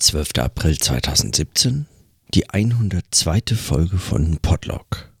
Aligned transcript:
12. 0.00 0.38
April 0.38 0.78
2017, 0.78 1.86
die 2.32 2.48
102. 2.48 3.54
Folge 3.54 3.98
von 3.98 4.38
Podlog. 4.38 5.12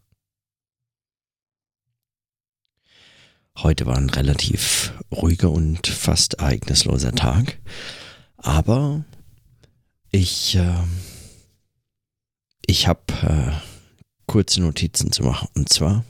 Heute 3.58 3.84
war 3.84 3.98
ein 3.98 4.08
relativ 4.08 4.94
ruhiger 5.12 5.50
und 5.50 5.86
fast 5.86 6.34
ereignisloser 6.34 7.12
Tag, 7.12 7.58
aber 8.38 9.04
ich, 10.12 10.56
äh, 10.56 10.82
ich 12.64 12.88
habe 12.88 13.02
äh, 13.22 13.52
kurze 14.24 14.62
Notizen 14.62 15.12
zu 15.12 15.24
machen. 15.24 15.48
Und 15.54 15.68
zwar 15.68 16.06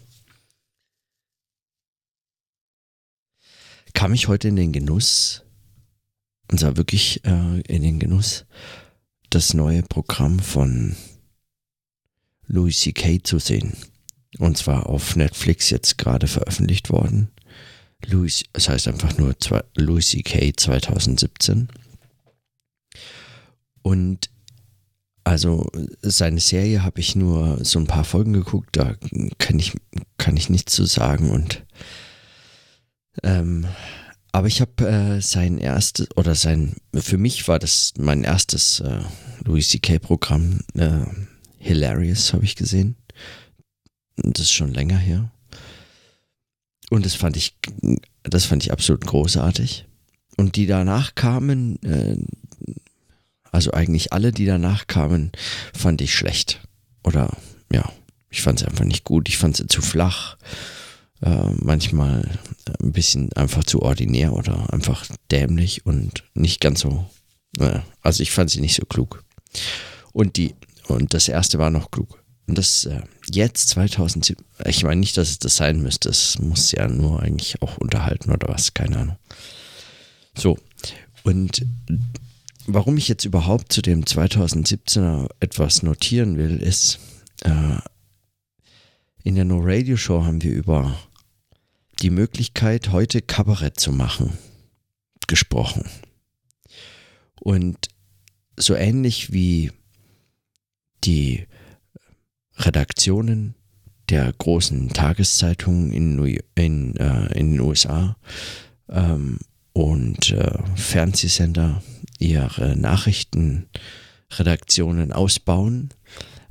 kam 3.95 4.14
ich 4.14 4.29
heute 4.29 4.46
in 4.46 4.55
den 4.55 4.73
Genuss, 4.73 5.43
und 6.51 6.59
zwar 6.59 6.77
wirklich 6.77 7.25
äh, 7.25 7.61
in 7.61 7.82
den 7.82 7.98
Genuss, 7.98 8.45
das 9.30 9.54
neue 9.54 9.82
Programm 9.82 10.40
von 10.40 10.96
Louis 12.46 12.81
C.K. 12.81 13.23
zu 13.23 13.39
sehen. 13.39 13.75
Und 14.39 14.59
zwar 14.59 14.86
auf 14.86 15.17
Netflix 15.17 15.71
jetzt 15.71 15.99
gerade 15.99 16.26
veröffentlicht 16.26 16.90
worden. 16.90 17.31
Louis, 18.07 18.45
es 18.53 18.68
heißt 18.68 18.89
einfach 18.89 19.17
nur 19.18 19.39
zwei, 19.39 19.63
Louis 19.76 20.09
C.K. 20.09 20.53
2017. 20.57 21.68
Und 23.82 24.31
also 25.23 25.71
seine 26.03 26.40
Serie 26.40 26.82
habe 26.82 27.01
ich 27.01 27.14
nur 27.14 27.64
so 27.64 27.79
ein 27.79 27.87
paar 27.87 28.04
Folgen 28.04 28.32
geguckt, 28.32 28.71
da 28.76 28.96
kann 29.39 29.59
ich, 29.59 29.76
kann 30.18 30.37
ich 30.37 30.48
nichts 30.48 30.75
zu 30.75 30.87
sagen 30.87 31.31
und 31.31 31.64
ähm, 33.23 33.67
aber 34.33 34.47
ich 34.47 34.61
habe 34.61 34.86
äh, 34.89 35.20
sein 35.20 35.58
erstes, 35.58 36.08
oder 36.16 36.34
sein, 36.34 36.77
für 36.94 37.19
mich 37.19 37.48
war 37.48 37.58
das 37.58 37.94
mein 37.98 38.25
erstes 38.25 38.80
äh, 38.80 39.00
Louis 39.44 39.69
C.K. 39.69 39.94
Äh, 40.75 40.91
Hilarious, 41.59 42.33
habe 42.33 42.45
ich 42.45 42.56
gesehen. 42.56 42.97
Das 44.17 44.42
ist 44.42 44.53
schon 44.53 44.72
länger 44.72 44.98
her. 44.98 45.31
Und 46.91 47.06
das 47.06 47.14
fand 47.14 47.37
ich, 47.37 47.56
das 48.22 48.45
fand 48.45 48.64
ich 48.64 48.72
absolut 48.72 49.06
großartig. 49.06 49.87
Und 50.37 50.56
die 50.56 50.67
danach 50.67 51.15
kamen, 51.15 51.83
äh, 51.83 52.17
also 53.53 53.72
eigentlich 53.72 54.12
alle, 54.12 54.33
die 54.33 54.47
danach 54.47 54.87
kamen, 54.87 55.33
fand 55.75 56.00
ich 56.00 56.15
schlecht. 56.15 56.61
Oder 57.03 57.37
ja, 57.72 57.91
ich 58.31 58.42
fand 58.42 58.61
sie 58.61 58.67
einfach 58.67 58.84
nicht 58.84 59.05
gut. 59.05 59.28
Ich 59.28 59.39
fand 59.39 59.56
sie 59.56 59.67
zu 59.67 59.83
flach 59.83 60.37
äh, 61.23 61.51
manchmal 61.57 62.39
ein 62.83 62.93
bisschen 62.93 63.33
einfach 63.35 63.65
zu 63.65 63.83
ordinär 63.83 64.33
oder 64.33 64.73
einfach 64.73 65.07
dämlich 65.31 65.87
und 65.87 66.25
nicht 66.35 66.61
ganz 66.61 66.81
so. 66.81 67.07
Äh, 67.59 67.81
also 68.03 68.23
ich 68.23 68.31
fand 68.31 68.51
sie 68.51 68.61
nicht 68.61 68.75
so 68.75 68.85
klug. 68.87 69.25
Und 70.12 70.37
die 70.37 70.55
und 70.89 71.15
das 71.15 71.29
erste 71.29 71.59
war 71.59 71.71
noch 71.71 71.91
klug. 71.91 72.23
Und 72.47 72.59
das 72.59 72.85
äh, 72.85 73.03
jetzt 73.31 73.69
2007, 73.69 74.45
ich 74.67 74.83
meine 74.83 75.01
nicht, 75.01 75.17
dass 75.17 75.31
es 75.31 75.39
das 75.39 75.57
sein 75.57 75.81
müsste, 75.81 76.09
es 76.09 76.39
muss 76.39 76.73
ja 76.73 76.89
nur 76.89 77.23
eigentlich 77.23 77.62
auch 77.62 77.77
unterhalten 77.79 78.33
oder 78.33 78.49
was, 78.49 78.75
keine 78.75 78.99
Ahnung. 78.99 79.17
So, 80.37 80.59
und 81.23 81.65
warum 82.67 82.97
ich 82.97 83.09
jetzt 83.09 83.25
überhaupt 83.25 83.73
zu 83.73 83.83
dem 83.83 84.05
2017er 84.05 85.29
etwas 85.39 85.83
notieren 85.83 86.39
will, 86.39 86.57
ist, 86.57 86.99
äh, 87.43 87.77
in 89.23 89.34
der 89.34 89.45
No 89.45 89.61
Radio 89.62 89.97
Show 89.97 90.25
haben 90.25 90.43
wir 90.43 90.53
über 90.53 90.97
die 92.03 92.11
Möglichkeit, 92.11 92.93
heute 92.93 93.20
Kabarett 93.20 93.79
zu 93.79 93.93
machen, 93.93 94.39
gesprochen. 95.27 95.84
Und 97.41 97.89
so 98.56 98.75
ähnlich 98.75 99.33
wie 99.33 99.73
die 101.05 101.47
Redaktionen 102.56 103.55
der 104.11 104.31
großen 104.33 104.91
Tageszeitungen 104.91 105.93
in, 105.93 106.16
New, 106.16 106.37
in, 106.55 106.97
äh, 106.97 107.38
in 107.38 107.53
den 107.53 107.61
USA 107.61 108.17
ähm, 108.88 109.38
und 109.72 110.32
äh, 110.32 110.59
Fernsehsender 110.75 111.81
ihre 112.19 112.75
Nachrichtenredaktionen 112.77 115.12
ausbauen, 115.12 115.91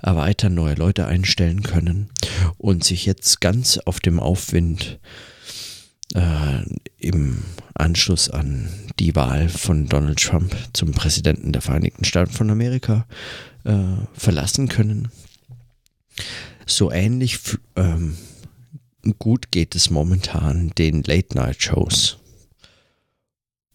erweitern, 0.02 0.56
neue 0.56 0.76
Leute 0.76 1.06
einstellen 1.06 1.62
können 1.62 2.10
und 2.58 2.84
sich 2.84 3.06
jetzt 3.06 3.40
ganz 3.42 3.78
auf 3.78 4.00
dem 4.00 4.20
Aufwind 4.20 5.00
äh, 6.16 6.64
im 6.98 7.44
Anschluss 7.74 8.30
an 8.30 8.70
die 9.00 9.16
Wahl 9.16 9.50
von 9.50 9.88
Donald 9.88 10.20
Trump 10.20 10.56
zum 10.74 10.92
Präsidenten 10.92 11.54
der 11.54 11.62
Vereinigten 11.62 12.04
Staaten 12.04 12.32
von 12.32 12.50
Amerika 12.50 13.06
äh, 13.64 13.78
verlassen 14.14 14.68
können. 14.68 15.10
So 16.66 16.92
ähnlich 16.92 17.40
ähm, 17.76 18.18
gut 19.18 19.52
geht 19.52 19.76
es 19.76 19.90
momentan 19.90 20.72
den 20.78 21.04
Late-Night-Shows. 21.04 22.18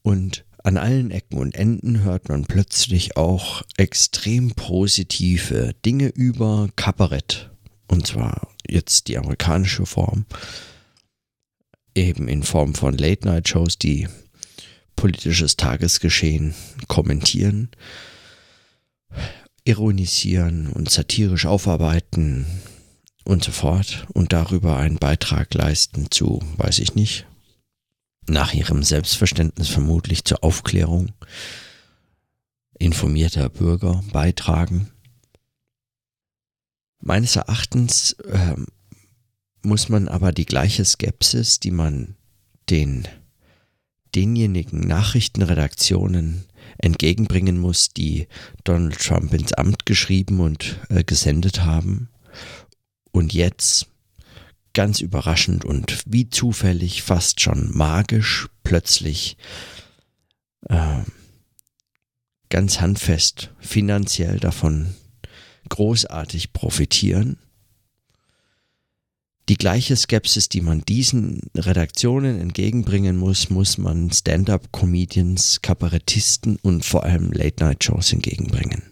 Und 0.02 0.44
an 0.62 0.76
allen 0.76 1.10
Ecken 1.10 1.38
und 1.38 1.54
Enden 1.54 2.02
hört 2.02 2.28
man 2.28 2.44
plötzlich 2.44 3.16
auch 3.16 3.62
extrem 3.76 4.52
positive 4.52 5.74
Dinge 5.84 6.08
über 6.08 6.68
Kabarett. 6.76 7.50
Und 7.86 8.06
zwar 8.06 8.48
jetzt 8.68 9.08
die 9.08 9.18
amerikanische 9.18 9.86
Form 9.86 10.24
eben 11.94 12.28
in 12.28 12.42
Form 12.42 12.74
von 12.74 12.96
Late-Night-Shows, 12.96 13.78
die 13.78 14.08
politisches 14.96 15.56
Tagesgeschehen 15.56 16.54
kommentieren, 16.88 17.70
ironisieren 19.64 20.68
und 20.68 20.90
satirisch 20.90 21.46
aufarbeiten 21.46 22.46
und 23.24 23.42
so 23.42 23.52
fort 23.52 24.06
und 24.12 24.32
darüber 24.32 24.76
einen 24.76 24.98
Beitrag 24.98 25.54
leisten 25.54 26.10
zu, 26.10 26.42
weiß 26.56 26.78
ich 26.80 26.94
nicht, 26.94 27.26
nach 28.26 28.52
ihrem 28.54 28.82
Selbstverständnis 28.82 29.68
vermutlich 29.68 30.24
zur 30.24 30.44
Aufklärung 30.44 31.12
informierter 32.78 33.48
Bürger 33.48 34.02
beitragen. 34.12 34.90
Meines 37.00 37.36
Erachtens 37.36 38.12
äh, 38.12 38.56
muss 39.64 39.88
man 39.88 40.08
aber 40.08 40.32
die 40.32 40.46
gleiche 40.46 40.84
Skepsis, 40.84 41.60
die 41.60 41.70
man 41.70 42.16
den 42.70 43.08
denjenigen 44.14 44.80
Nachrichtenredaktionen 44.80 46.44
entgegenbringen 46.78 47.58
muss, 47.58 47.90
die 47.90 48.28
Donald 48.64 48.98
Trump 48.98 49.32
ins 49.32 49.52
Amt 49.52 49.86
geschrieben 49.86 50.40
und 50.40 50.78
äh, 50.88 51.04
gesendet 51.04 51.64
haben. 51.64 52.08
Und 53.10 53.32
jetzt 53.32 53.86
ganz 54.72 55.00
überraschend 55.00 55.64
und 55.64 56.02
wie 56.06 56.28
zufällig, 56.28 57.02
fast 57.02 57.40
schon 57.40 57.76
magisch, 57.76 58.48
plötzlich 58.64 59.36
äh, 60.68 61.02
ganz 62.50 62.80
handfest 62.80 63.50
finanziell 63.60 64.40
davon 64.40 64.94
großartig 65.68 66.52
profitieren 66.52 67.38
die 69.48 69.56
gleiche 69.56 69.94
Skepsis, 69.94 70.48
die 70.48 70.62
man 70.62 70.80
diesen 70.82 71.42
Redaktionen 71.54 72.40
entgegenbringen 72.40 73.16
muss, 73.16 73.50
muss 73.50 73.76
man 73.76 74.10
Stand-up-Comedians, 74.10 75.60
Kabarettisten 75.60 76.56
und 76.62 76.84
vor 76.84 77.04
allem 77.04 77.30
Late-Night-Shows 77.30 78.12
entgegenbringen. 78.12 78.82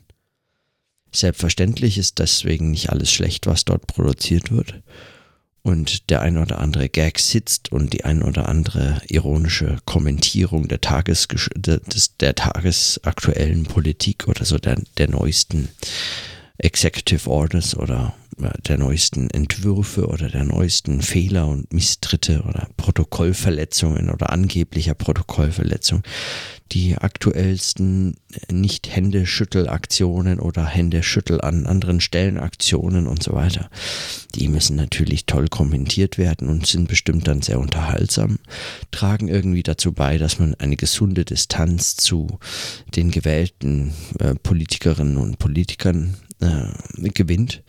Selbstverständlich 1.10 1.98
ist 1.98 2.18
deswegen 2.18 2.70
nicht 2.70 2.90
alles 2.90 3.10
schlecht, 3.10 3.46
was 3.46 3.64
dort 3.64 3.86
produziert 3.86 4.50
wird. 4.50 4.82
Und 5.62 6.10
der 6.10 6.22
ein 6.22 6.38
oder 6.38 6.58
andere 6.58 6.88
Gag 6.88 7.20
sitzt 7.20 7.70
und 7.70 7.92
die 7.92 8.04
ein 8.04 8.22
oder 8.22 8.48
andere 8.48 9.00
ironische 9.08 9.78
Kommentierung 9.84 10.66
der, 10.66 10.80
Tages 10.80 11.28
des, 11.54 12.16
der 12.18 12.34
tagesaktuellen 12.34 13.64
Politik 13.64 14.26
oder 14.26 14.44
so 14.44 14.58
der, 14.58 14.82
der 14.98 15.08
neuesten 15.08 15.68
Executive 16.58 17.30
Orders 17.30 17.76
oder 17.76 18.14
der 18.38 18.78
neuesten 18.78 19.30
Entwürfe 19.30 20.06
oder 20.06 20.28
der 20.28 20.44
neuesten 20.44 21.02
Fehler 21.02 21.46
und 21.46 21.72
Misstritte 21.72 22.42
oder 22.42 22.68
Protokollverletzungen 22.76 24.10
oder 24.10 24.30
angeblicher 24.30 24.94
Protokollverletzungen, 24.94 26.02
die 26.72 26.96
aktuellsten 26.96 28.16
Nicht-Händeschüttelaktionen 28.50 30.40
oder 30.40 30.64
Händeschüttel 30.64 31.40
an 31.40 31.66
anderen 31.66 32.00
Stellen 32.00 32.38
Aktionen 32.38 33.06
und 33.06 33.22
so 33.22 33.34
weiter. 33.34 33.68
Die 34.34 34.48
müssen 34.48 34.76
natürlich 34.76 35.26
toll 35.26 35.48
kommentiert 35.48 36.16
werden 36.16 36.48
und 36.48 36.66
sind 36.66 36.88
bestimmt 36.88 37.28
dann 37.28 37.42
sehr 37.42 37.58
unterhaltsam, 37.58 38.38
tragen 38.90 39.28
irgendwie 39.28 39.62
dazu 39.62 39.92
bei, 39.92 40.16
dass 40.16 40.38
man 40.38 40.54
eine 40.54 40.76
gesunde 40.76 41.26
Distanz 41.26 41.96
zu 41.96 42.38
den 42.94 43.10
gewählten 43.10 43.92
äh, 44.18 44.34
Politikerinnen 44.34 45.18
und 45.18 45.38
Politikern 45.38 46.16
äh, 46.42 47.08
gewinnt. 47.10 47.62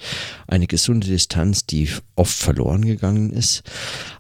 Eine 0.48 0.68
gesunde 0.68 1.08
Distanz, 1.08 1.66
die 1.66 1.90
oft 2.16 2.36
verloren 2.36 2.84
gegangen 2.84 3.32
ist. 3.32 3.64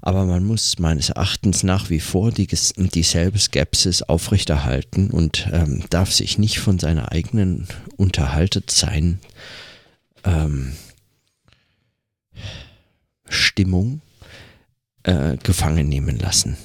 Aber 0.01 0.25
man 0.25 0.45
muss 0.45 0.79
meines 0.79 1.09
Erachtens 1.09 1.63
nach 1.63 1.89
wie 1.89 1.99
vor 1.99 2.31
die, 2.31 2.47
dieselbe 2.47 3.39
Skepsis 3.39 4.03
aufrechterhalten 4.03 5.09
und 5.09 5.49
ähm, 5.51 5.83
darf 5.89 6.11
sich 6.11 6.37
nicht 6.37 6.59
von 6.59 6.79
seiner 6.79 7.11
eigenen 7.11 7.67
Unterhaltetsein 7.97 9.19
ähm, 10.23 10.73
Stimmung 13.27 14.01
äh, 15.03 15.37
gefangen 15.37 15.89
nehmen 15.89 16.17
lassen. 16.19 16.57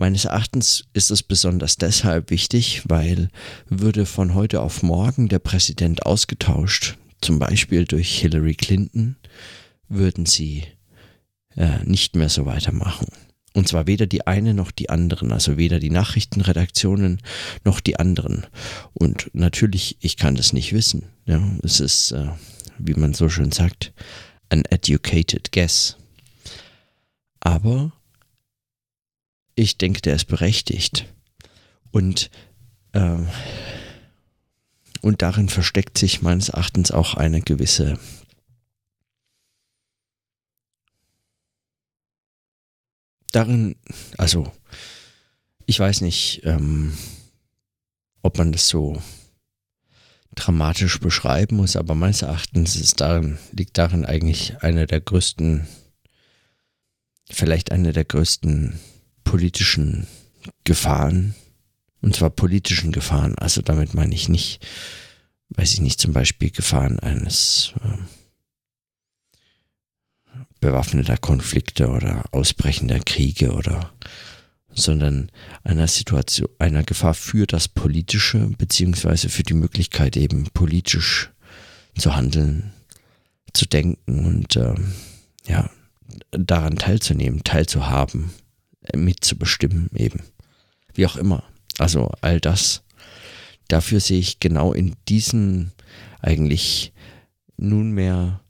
Meines 0.00 0.26
Erachtens 0.26 0.84
ist 0.92 1.10
es 1.10 1.24
besonders 1.24 1.76
deshalb 1.76 2.30
wichtig, 2.30 2.82
weil 2.86 3.30
würde 3.68 4.06
von 4.06 4.34
heute 4.34 4.60
auf 4.60 4.84
morgen 4.84 5.28
der 5.28 5.40
Präsident 5.40 6.06
ausgetauscht, 6.06 6.97
zum 7.20 7.38
Beispiel 7.38 7.84
durch 7.84 8.18
Hillary 8.18 8.54
Clinton, 8.54 9.16
würden 9.88 10.26
sie 10.26 10.64
äh, 11.56 11.82
nicht 11.84 12.16
mehr 12.16 12.28
so 12.28 12.46
weitermachen. 12.46 13.08
Und 13.54 13.66
zwar 13.66 13.86
weder 13.86 14.06
die 14.06 14.26
eine 14.26 14.54
noch 14.54 14.70
die 14.70 14.90
anderen, 14.90 15.32
also 15.32 15.56
weder 15.56 15.80
die 15.80 15.90
Nachrichtenredaktionen 15.90 17.20
noch 17.64 17.80
die 17.80 17.98
anderen. 17.98 18.46
Und 18.92 19.30
natürlich, 19.32 19.96
ich 20.00 20.16
kann 20.16 20.36
das 20.36 20.52
nicht 20.52 20.72
wissen. 20.72 21.06
Ja, 21.24 21.42
es 21.62 21.80
ist, 21.80 22.12
äh, 22.12 22.28
wie 22.78 22.94
man 22.94 23.14
so 23.14 23.28
schön 23.28 23.50
sagt, 23.50 23.92
an 24.48 24.64
educated 24.66 25.50
guess. 25.50 25.96
Aber 27.40 27.92
ich 29.54 29.78
denke, 29.78 30.02
der 30.02 30.14
ist 30.14 30.26
berechtigt. 30.26 31.06
Und, 31.90 32.30
äh, 32.92 33.16
und 35.02 35.22
darin 35.22 35.48
versteckt 35.48 35.98
sich 35.98 36.22
meines 36.22 36.48
Erachtens 36.50 36.90
auch 36.90 37.14
eine 37.14 37.40
gewisse 37.40 37.98
darin, 43.32 43.76
also 44.16 44.52
ich 45.66 45.78
weiß 45.78 46.00
nicht, 46.00 46.42
ähm, 46.44 46.96
ob 48.22 48.38
man 48.38 48.52
das 48.52 48.68
so 48.68 49.00
dramatisch 50.34 51.00
beschreiben 51.00 51.56
muss, 51.56 51.76
aber 51.76 51.94
meines 51.94 52.22
Erachtens 52.22 52.76
ist 52.76 53.00
darin, 53.00 53.38
liegt 53.52 53.76
darin 53.76 54.04
eigentlich 54.04 54.62
eine 54.62 54.86
der 54.86 55.00
größten, 55.00 55.66
vielleicht 57.30 57.72
eine 57.72 57.92
der 57.92 58.04
größten 58.04 58.78
politischen 59.24 60.06
Gefahren, 60.64 61.34
und 62.00 62.14
zwar 62.14 62.30
politischen 62.30 62.92
Gefahren, 62.92 63.36
also 63.36 63.62
damit 63.62 63.94
meine 63.94 64.14
ich 64.14 64.28
nicht, 64.28 64.64
weiß 65.50 65.74
ich 65.74 65.80
nicht, 65.80 66.00
zum 66.00 66.12
Beispiel 66.12 66.50
Gefahren 66.50 66.98
eines 67.00 67.74
äh, 67.82 67.98
bewaffneter 70.60 71.16
Konflikte 71.16 71.88
oder 71.88 72.24
ausbrechender 72.32 73.00
Kriege 73.00 73.52
oder 73.52 73.92
sondern 74.70 75.30
einer 75.64 75.88
Situation, 75.88 76.48
einer 76.58 76.84
Gefahr 76.84 77.14
für 77.14 77.46
das 77.46 77.68
Politische, 77.68 78.50
beziehungsweise 78.58 79.28
für 79.28 79.42
die 79.42 79.54
Möglichkeit 79.54 80.16
eben 80.16 80.44
politisch 80.54 81.30
zu 81.96 82.14
handeln, 82.14 82.72
zu 83.52 83.66
denken 83.66 84.26
und 84.26 84.56
äh, 84.56 84.74
ja, 85.46 85.70
daran 86.30 86.76
teilzunehmen, 86.76 87.42
teilzuhaben 87.44 88.30
mitzubestimmen 88.94 89.90
eben. 89.94 90.22
Wie 90.94 91.06
auch 91.06 91.16
immer. 91.16 91.42
Also 91.78 92.10
all 92.20 92.40
das. 92.40 92.82
Dafür 93.68 94.00
sehe 94.00 94.18
ich 94.18 94.40
genau 94.40 94.72
in 94.72 94.96
diesen 95.08 95.72
eigentlich 96.20 96.92
nunmehr 97.56 98.40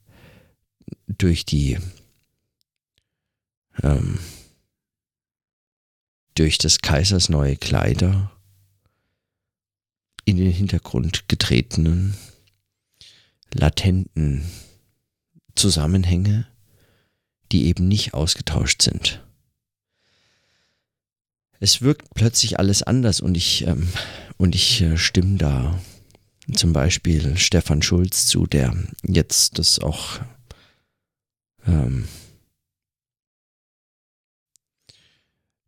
durch 1.07 1.45
die 1.45 1.79
ähm, 3.83 4.19
durch 6.35 6.59
des 6.59 6.79
Kaisers 6.79 7.29
neue 7.29 7.57
Kleider 7.57 8.33
in 10.25 10.37
den 10.37 10.53
Hintergrund 10.53 11.29
getretenen, 11.29 12.15
latenten 13.53 14.45
Zusammenhänge, 15.57 16.47
die 17.51 17.67
eben 17.67 17.89
nicht 17.89 18.15
ausgetauscht 18.15 18.83
sind 18.83 19.21
es 21.61 21.83
wirkt 21.83 22.15
plötzlich 22.15 22.59
alles 22.59 22.83
anders 22.83 23.21
und 23.21 23.37
ich, 23.37 23.67
ähm, 23.67 23.89
und 24.37 24.55
ich 24.55 24.81
äh, 24.83 24.97
stimme 24.97 25.39
da 25.39 25.81
zum 26.55 26.73
Beispiel 26.73 27.37
Stefan 27.37 27.83
Schulz 27.83 28.27
zu, 28.27 28.47
der 28.47 28.75
jetzt 29.03 29.59
das 29.59 29.79
auch 29.79 30.21
ähm, 31.67 32.09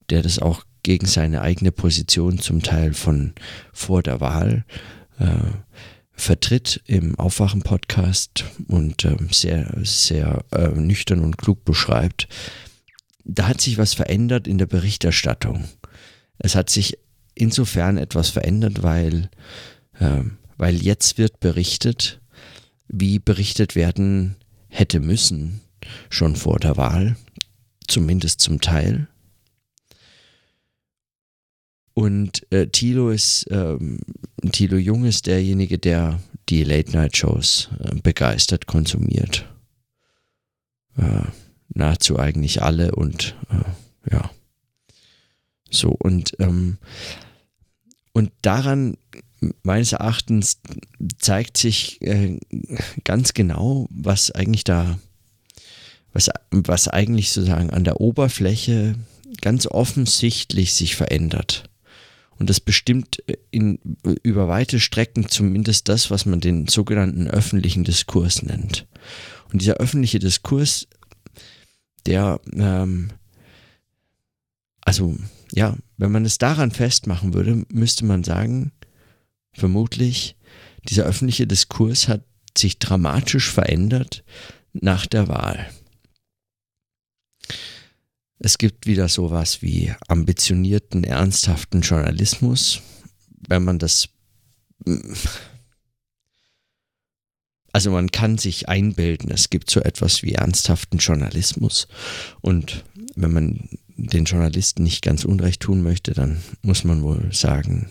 der 0.08 0.22
das 0.22 0.38
auch 0.38 0.64
gegen 0.82 1.06
seine 1.06 1.42
eigene 1.42 1.72
Position 1.72 2.38
zum 2.38 2.62
Teil 2.62 2.94
von 2.94 3.34
vor 3.72 4.02
der 4.02 4.20
Wahl 4.20 4.64
äh, 5.18 5.26
vertritt 6.12 6.82
im 6.86 7.18
Aufwachen-Podcast 7.18 8.44
und 8.68 9.04
äh, 9.04 9.16
sehr, 9.30 9.72
sehr 9.82 10.44
äh, 10.52 10.68
nüchtern 10.68 11.20
und 11.20 11.38
klug 11.38 11.64
beschreibt. 11.64 12.28
Da 13.24 13.48
hat 13.48 13.60
sich 13.60 13.78
was 13.78 13.94
verändert 13.94 14.48
in 14.48 14.58
der 14.58 14.66
Berichterstattung. 14.66 15.68
Es 16.40 16.54
hat 16.54 16.70
sich 16.70 16.98
insofern 17.34 17.96
etwas 17.98 18.30
verändert, 18.30 18.82
weil, 18.82 19.30
äh, 19.98 20.22
weil 20.56 20.82
jetzt 20.82 21.18
wird 21.18 21.38
berichtet, 21.38 22.20
wie 22.88 23.18
berichtet 23.18 23.76
werden 23.76 24.36
hätte 24.68 25.00
müssen, 25.00 25.60
schon 26.08 26.34
vor 26.34 26.58
der 26.58 26.76
Wahl, 26.76 27.16
zumindest 27.86 28.40
zum 28.40 28.60
Teil. 28.60 29.08
Und 31.92 32.50
äh, 32.50 32.68
Thilo 32.68 33.10
ist, 33.10 33.46
ähm, 33.50 33.98
Thilo 34.52 34.76
Jung 34.76 35.04
ist 35.04 35.26
derjenige, 35.26 35.78
der 35.78 36.20
die 36.48 36.64
Late-Night-Shows 36.64 37.68
äh, 37.78 37.94
begeistert 37.96 38.66
konsumiert. 38.66 39.46
Äh, 40.96 41.22
nahezu 41.68 42.18
eigentlich 42.18 42.62
alle 42.62 42.94
und. 42.94 43.36
So, 45.70 45.90
und, 45.90 46.34
ähm, 46.38 46.78
und 48.12 48.32
daran 48.42 48.96
meines 49.62 49.92
Erachtens 49.92 50.60
zeigt 51.18 51.56
sich 51.56 52.00
äh, 52.02 52.38
ganz 53.04 53.32
genau, 53.32 53.86
was 53.90 54.30
eigentlich 54.30 54.64
da, 54.64 54.98
was, 56.12 56.30
was 56.50 56.88
eigentlich 56.88 57.30
sozusagen 57.30 57.70
an 57.70 57.84
der 57.84 58.00
Oberfläche 58.00 58.96
ganz 59.40 59.66
offensichtlich 59.66 60.74
sich 60.74 60.96
verändert. 60.96 61.64
Und 62.38 62.48
das 62.48 62.60
bestimmt 62.60 63.22
in, 63.50 63.78
über 64.22 64.48
weite 64.48 64.80
Strecken 64.80 65.28
zumindest 65.28 65.88
das, 65.88 66.10
was 66.10 66.24
man 66.24 66.40
den 66.40 66.68
sogenannten 66.68 67.28
öffentlichen 67.28 67.84
Diskurs 67.84 68.42
nennt. 68.42 68.86
Und 69.52 69.60
dieser 69.60 69.74
öffentliche 69.74 70.18
Diskurs, 70.18 70.88
der, 72.06 72.40
ähm, 72.54 73.10
also 74.80 75.18
ja, 75.52 75.76
wenn 75.96 76.12
man 76.12 76.24
es 76.24 76.38
daran 76.38 76.70
festmachen 76.70 77.34
würde, 77.34 77.64
müsste 77.70 78.04
man 78.04 78.24
sagen, 78.24 78.72
vermutlich, 79.52 80.36
dieser 80.88 81.04
öffentliche 81.04 81.46
Diskurs 81.46 82.08
hat 82.08 82.24
sich 82.56 82.78
dramatisch 82.78 83.50
verändert 83.50 84.24
nach 84.72 85.06
der 85.06 85.28
Wahl. 85.28 85.70
Es 88.38 88.56
gibt 88.56 88.86
wieder 88.86 89.08
sowas 89.08 89.60
wie 89.60 89.92
ambitionierten, 90.08 91.04
ernsthaften 91.04 91.82
Journalismus, 91.82 92.80
wenn 93.48 93.64
man 93.64 93.78
das 93.78 94.08
also 97.72 97.90
man 97.90 98.10
kann 98.10 98.38
sich 98.38 98.68
einbilden, 98.68 99.30
es 99.30 99.50
gibt 99.50 99.70
so 99.70 99.80
etwas 99.80 100.22
wie 100.22 100.32
ernsthaften 100.32 100.98
Journalismus 100.98 101.86
und 102.40 102.84
wenn 103.14 103.32
man 103.32 103.68
den 104.06 104.24
Journalisten 104.24 104.82
nicht 104.82 105.02
ganz 105.02 105.24
unrecht 105.24 105.60
tun 105.60 105.82
möchte, 105.82 106.12
dann 106.12 106.40
muss 106.62 106.84
man 106.84 107.02
wohl 107.02 107.32
sagen, 107.32 107.90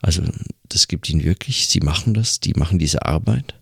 also 0.00 0.22
das 0.68 0.88
gibt 0.88 1.08
ihnen 1.08 1.24
wirklich, 1.24 1.68
sie 1.68 1.80
machen 1.80 2.14
das, 2.14 2.40
die 2.40 2.54
machen 2.54 2.78
diese 2.78 3.04
Arbeit. 3.06 3.54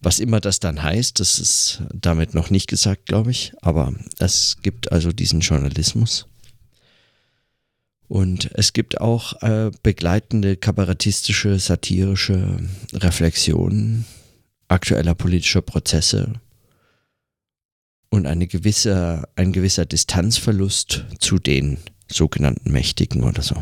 Was 0.00 0.18
immer 0.18 0.40
das 0.40 0.60
dann 0.60 0.82
heißt, 0.82 1.18
das 1.20 1.38
ist 1.38 1.82
damit 1.92 2.34
noch 2.34 2.50
nicht 2.50 2.68
gesagt, 2.68 3.06
glaube 3.06 3.30
ich, 3.30 3.52
aber 3.62 3.94
es 4.18 4.58
gibt 4.62 4.92
also 4.92 5.12
diesen 5.12 5.40
Journalismus. 5.40 6.26
Und 8.06 8.50
es 8.54 8.74
gibt 8.74 9.00
auch 9.00 9.40
äh, 9.42 9.70
begleitende 9.82 10.56
kabarettistische, 10.56 11.58
satirische 11.58 12.58
Reflexionen 12.92 14.04
aktueller 14.68 15.14
politischer 15.14 15.62
Prozesse 15.62 16.34
und 18.14 18.26
eine 18.26 18.46
gewisse, 18.46 19.28
ein 19.34 19.52
gewisser 19.52 19.86
Distanzverlust 19.86 21.04
zu 21.18 21.40
den 21.40 21.78
sogenannten 22.08 22.70
Mächtigen 22.70 23.24
oder 23.24 23.42
so. 23.42 23.60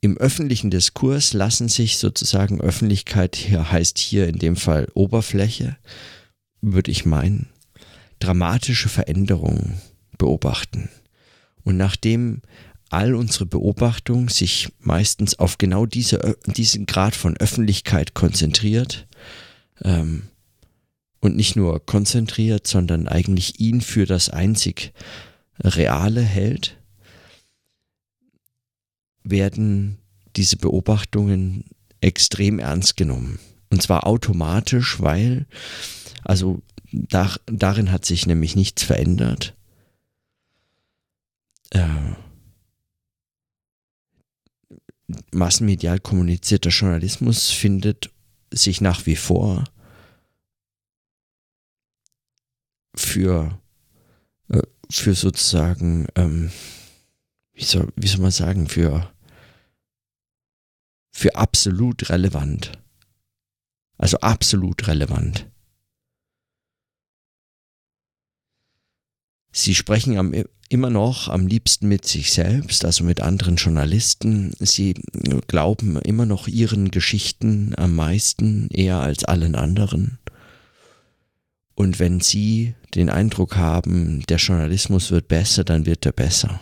Im 0.00 0.18
öffentlichen 0.18 0.72
Diskurs 0.72 1.32
lassen 1.34 1.68
sich 1.68 1.98
sozusagen 1.98 2.60
Öffentlichkeit 2.60 3.36
hier 3.36 3.70
heißt 3.70 3.98
hier 3.98 4.26
in 4.26 4.40
dem 4.40 4.56
Fall 4.56 4.88
Oberfläche, 4.94 5.76
würde 6.60 6.90
ich 6.90 7.06
meinen, 7.06 7.48
dramatische 8.18 8.88
Veränderungen 8.88 9.80
beobachten. 10.18 10.88
Und 11.62 11.76
nachdem 11.76 12.42
all 12.90 13.14
unsere 13.14 13.46
Beobachtung 13.46 14.28
sich 14.28 14.72
meistens 14.80 15.38
auf 15.38 15.58
genau 15.58 15.86
diese, 15.86 16.36
diesen 16.46 16.86
Grad 16.86 17.14
von 17.14 17.36
Öffentlichkeit 17.36 18.14
konzentriert 18.14 19.06
ähm, 19.84 20.24
und 21.22 21.36
nicht 21.36 21.56
nur 21.56 21.86
konzentriert, 21.86 22.66
sondern 22.66 23.08
eigentlich 23.08 23.60
ihn 23.60 23.80
für 23.80 24.06
das 24.06 24.28
einzig 24.28 24.92
Reale 25.60 26.20
hält, 26.20 26.76
werden 29.22 29.98
diese 30.34 30.56
Beobachtungen 30.56 31.64
extrem 32.00 32.58
ernst 32.58 32.96
genommen. 32.96 33.38
Und 33.70 33.80
zwar 33.80 34.06
automatisch, 34.06 35.00
weil, 35.00 35.46
also 36.24 36.60
da, 36.90 37.36
darin 37.46 37.92
hat 37.92 38.04
sich 38.04 38.26
nämlich 38.26 38.56
nichts 38.56 38.82
verändert. 38.82 39.54
Äh, 41.70 41.86
massenmedial 45.30 46.00
kommunizierter 46.00 46.70
Journalismus 46.70 47.50
findet 47.50 48.10
sich 48.50 48.80
nach 48.80 49.06
wie 49.06 49.16
vor 49.16 49.64
für, 52.94 53.60
äh, 54.48 54.62
für 54.90 55.14
sozusagen, 55.14 56.06
ähm, 56.14 56.50
wie, 57.52 57.64
soll, 57.64 57.92
wie 57.96 58.06
soll 58.06 58.20
man 58.20 58.30
sagen, 58.30 58.68
für, 58.68 59.12
für 61.10 61.34
absolut 61.34 62.10
relevant. 62.10 62.72
Also 63.98 64.18
absolut 64.18 64.86
relevant. 64.88 65.48
Sie 69.52 69.74
sprechen 69.74 70.16
am, 70.16 70.34
immer 70.70 70.88
noch 70.88 71.28
am 71.28 71.46
liebsten 71.46 71.86
mit 71.86 72.06
sich 72.06 72.32
selbst, 72.32 72.86
also 72.86 73.04
mit 73.04 73.20
anderen 73.20 73.56
Journalisten. 73.56 74.54
Sie 74.58 74.94
glauben 75.46 76.00
immer 76.00 76.24
noch 76.24 76.48
ihren 76.48 76.90
Geschichten 76.90 77.74
am 77.76 77.94
meisten, 77.94 78.68
eher 78.70 79.00
als 79.00 79.24
allen 79.24 79.54
anderen. 79.54 80.18
Und 81.74 81.98
wenn 81.98 82.20
Sie 82.20 82.74
den 82.94 83.08
Eindruck 83.08 83.56
haben, 83.56 84.22
der 84.28 84.36
Journalismus 84.36 85.10
wird 85.10 85.28
besser, 85.28 85.64
dann 85.64 85.86
wird 85.86 86.04
er 86.06 86.12
besser. 86.12 86.60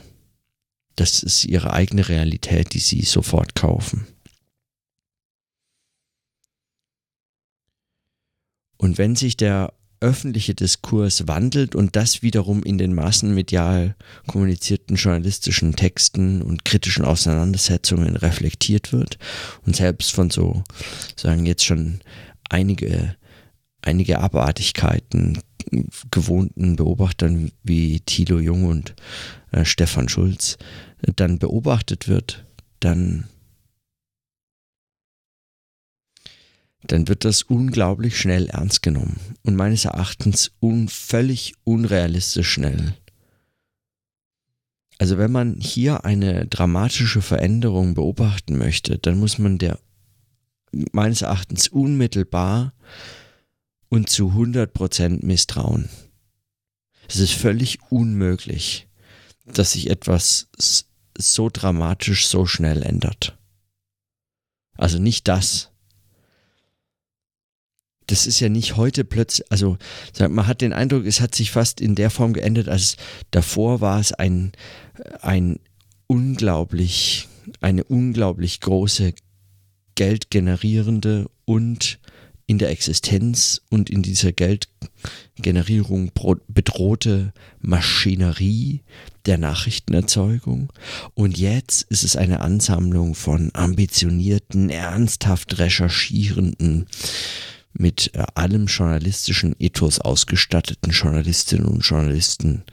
Das 0.96 1.22
ist 1.22 1.44
Ihre 1.44 1.72
eigene 1.72 2.08
Realität, 2.08 2.74
die 2.74 2.78
Sie 2.78 3.02
sofort 3.02 3.54
kaufen. 3.54 4.06
Und 8.76 8.98
wenn 8.98 9.16
sich 9.16 9.36
der 9.36 9.74
öffentliche 10.00 10.54
Diskurs 10.54 11.28
wandelt 11.28 11.74
und 11.74 11.94
das 11.94 12.22
wiederum 12.22 12.62
in 12.62 12.78
den 12.78 12.94
massenmedial 12.94 13.94
kommunizierten 14.26 14.96
journalistischen 14.96 15.76
Texten 15.76 16.40
und 16.40 16.64
kritischen 16.64 17.04
Auseinandersetzungen 17.04 18.16
reflektiert 18.16 18.92
wird 18.92 19.18
und 19.66 19.76
selbst 19.76 20.12
von 20.12 20.30
so, 20.30 20.64
sagen 21.16 21.44
jetzt 21.44 21.64
schon 21.64 22.00
einige, 22.48 23.16
einige 23.82 24.20
Abartigkeiten 24.20 25.38
gewohnten 26.10 26.76
Beobachtern 26.76 27.52
wie 27.62 28.00
Thilo 28.00 28.38
Jung 28.38 28.64
und 28.64 28.94
äh, 29.52 29.64
Stefan 29.64 30.08
Schulz 30.08 30.58
äh, 31.02 31.12
dann 31.14 31.38
beobachtet 31.38 32.08
wird, 32.08 32.44
dann 32.80 33.28
dann 36.82 37.08
wird 37.08 37.26
das 37.26 37.42
unglaublich 37.42 38.18
schnell 38.18 38.48
ernst 38.48 38.82
genommen 38.82 39.20
und 39.42 39.54
meines 39.54 39.84
Erachtens 39.84 40.52
un 40.60 40.88
völlig 40.88 41.52
unrealistisch 41.64 42.50
schnell. 42.50 42.94
Also 44.98 45.18
wenn 45.18 45.30
man 45.30 45.56
hier 45.60 46.04
eine 46.04 46.46
dramatische 46.46 47.22
Veränderung 47.22 47.94
beobachten 47.94 48.58
möchte, 48.58 48.98
dann 48.98 49.18
muss 49.18 49.38
man 49.38 49.58
der 49.58 49.78
meines 50.92 51.22
Erachtens 51.22 51.68
unmittelbar 51.68 52.72
und 53.90 54.08
zu 54.08 54.30
100% 54.30 55.24
misstrauen. 55.24 55.90
Es 57.08 57.18
ist 57.18 57.32
völlig 57.32 57.80
unmöglich, 57.90 58.88
dass 59.44 59.72
sich 59.72 59.90
etwas 59.90 60.48
so 61.18 61.50
dramatisch 61.52 62.26
so 62.28 62.46
schnell 62.46 62.82
ändert. 62.82 63.36
Also 64.76 64.98
nicht 64.98 65.28
das, 65.28 65.70
das 68.10 68.26
ist 68.26 68.40
ja 68.40 68.48
nicht 68.48 68.76
heute 68.76 69.04
plötzlich, 69.04 69.50
also 69.52 69.78
man 70.18 70.46
hat 70.46 70.62
den 70.62 70.72
Eindruck, 70.72 71.06
es 71.06 71.20
hat 71.20 71.34
sich 71.34 71.52
fast 71.52 71.80
in 71.80 71.94
der 71.94 72.10
Form 72.10 72.32
geändert, 72.32 72.68
als 72.68 72.96
davor 73.30 73.80
war 73.80 74.00
es 74.00 74.12
ein, 74.12 74.52
ein 75.20 75.60
unglaublich, 76.06 77.28
eine 77.60 77.84
unglaublich 77.84 78.60
große 78.60 79.14
geldgenerierende 79.94 81.30
und 81.44 81.99
in 82.50 82.58
der 82.58 82.70
Existenz 82.70 83.60
und 83.68 83.90
in 83.90 84.02
dieser 84.02 84.32
Geldgenerierung 84.32 86.10
bedrohte 86.48 87.32
Maschinerie 87.60 88.82
der 89.24 89.38
Nachrichtenerzeugung. 89.38 90.72
Und 91.14 91.38
jetzt 91.38 91.82
ist 91.82 92.02
es 92.02 92.16
eine 92.16 92.40
Ansammlung 92.40 93.14
von 93.14 93.50
ambitionierten, 93.54 94.68
ernsthaft 94.68 95.60
recherchierenden, 95.60 96.86
mit 97.72 98.10
äh, 98.14 98.24
allem 98.34 98.66
journalistischen 98.66 99.54
Ethos 99.60 100.00
ausgestatteten 100.00 100.90
Journalistinnen 100.90 101.66
und 101.66 101.86
Journalisten, 101.86 102.64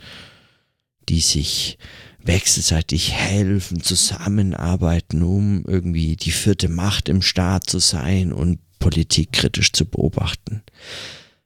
die 1.07 1.19
sich 1.19 1.77
wechselseitig 2.23 3.11
helfen, 3.11 3.83
zusammenarbeiten, 3.83 5.21
um 5.21 5.65
irgendwie 5.67 6.15
die 6.15 6.31
vierte 6.31 6.67
Macht 6.67 7.09
im 7.09 7.21
Staat 7.21 7.69
zu 7.69 7.77
sein 7.77 8.33
und 8.33 8.57
Politik 8.79 9.31
kritisch 9.33 9.71
zu 9.71 9.85
beobachten. 9.85 10.63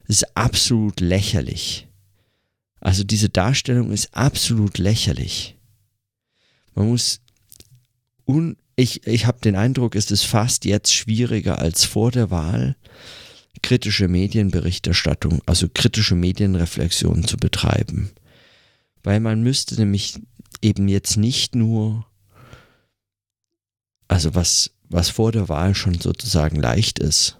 Es 0.04 0.16
ist 0.16 0.36
absolut 0.36 1.00
lächerlich. 1.00 1.88
Also 2.80 3.04
diese 3.04 3.28
Darstellung 3.28 3.92
ist 3.92 4.14
absolut 4.14 4.78
lächerlich. 4.78 5.56
Man 6.74 6.88
muss 6.88 7.20
un 8.24 8.56
ich, 8.76 9.06
ich 9.06 9.26
habe 9.26 9.38
den 9.40 9.54
Eindruck, 9.54 9.94
es 9.94 10.10
ist 10.10 10.24
fast 10.24 10.64
jetzt 10.64 10.92
schwieriger 10.92 11.58
als 11.58 11.84
vor 11.84 12.10
der 12.10 12.30
Wahl, 12.30 12.76
kritische 13.62 14.08
Medienberichterstattung, 14.08 15.42
also 15.46 15.68
kritische 15.72 16.14
Medienreflexion 16.14 17.24
zu 17.24 17.36
betreiben. 17.36 18.10
Weil 19.02 19.20
man 19.20 19.42
müsste 19.42 19.76
nämlich 19.76 20.18
eben 20.62 20.88
jetzt 20.88 21.16
nicht 21.16 21.54
nur, 21.54 22.06
also 24.08 24.34
was, 24.34 24.70
was 24.92 25.10
vor 25.10 25.32
der 25.32 25.48
Wahl 25.48 25.74
schon 25.74 26.00
sozusagen 26.00 26.56
leicht 26.56 26.98
ist 26.98 27.38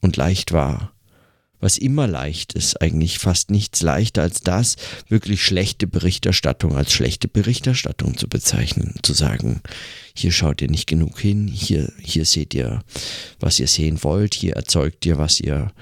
und 0.00 0.16
leicht 0.16 0.52
war, 0.52 0.92
was 1.60 1.76
immer 1.76 2.06
leicht 2.06 2.52
ist, 2.52 2.80
eigentlich 2.80 3.18
fast 3.18 3.50
nichts 3.50 3.82
leichter 3.82 4.22
als 4.22 4.40
das, 4.42 4.76
wirklich 5.08 5.42
schlechte 5.42 5.86
Berichterstattung 5.86 6.76
als 6.76 6.92
schlechte 6.92 7.26
Berichterstattung 7.28 8.16
zu 8.16 8.28
bezeichnen, 8.28 8.94
zu 9.02 9.12
sagen, 9.12 9.60
hier 10.14 10.32
schaut 10.32 10.62
ihr 10.62 10.70
nicht 10.70 10.86
genug 10.86 11.18
hin, 11.18 11.48
hier, 11.48 11.92
hier 12.00 12.24
seht 12.24 12.54
ihr, 12.54 12.82
was 13.40 13.58
ihr 13.58 13.68
sehen 13.68 14.02
wollt, 14.02 14.34
hier 14.34 14.54
erzeugt 14.54 15.04
ihr, 15.04 15.18
was 15.18 15.40
ihr, 15.40 15.72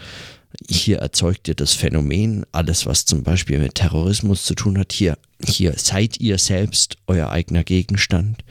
hier 0.67 0.99
erzeugt 0.99 1.47
ihr 1.49 1.55
das 1.55 1.75
Phänomen, 1.75 2.47
alles 2.53 2.87
was 2.87 3.05
zum 3.05 3.23
Beispiel 3.23 3.59
mit 3.59 3.75
Terrorismus 3.75 4.45
zu 4.45 4.55
tun 4.55 4.79
hat, 4.79 4.93
hier, 4.93 5.19
hier 5.45 5.75
seid 5.77 6.19
ihr 6.21 6.39
selbst 6.39 6.97
euer 7.07 7.29
eigener 7.31 7.65
Gegenstand. 7.65 8.43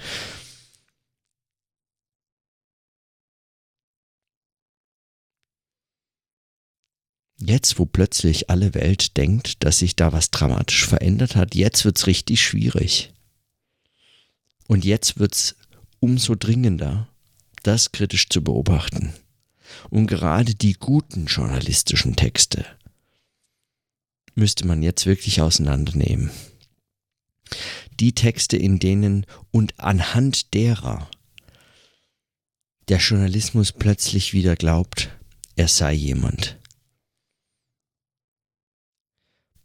Jetzt, 7.38 7.80
wo 7.80 7.86
plötzlich 7.86 8.50
alle 8.50 8.74
Welt 8.74 9.18
denkt, 9.18 9.64
dass 9.64 9.80
sich 9.80 9.96
da 9.96 10.14
was 10.14 10.32
dramatisch 10.32 10.86
verändert 10.86 11.36
hat, 11.36 11.54
jetzt 11.54 11.84
wird 11.84 11.98
es 11.98 12.08
richtig 12.08 12.42
schwierig. 12.42 13.14
Und 14.68 14.86
jetzt 14.86 15.20
wird 15.20 15.34
es 15.34 15.56
umso 16.00 16.36
dringender, 16.36 17.10
das 17.64 17.92
kritisch 17.92 18.30
zu 18.30 18.44
beobachten. 18.44 19.14
Und 19.90 20.08
gerade 20.08 20.56
die 20.56 20.74
guten 20.74 21.26
journalistischen 21.26 22.16
Texte 22.16 22.66
müsste 24.36 24.66
man 24.66 24.82
jetzt 24.82 25.06
wirklich 25.06 25.42
auseinandernehmen. 25.42 26.32
Die 28.00 28.14
Texte, 28.14 28.58
in 28.58 28.80
denen 28.80 29.26
und 29.52 29.80
anhand 29.80 30.54
derer 30.54 31.10
der 32.88 33.00
Journalismus 33.00 33.72
plötzlich 33.72 34.34
wieder 34.34 34.56
glaubt, 34.56 35.10
er 35.56 35.68
sei 35.68 35.94
jemand 35.94 36.58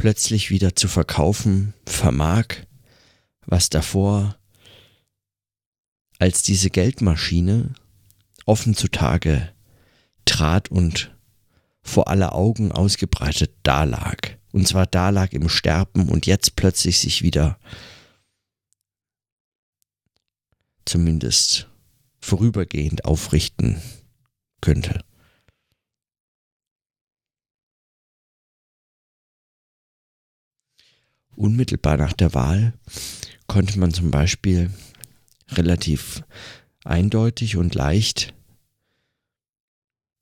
plötzlich 0.01 0.49
wieder 0.49 0.75
zu 0.75 0.89
verkaufen 0.89 1.75
vermag, 1.85 2.47
was 3.45 3.69
davor 3.69 4.39
als 6.19 6.43
diese 6.43 6.71
Geldmaschine 6.71 7.75
offen 8.47 8.75
zutage 8.75 9.53
trat 10.25 10.71
und 10.71 11.15
vor 11.83 12.09
aller 12.09 12.35
Augen 12.35 12.73
ausgebreitet 12.73 13.53
dalag. 13.63 14.39
Und 14.53 14.67
zwar 14.67 14.87
dalag 14.87 15.35
im 15.35 15.51
Sterben 15.51 16.09
und 16.09 16.25
jetzt 16.25 16.57
plötzlich 16.57 16.99
sich 16.99 17.21
wieder 17.21 17.59
zumindest 20.87 21.69
vorübergehend 22.23 23.05
aufrichten 23.05 23.83
könnte. 24.63 25.05
Unmittelbar 31.41 31.97
nach 31.97 32.13
der 32.13 32.35
Wahl 32.35 32.75
konnte 33.47 33.79
man 33.79 33.95
zum 33.95 34.11
Beispiel 34.11 34.69
relativ 35.49 36.23
eindeutig 36.85 37.57
und 37.57 37.75
leicht, 37.75 38.35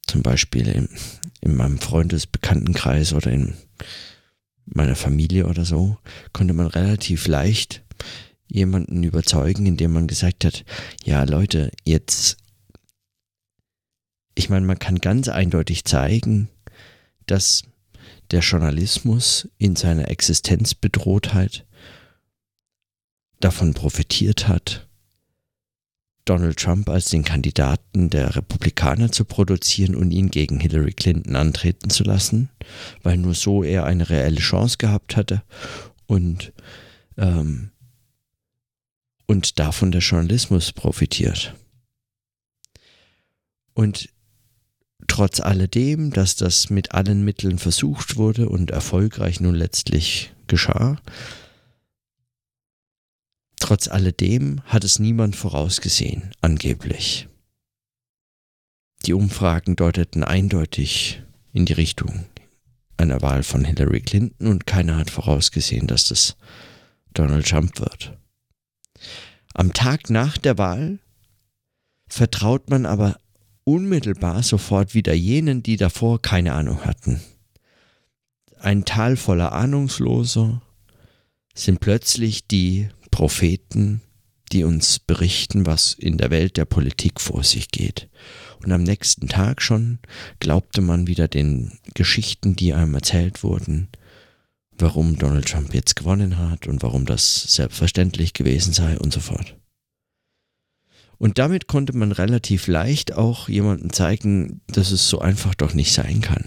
zum 0.06 0.22
Beispiel 0.22 0.68
in, 0.68 0.88
in 1.40 1.56
meinem 1.56 1.80
Freundesbekanntenkreis 1.80 3.14
oder 3.14 3.32
in 3.32 3.54
meiner 4.64 4.94
Familie 4.94 5.48
oder 5.48 5.64
so, 5.64 5.98
konnte 6.32 6.54
man 6.54 6.68
relativ 6.68 7.26
leicht 7.26 7.82
jemanden 8.46 9.02
überzeugen, 9.02 9.66
indem 9.66 9.94
man 9.94 10.06
gesagt 10.06 10.44
hat, 10.44 10.64
ja 11.02 11.25
Leute, 11.25 11.72
jetzt, 11.84 12.37
ich 14.37 14.48
meine, 14.50 14.66
man 14.66 14.78
kann 14.78 15.00
ganz 15.00 15.26
eindeutig 15.26 15.84
zeigen, 15.84 16.48
dass 17.26 17.64
der 18.30 18.40
Journalismus 18.40 19.49
in 19.58 19.76
seiner 19.76 20.08
Existenzbedrohtheit 20.08 21.66
davon 23.40 23.75
profitiert 23.75 24.49
hat, 24.49 24.88
Donald 26.28 26.58
Trump 26.58 26.90
als 26.90 27.06
den 27.06 27.25
Kandidaten 27.25 28.11
der 28.11 28.37
Republikaner 28.37 29.11
zu 29.11 29.25
produzieren 29.25 29.94
und 29.94 30.11
ihn 30.11 30.30
gegen 30.30 30.61
Hillary 30.61 30.92
Clinton 30.92 31.37
antreten 31.37 31.88
zu 31.88 32.04
lassen, 32.04 32.50
weil 33.02 33.16
nur 33.16 33.35
so 33.35 33.62
er 33.62 33.85
eine 33.85 34.11
reelle 34.11 34.40
Chance 34.40 34.76
gehabt 34.76 35.16
hatte 35.16 35.42
und, 36.06 36.52
ähm, 37.16 37.70
und 39.26 39.58
davon 39.58 39.90
der 39.90 40.02
Journalismus 40.02 40.73
profitiert. 40.73 41.54
Und 43.73 44.11
trotz 45.06 45.40
alledem, 45.40 46.10
dass 46.10 46.36
das 46.36 46.70
mit 46.70 46.92
allen 46.92 47.24
Mitteln 47.24 47.58
versucht 47.58 48.16
wurde 48.16 48.48
und 48.48 48.70
erfolgreich 48.70 49.40
nun 49.40 49.54
letztlich 49.54 50.32
geschah, 50.46 50.96
trotz 53.60 53.88
alledem 53.88 54.60
hat 54.64 54.84
es 54.84 54.98
niemand 54.98 55.36
vorausgesehen, 55.36 56.32
angeblich. 56.40 57.28
Die 59.06 59.12
Umfragen 59.12 59.76
deuteten 59.76 60.24
eindeutig 60.24 61.22
in 61.52 61.64
die 61.64 61.72
Richtung 61.72 62.26
einer 62.96 63.22
Wahl 63.22 63.42
von 63.42 63.64
Hillary 63.64 64.00
Clinton 64.00 64.48
und 64.48 64.66
keiner 64.66 64.96
hat 64.96 65.10
vorausgesehen, 65.10 65.86
dass 65.86 66.04
das 66.04 66.36
Donald 67.14 67.48
Trump 67.48 67.78
wird. 67.78 68.18
Am 69.54 69.72
Tag 69.72 70.10
nach 70.10 70.36
der 70.36 70.58
Wahl 70.58 70.98
vertraut 72.08 72.70
man 72.70 72.86
aber 72.86 73.20
unmittelbar 73.68 74.42
sofort 74.42 74.94
wieder 74.94 75.12
jenen, 75.12 75.62
die 75.62 75.76
davor 75.76 76.22
keine 76.22 76.54
Ahnung 76.54 76.87
hatten. 76.87 77.20
Ein 78.58 78.87
Tal 78.87 79.16
voller 79.16 79.52
Ahnungsloser 79.52 80.62
sind 81.54 81.80
plötzlich 81.80 82.46
die 82.46 82.88
Propheten, 83.10 84.00
die 84.52 84.64
uns 84.64 84.98
berichten, 84.98 85.66
was 85.66 85.92
in 85.92 86.16
der 86.16 86.30
Welt 86.30 86.56
der 86.56 86.64
Politik 86.64 87.20
vor 87.20 87.44
sich 87.44 87.68
geht. 87.70 88.08
Und 88.64 88.72
am 88.72 88.82
nächsten 88.82 89.28
Tag 89.28 89.60
schon 89.60 89.98
glaubte 90.40 90.80
man 90.80 91.06
wieder 91.06 91.28
den 91.28 91.78
Geschichten, 91.92 92.56
die 92.56 92.72
einem 92.72 92.94
erzählt 92.94 93.42
wurden, 93.42 93.88
warum 94.78 95.18
Donald 95.18 95.46
Trump 95.46 95.75
jetzt 95.75 95.94
gewonnen 95.94 96.38
hat 96.38 96.66
und 96.66 96.82
warum 96.82 97.04
das 97.04 97.54
selbstverständlich 97.54 98.32
gewesen 98.32 98.72
sei 98.72 98.98
und 98.98 99.12
so 99.12 99.20
fort. 99.20 99.56
Und 101.18 101.38
damit 101.38 101.66
konnte 101.66 101.96
man 101.96 102.12
relativ 102.12 102.68
leicht 102.68 103.12
auch 103.12 103.48
jemandem 103.48 103.92
zeigen, 103.92 104.60
dass 104.68 104.92
es 104.92 105.08
so 105.08 105.18
einfach 105.18 105.54
doch 105.54 105.75
nicht 105.75 105.92
sein 105.92 106.20
kann. 106.20 106.44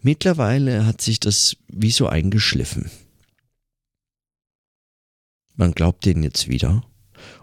Mittlerweile 0.00 0.86
hat 0.86 1.00
sich 1.00 1.20
das 1.20 1.56
wie 1.68 1.90
so 1.90 2.08
eingeschliffen. 2.08 2.90
Man 5.54 5.72
glaubt 5.72 6.06
denen 6.06 6.24
jetzt 6.24 6.48
wieder. 6.48 6.82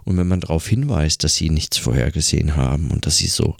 Und 0.03 0.17
wenn 0.17 0.27
man 0.27 0.41
darauf 0.41 0.67
hinweist, 0.67 1.23
dass 1.23 1.35
sie 1.35 1.49
nichts 1.49 1.77
vorhergesehen 1.77 2.57
haben 2.57 2.91
und 2.91 3.05
dass 3.05 3.17
sie 3.17 3.27
so 3.27 3.55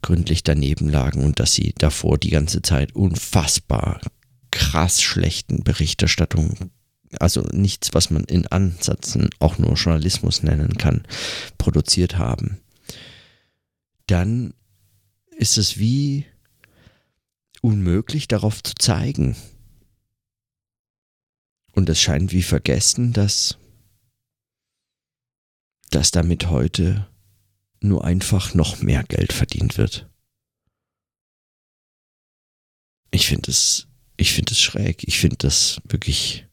gründlich 0.00 0.42
daneben 0.44 0.88
lagen 0.88 1.24
und 1.24 1.40
dass 1.40 1.52
sie 1.52 1.74
davor 1.76 2.16
die 2.16 2.30
ganze 2.30 2.62
Zeit 2.62 2.94
unfassbar 2.94 4.00
krass 4.50 5.02
schlechten 5.02 5.62
Berichterstattungen 5.62 6.70
also 7.18 7.42
nichts, 7.52 7.94
was 7.94 8.10
man 8.10 8.24
in 8.24 8.46
Ansätzen 8.46 9.30
auch 9.38 9.58
nur 9.58 9.74
Journalismus 9.74 10.42
nennen 10.42 10.76
kann, 10.76 11.06
produziert 11.56 12.18
haben, 12.18 12.58
dann 14.06 14.54
ist 15.36 15.58
es 15.58 15.78
wie 15.78 16.26
unmöglich 17.62 18.28
darauf 18.28 18.62
zu 18.62 18.74
zeigen. 18.74 19.36
Und 21.72 21.88
es 21.88 22.00
scheint 22.00 22.32
wie 22.32 22.42
vergessen, 22.42 23.12
dass, 23.12 23.58
dass 25.90 26.10
damit 26.10 26.48
heute 26.48 27.08
nur 27.80 28.04
einfach 28.04 28.54
noch 28.54 28.82
mehr 28.82 29.04
Geld 29.04 29.32
verdient 29.32 29.78
wird. 29.78 30.08
Ich 33.10 33.28
finde 33.28 33.50
es, 33.50 33.86
ich 34.16 34.32
finde 34.32 34.52
es 34.52 34.60
schräg. 34.60 35.06
Ich 35.06 35.18
finde 35.18 35.36
das 35.36 35.80
wirklich 35.84 36.47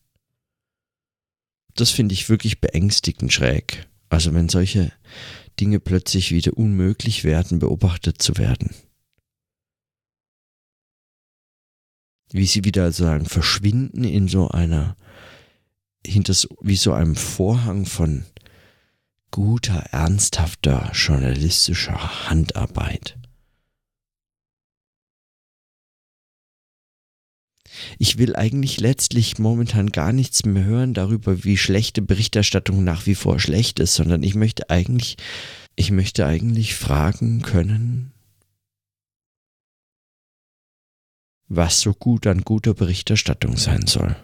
das 1.75 1.91
finde 1.91 2.13
ich 2.13 2.29
wirklich 2.29 2.61
beängstigend 2.61 3.31
schräg. 3.31 3.87
Also 4.09 4.33
wenn 4.33 4.49
solche 4.49 4.91
Dinge 5.59 5.79
plötzlich 5.79 6.31
wieder 6.31 6.57
unmöglich 6.57 7.23
werden, 7.23 7.59
beobachtet 7.59 8.21
zu 8.21 8.37
werden. 8.37 8.73
Wie 12.31 12.45
sie 12.45 12.63
wieder 12.63 12.91
sozusagen 12.91 13.25
verschwinden 13.25 14.03
in 14.03 14.27
so 14.27 14.49
einer, 14.49 14.95
hinter 16.05 16.33
so, 16.33 16.49
wie 16.61 16.75
so 16.75 16.93
einem 16.93 17.15
Vorhang 17.15 17.85
von 17.85 18.25
guter, 19.31 19.79
ernsthafter 19.91 20.91
journalistischer 20.93 22.29
Handarbeit. 22.29 23.17
Ich 27.99 28.17
will 28.17 28.35
eigentlich 28.35 28.79
letztlich 28.79 29.37
momentan 29.39 29.91
gar 29.91 30.13
nichts 30.13 30.45
mehr 30.45 30.63
hören 30.63 30.93
darüber, 30.93 31.43
wie 31.43 31.57
schlechte 31.57 32.01
Berichterstattung 32.01 32.83
nach 32.83 33.05
wie 33.05 33.15
vor 33.15 33.39
schlecht 33.39 33.79
ist, 33.79 33.95
sondern 33.95 34.23
ich 34.23 34.35
möchte 34.35 34.69
eigentlich, 34.69 35.17
ich 35.75 35.91
möchte 35.91 36.25
eigentlich 36.25 36.75
fragen 36.75 37.41
können, 37.41 38.11
was 41.47 41.81
so 41.81 41.93
gut 41.93 42.27
an 42.27 42.41
guter 42.41 42.73
Berichterstattung 42.73 43.57
sein 43.57 43.87
soll. 43.87 44.15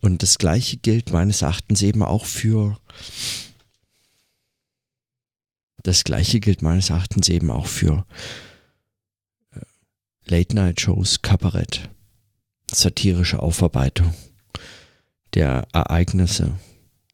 Und 0.00 0.24
das 0.24 0.38
Gleiche 0.38 0.78
gilt 0.78 1.12
meines 1.12 1.42
Erachtens 1.42 1.80
eben 1.80 2.02
auch 2.02 2.26
für 2.26 2.76
das 5.82 6.04
gleiche 6.04 6.40
gilt 6.40 6.62
meines 6.62 6.90
Erachtens 6.90 7.28
eben 7.28 7.50
auch 7.50 7.66
für 7.66 8.06
äh, 9.52 9.60
Late-Night-Shows, 10.26 11.22
Kabarett, 11.22 11.90
satirische 12.70 13.40
Aufarbeitung 13.40 14.14
der 15.34 15.66
Ereignisse 15.72 16.58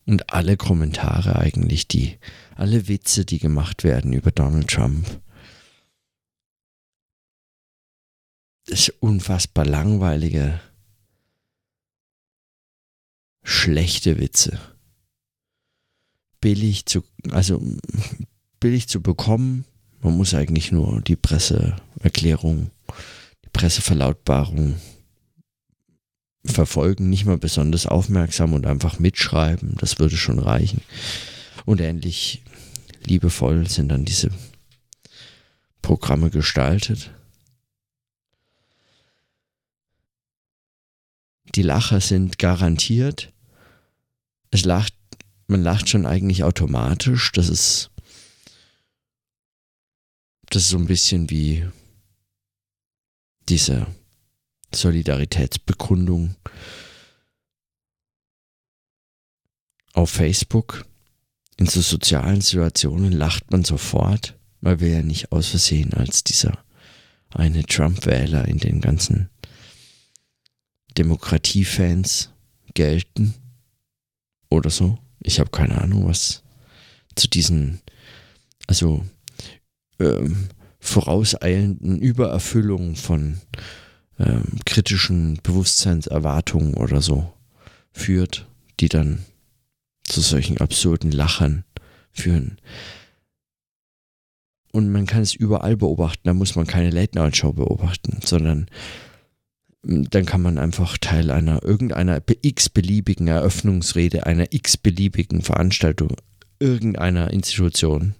und 0.06 0.32
alle 0.32 0.56
Kommentare 0.56 1.36
eigentlich, 1.36 1.86
die, 1.88 2.18
alle 2.56 2.88
Witze, 2.88 3.24
die 3.24 3.38
gemacht 3.38 3.84
werden 3.84 4.12
über 4.12 4.30
Donald 4.30 4.68
Trump. 4.68 5.20
Das 8.66 8.90
unfassbar 9.00 9.64
langweilige, 9.64 10.60
schlechte 13.42 14.18
Witze. 14.18 14.58
Billig 16.40 16.86
zu, 16.86 17.02
also 17.30 17.60
billig 18.60 18.88
zu 18.88 19.00
bekommen. 19.00 19.64
Man 20.00 20.16
muss 20.16 20.34
eigentlich 20.34 20.72
nur 20.72 21.00
die 21.00 21.16
Presseerklärung, 21.16 22.70
die 23.44 23.50
Presseverlautbarung 23.52 24.76
verfolgen, 26.44 27.10
nicht 27.10 27.26
mal 27.26 27.38
besonders 27.38 27.86
aufmerksam 27.86 28.52
und 28.52 28.66
einfach 28.66 28.98
mitschreiben. 28.98 29.76
Das 29.78 29.98
würde 29.98 30.16
schon 30.16 30.38
reichen. 30.38 30.82
Und 31.64 31.80
ähnlich 31.80 32.42
liebevoll 33.04 33.68
sind 33.68 33.88
dann 33.88 34.04
diese 34.04 34.30
Programme 35.82 36.30
gestaltet. 36.30 37.10
die 41.54 41.62
Lacher 41.62 42.00
sind 42.00 42.38
garantiert. 42.38 43.32
Es 44.50 44.64
lacht, 44.64 44.94
man 45.46 45.62
lacht 45.62 45.88
schon 45.88 46.06
eigentlich 46.06 46.44
automatisch. 46.44 47.32
Das 47.32 47.48
ist, 47.48 47.90
das 50.50 50.62
ist 50.62 50.68
so 50.70 50.78
ein 50.78 50.86
bisschen 50.86 51.30
wie 51.30 51.66
diese 53.48 53.86
Solidaritätsbekundung 54.74 56.36
auf 59.92 60.10
Facebook. 60.10 60.84
In 61.56 61.66
so 61.66 61.80
sozialen 61.80 62.40
Situationen 62.40 63.12
lacht 63.12 63.50
man 63.50 63.64
sofort, 63.64 64.38
weil 64.60 64.80
wir 64.80 64.88
ja 64.88 65.02
nicht 65.02 65.32
aus 65.32 65.48
Versehen 65.48 65.92
als 65.94 66.24
dieser 66.24 66.64
eine 67.30 67.64
Trump-Wähler 67.64 68.46
in 68.46 68.58
den 68.58 68.80
ganzen 68.80 69.28
Demokratiefans 70.96 72.30
gelten 72.74 73.34
oder 74.50 74.70
so. 74.70 74.98
Ich 75.20 75.40
habe 75.40 75.50
keine 75.50 75.78
Ahnung, 75.80 76.06
was 76.06 76.42
zu 77.16 77.28
diesen, 77.28 77.80
also 78.66 79.04
ähm, 79.98 80.48
vorauseilenden 80.80 81.98
Übererfüllungen 81.98 82.96
von 82.96 83.38
ähm, 84.18 84.44
kritischen 84.64 85.38
Bewusstseinserwartungen 85.42 86.74
oder 86.74 87.00
so 87.00 87.32
führt, 87.92 88.46
die 88.80 88.88
dann 88.88 89.24
zu 90.04 90.20
solchen 90.20 90.58
absurden 90.58 91.12
Lachern 91.12 91.64
führen. 92.12 92.58
Und 94.72 94.90
man 94.90 95.06
kann 95.06 95.22
es 95.22 95.34
überall 95.34 95.76
beobachten, 95.76 96.22
da 96.24 96.34
muss 96.34 96.54
man 96.54 96.66
keine 96.66 96.90
Late-Night-Show 96.90 97.52
beobachten, 97.54 98.20
sondern 98.24 98.66
hm, 99.84 100.08
dann 100.10 100.26
kann 100.26 100.42
man 100.42 100.58
einfach 100.58 100.98
Teil 100.98 101.30
einer 101.30 101.62
irgendeiner 101.62 102.22
x-beliebigen 102.42 103.28
Eröffnungsrede 103.28 104.26
einer 104.26 104.52
x-beliebigen 104.52 105.42
Veranstaltung 105.42 106.16
irgendeiner 106.60 107.30
Institution 107.30 108.14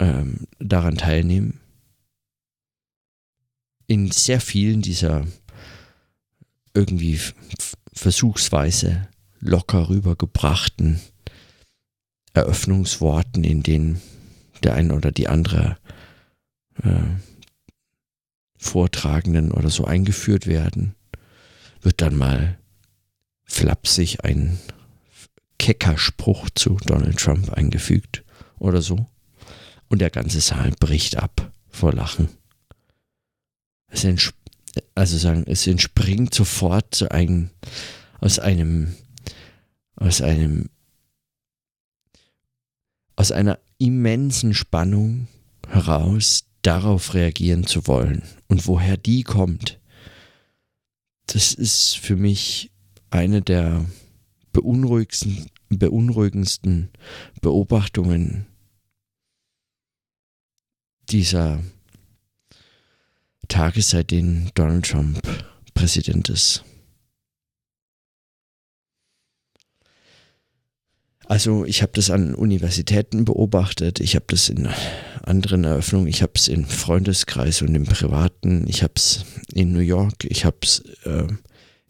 ähm, 0.00 0.48
daran 0.58 0.96
teilnehmen. 0.96 1.60
In 3.86 4.10
sehr 4.10 4.40
vielen 4.40 4.82
dieser 4.82 5.26
irgendwie 6.74 7.20
versuchsweise 7.92 9.08
locker 9.40 9.88
rübergebrachten 9.88 11.00
Eröffnungsworten, 12.32 13.44
in 13.44 13.62
denen 13.62 14.00
der 14.62 14.74
eine 14.74 14.94
oder 14.94 15.10
die 15.10 15.28
andere 15.28 15.76
äh, 16.82 17.00
Vortragenden 18.56 19.52
oder 19.52 19.70
so 19.70 19.84
eingeführt 19.84 20.46
werden, 20.46 20.94
wird 21.80 22.00
dann 22.00 22.14
mal 22.14 22.58
flapsig 23.44 24.24
ein 24.24 24.58
kecker 25.58 25.98
Spruch 25.98 26.48
zu 26.54 26.76
Donald 26.86 27.18
Trump 27.18 27.52
eingefügt 27.52 28.22
oder 28.58 28.80
so. 28.82 29.06
Und 29.90 29.98
der 29.98 30.10
ganze 30.10 30.40
Saal 30.40 30.70
bricht 30.78 31.16
ab 31.16 31.52
vor 31.68 31.92
Lachen. 31.92 32.28
Es 33.88 34.06
also 34.94 35.18
sagen, 35.18 35.44
es 35.46 35.66
entspringt 35.66 36.32
sofort 36.32 36.94
zu 36.94 37.10
einem, 37.10 37.50
aus 38.20 38.38
einem, 38.38 38.94
aus 39.96 40.22
einem, 40.22 40.70
aus 43.16 43.32
einer 43.32 43.58
immensen 43.78 44.54
Spannung 44.54 45.26
heraus, 45.68 46.44
darauf 46.62 47.14
reagieren 47.14 47.66
zu 47.66 47.86
wollen. 47.88 48.22
Und 48.46 48.66
woher 48.68 48.96
die 48.96 49.24
kommt, 49.24 49.80
das 51.26 51.52
ist 51.52 51.96
für 51.96 52.16
mich 52.16 52.70
eine 53.10 53.42
der 53.42 53.84
beunruhigsten, 54.52 55.46
beunruhigendsten 55.68 56.90
Beobachtungen 57.40 58.46
dieser 61.10 61.60
Tage, 63.48 63.82
seitdem 63.82 64.50
Donald 64.54 64.86
Trump 64.86 65.20
Präsident 65.74 66.28
ist. 66.28 66.64
Also 71.26 71.64
ich 71.64 71.80
habe 71.82 71.92
das 71.94 72.10
an 72.10 72.34
Universitäten 72.34 73.24
beobachtet, 73.24 74.00
ich 74.00 74.16
habe 74.16 74.24
das 74.28 74.48
in 74.48 74.68
anderen 75.22 75.62
Eröffnungen, 75.62 76.08
ich 76.08 76.22
habe 76.22 76.32
es 76.34 76.48
im 76.48 76.64
Freundeskreis 76.64 77.62
und 77.62 77.72
im 77.74 77.84
Privaten, 77.84 78.66
ich 78.66 78.82
habe 78.82 78.94
es 78.96 79.24
in 79.54 79.72
New 79.72 79.78
York, 79.78 80.24
ich 80.24 80.44
habe 80.44 80.56
es 80.62 80.80
äh, 81.04 81.28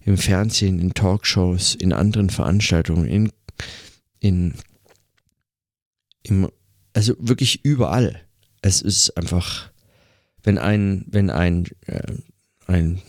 im 0.04 0.18
Fernsehen, 0.18 0.78
in 0.78 0.92
Talkshows, 0.92 1.74
in 1.74 1.94
anderen 1.94 2.28
Veranstaltungen, 2.28 3.06
in, 3.06 3.32
in 4.18 4.54
im, 6.22 6.50
also 6.92 7.14
wirklich 7.18 7.64
überall. 7.64 8.20
Es 8.62 8.82
ist 8.82 9.16
einfach, 9.16 9.70
wenn 10.42 10.58
ein, 10.58 11.04
wenn 11.08 11.30
ein, 11.30 11.66
äh, 11.86 12.12
ein 12.66 13.00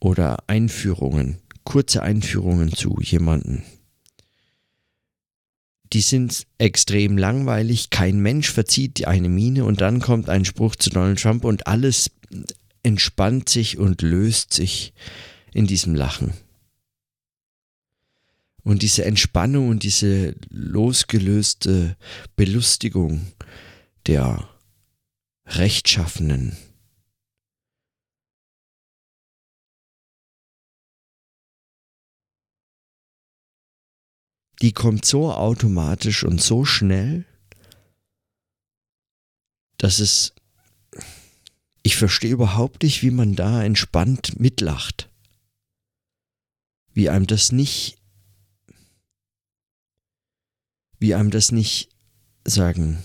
oder 0.00 0.38
Einführungen, 0.46 1.40
kurze 1.64 2.02
Einführungen 2.02 2.72
zu 2.72 2.98
jemanden. 3.00 3.64
Die 5.92 6.02
sind 6.02 6.46
extrem 6.58 7.16
langweilig, 7.16 7.90
kein 7.90 8.20
Mensch 8.20 8.50
verzieht 8.50 9.06
eine 9.06 9.30
Miene 9.30 9.64
und 9.64 9.80
dann 9.80 10.00
kommt 10.00 10.28
ein 10.28 10.44
Spruch 10.44 10.76
zu 10.76 10.90
Donald 10.90 11.20
Trump 11.20 11.44
und 11.44 11.66
alles 11.66 12.10
entspannt 12.82 13.48
sich 13.48 13.78
und 13.78 14.02
löst 14.02 14.52
sich 14.52 14.92
in 15.52 15.66
diesem 15.66 15.94
Lachen. 15.94 16.32
Und 18.62 18.82
diese 18.82 19.04
Entspannung 19.04 19.68
und 19.68 19.82
diese 19.82 20.34
losgelöste 20.50 21.96
Belustigung 22.36 23.32
der 24.06 24.48
Rechtschaffenen. 25.46 26.56
Die 34.60 34.72
kommt 34.72 35.04
so 35.04 35.32
automatisch 35.32 36.24
und 36.24 36.40
so 36.40 36.64
schnell, 36.64 37.24
dass 39.76 40.00
es... 40.00 40.34
Ich 41.82 41.96
verstehe 41.96 42.32
überhaupt 42.32 42.82
nicht, 42.82 43.02
wie 43.02 43.12
man 43.12 43.34
da 43.34 43.62
entspannt 43.62 44.38
mitlacht. 44.38 45.07
Wie 46.98 47.10
einem 47.10 47.28
das 47.28 47.52
nicht... 47.52 47.96
Wie 50.98 51.14
einem 51.14 51.30
das 51.30 51.52
nicht 51.52 51.90
sagen 52.44 53.04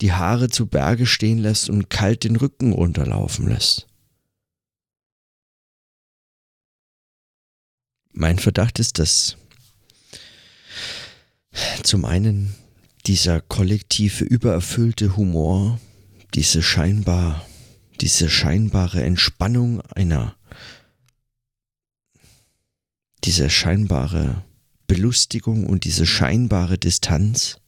die 0.00 0.12
Haare 0.12 0.48
zu 0.48 0.66
Berge 0.66 1.06
stehen 1.06 1.38
lässt 1.38 1.70
und 1.70 1.90
kalt 1.90 2.24
den 2.24 2.34
Rücken 2.34 2.72
runterlaufen 2.72 3.46
lässt. 3.46 3.86
Mein 8.12 8.40
Verdacht 8.40 8.80
ist, 8.80 8.98
dass 8.98 9.36
zum 11.84 12.04
einen 12.04 12.56
dieser 13.06 13.40
kollektive, 13.40 14.24
übererfüllte 14.24 15.16
Humor, 15.16 15.78
diese 16.34 16.64
scheinbar, 16.64 17.46
diese 18.00 18.28
scheinbare 18.28 19.04
Entspannung 19.04 19.82
einer, 19.82 20.34
diese 23.24 23.50
scheinbare 23.50 24.44
Belustigung 24.86 25.66
und 25.66 25.84
diese 25.84 26.06
scheinbare 26.06 26.78
Distanz 26.78 27.60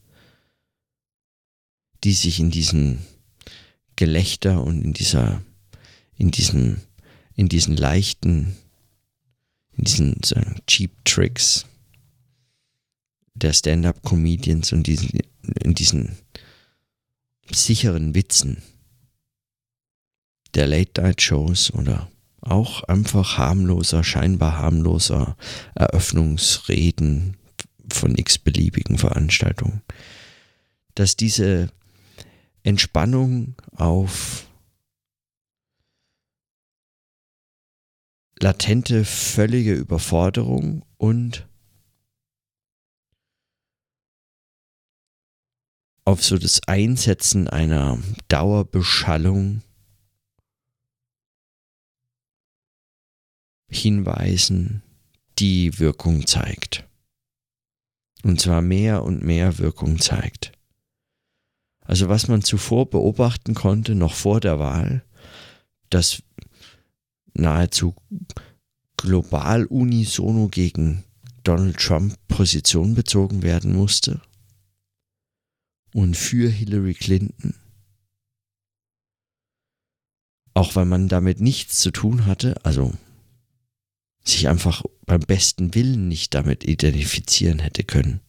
die 2.05 2.12
sich 2.12 2.41
in 2.41 2.51
diesem 2.51 2.99
Gelächter 3.97 4.62
und 4.62 4.83
in 4.83 4.93
dieser, 4.93 5.43
in 6.17 6.31
diesem, 6.31 6.81
in 7.35 7.49
diesen 7.49 7.77
leichten, 7.77 8.57
in 9.77 9.85
diesen 9.85 10.17
so 10.25 10.37
Cheap 10.67 10.93
Tricks 11.05 11.67
der 13.35 13.53
Stand-up-Comedians 13.53 14.73
und 14.73 14.87
diesen, 14.87 15.11
in 15.62 15.75
diesen 15.75 16.17
sicheren 17.51 18.15
Witzen 18.15 18.62
der 20.55 20.67
Late-Night-Shows 20.67 21.73
oder 21.73 22.11
auch 22.42 22.83
einfach 22.85 23.38
harmloser, 23.38 24.05
scheinbar 24.05 24.59
harmloser 24.59 25.37
Eröffnungsreden 25.74 27.37
von 27.90 28.16
x-beliebigen 28.16 28.98
Veranstaltungen, 28.98 29.83
dass 30.94 31.16
diese 31.16 31.70
Entspannung 32.62 33.55
auf 33.76 34.46
latente, 38.40 39.05
völlige 39.05 39.74
Überforderung 39.74 40.85
und 40.96 41.46
auf 46.05 46.24
so 46.24 46.37
das 46.37 46.61
Einsetzen 46.66 47.48
einer 47.48 47.98
Dauerbeschallung 48.26 49.62
hinweisen, 53.72 54.82
die 55.38 55.78
Wirkung 55.78 56.26
zeigt. 56.26 56.85
Und 58.22 58.40
zwar 58.40 58.62
mehr 58.62 59.02
und 59.02 59.22
mehr 59.22 59.58
Wirkung 59.58 59.98
zeigt. 59.98 60.52
Also 61.80 62.08
was 62.08 62.28
man 62.28 62.42
zuvor 62.42 62.88
beobachten 62.88 63.54
konnte, 63.54 63.94
noch 63.94 64.14
vor 64.14 64.40
der 64.40 64.58
Wahl, 64.58 65.04
dass 65.90 66.22
nahezu 67.35 67.94
global 68.96 69.64
unisono 69.66 70.48
gegen 70.48 71.04
Donald 71.42 71.76
Trump 71.78 72.16
Position 72.28 72.94
bezogen 72.94 73.42
werden 73.42 73.74
musste 73.74 74.20
und 75.92 76.16
für 76.16 76.48
Hillary 76.48 76.94
Clinton, 76.94 77.54
auch 80.54 80.76
weil 80.76 80.85
man 80.85 81.08
damit 81.08 81.40
nichts 81.40 81.78
zu 81.78 81.90
tun 81.90 82.26
hatte, 82.26 82.64
also 82.64 82.92
sich 84.24 84.48
einfach 84.48 84.82
beim 85.06 85.20
besten 85.20 85.74
Willen 85.74 86.08
nicht 86.08 86.35
damit 86.35 86.64
identifizieren 86.64 87.58
hätte 87.58 87.85
können. 87.85 88.20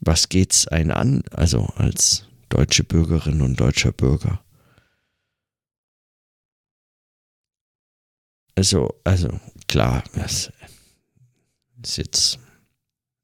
Was 0.00 0.28
geht's 0.28 0.66
einen 0.66 0.90
an, 0.90 1.22
also 1.30 1.66
als 1.76 2.26
deutsche 2.48 2.84
Bürgerin 2.84 3.40
und 3.42 3.60
deutscher 3.60 3.92
Bürger? 3.92 4.42
Also, 8.54 8.94
also 9.04 9.40
klar, 9.68 10.04
das 10.14 10.52
ist 11.82 11.96
jetzt 11.96 12.38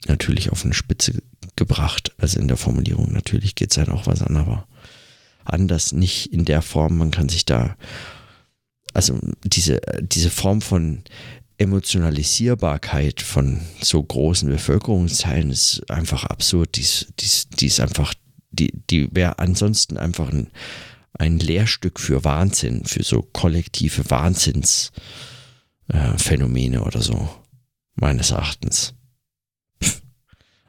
natürlich 0.07 0.51
auf 0.51 0.65
eine 0.65 0.75
Spitze 0.75 1.23
gebracht, 1.57 2.13
also 2.19 2.39
in 2.39 2.49
der 2.49 2.57
Formulierung. 2.57 3.13
Natürlich 3.13 3.55
geht 3.55 3.73
es 3.73 3.79
halt 3.79 3.89
auch 3.89 4.07
was 4.07 4.23
an, 4.23 4.37
aber 4.37 4.67
anders 5.45 5.93
nicht 5.93 6.33
in 6.33 6.45
der 6.45 6.63
Form. 6.63 6.99
Man 6.99 7.11
kann 7.11 7.29
sich 7.29 7.45
da, 7.45 7.77
also 8.99 9.19
diese, 9.45 9.81
diese 10.03 10.29
Form 10.29 10.61
von 10.61 11.05
Emotionalisierbarkeit 11.57 13.21
von 13.21 13.61
so 13.81 14.03
großen 14.03 14.49
Bevölkerungsteilen 14.49 15.51
ist 15.51 15.89
einfach 15.89 16.25
absurd. 16.25 16.75
Die 16.75 16.81
ist, 16.81 17.07
die 17.21 17.27
ist, 17.27 17.61
die 17.61 17.67
ist 17.67 17.79
einfach, 17.79 18.13
die, 18.51 18.73
die 18.91 19.09
wäre 19.15 19.39
ansonsten 19.39 19.99
einfach 19.99 20.31
ein, 20.31 20.51
ein 21.13 21.39
Lehrstück 21.39 22.01
für 22.01 22.25
Wahnsinn, 22.25 22.87
für 22.87 23.05
so 23.05 23.23
kollektive 23.23 24.11
Wahnsinnsphänomene 24.11 26.79
äh, 26.79 26.81
oder 26.81 27.01
so, 27.01 27.29
meines 27.95 28.33
Erachtens. 28.33 28.95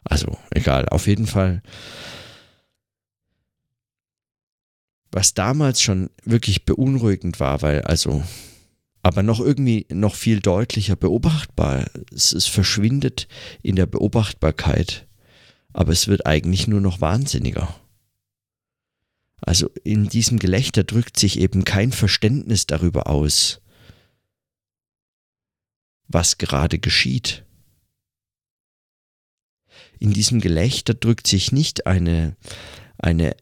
Also 0.03 0.37
egal, 0.51 0.87
auf 0.89 1.07
jeden 1.07 1.25
Fall. 1.25 1.63
Was 5.11 5.33
damals 5.33 5.81
schon 5.81 6.09
wirklich 6.23 6.65
beunruhigend 6.65 7.39
war, 7.39 7.61
weil 7.61 7.81
also, 7.81 8.23
aber 9.01 9.23
noch 9.23 9.39
irgendwie 9.39 9.87
noch 9.91 10.15
viel 10.15 10.39
deutlicher 10.39 10.95
beobachtbar. 10.95 11.85
Es, 12.13 12.31
es 12.31 12.45
verschwindet 12.45 13.27
in 13.63 13.75
der 13.75 13.87
Beobachtbarkeit, 13.87 15.07
aber 15.73 15.91
es 15.91 16.07
wird 16.07 16.25
eigentlich 16.25 16.67
nur 16.67 16.81
noch 16.81 17.01
wahnsinniger. 17.01 17.75
Also 19.41 19.69
in 19.83 20.09
diesem 20.09 20.37
Gelächter 20.37 20.83
drückt 20.83 21.17
sich 21.17 21.39
eben 21.39 21.63
kein 21.63 21.91
Verständnis 21.91 22.67
darüber 22.67 23.07
aus, 23.07 23.61
was 26.07 26.37
gerade 26.37 26.77
geschieht 26.77 27.45
in 29.99 30.13
diesem 30.13 30.39
Gelächter 30.39 30.93
drückt 30.93 31.27
sich 31.27 31.51
nicht 31.51 31.85
eine, 31.85 32.35
eine, 32.97 33.35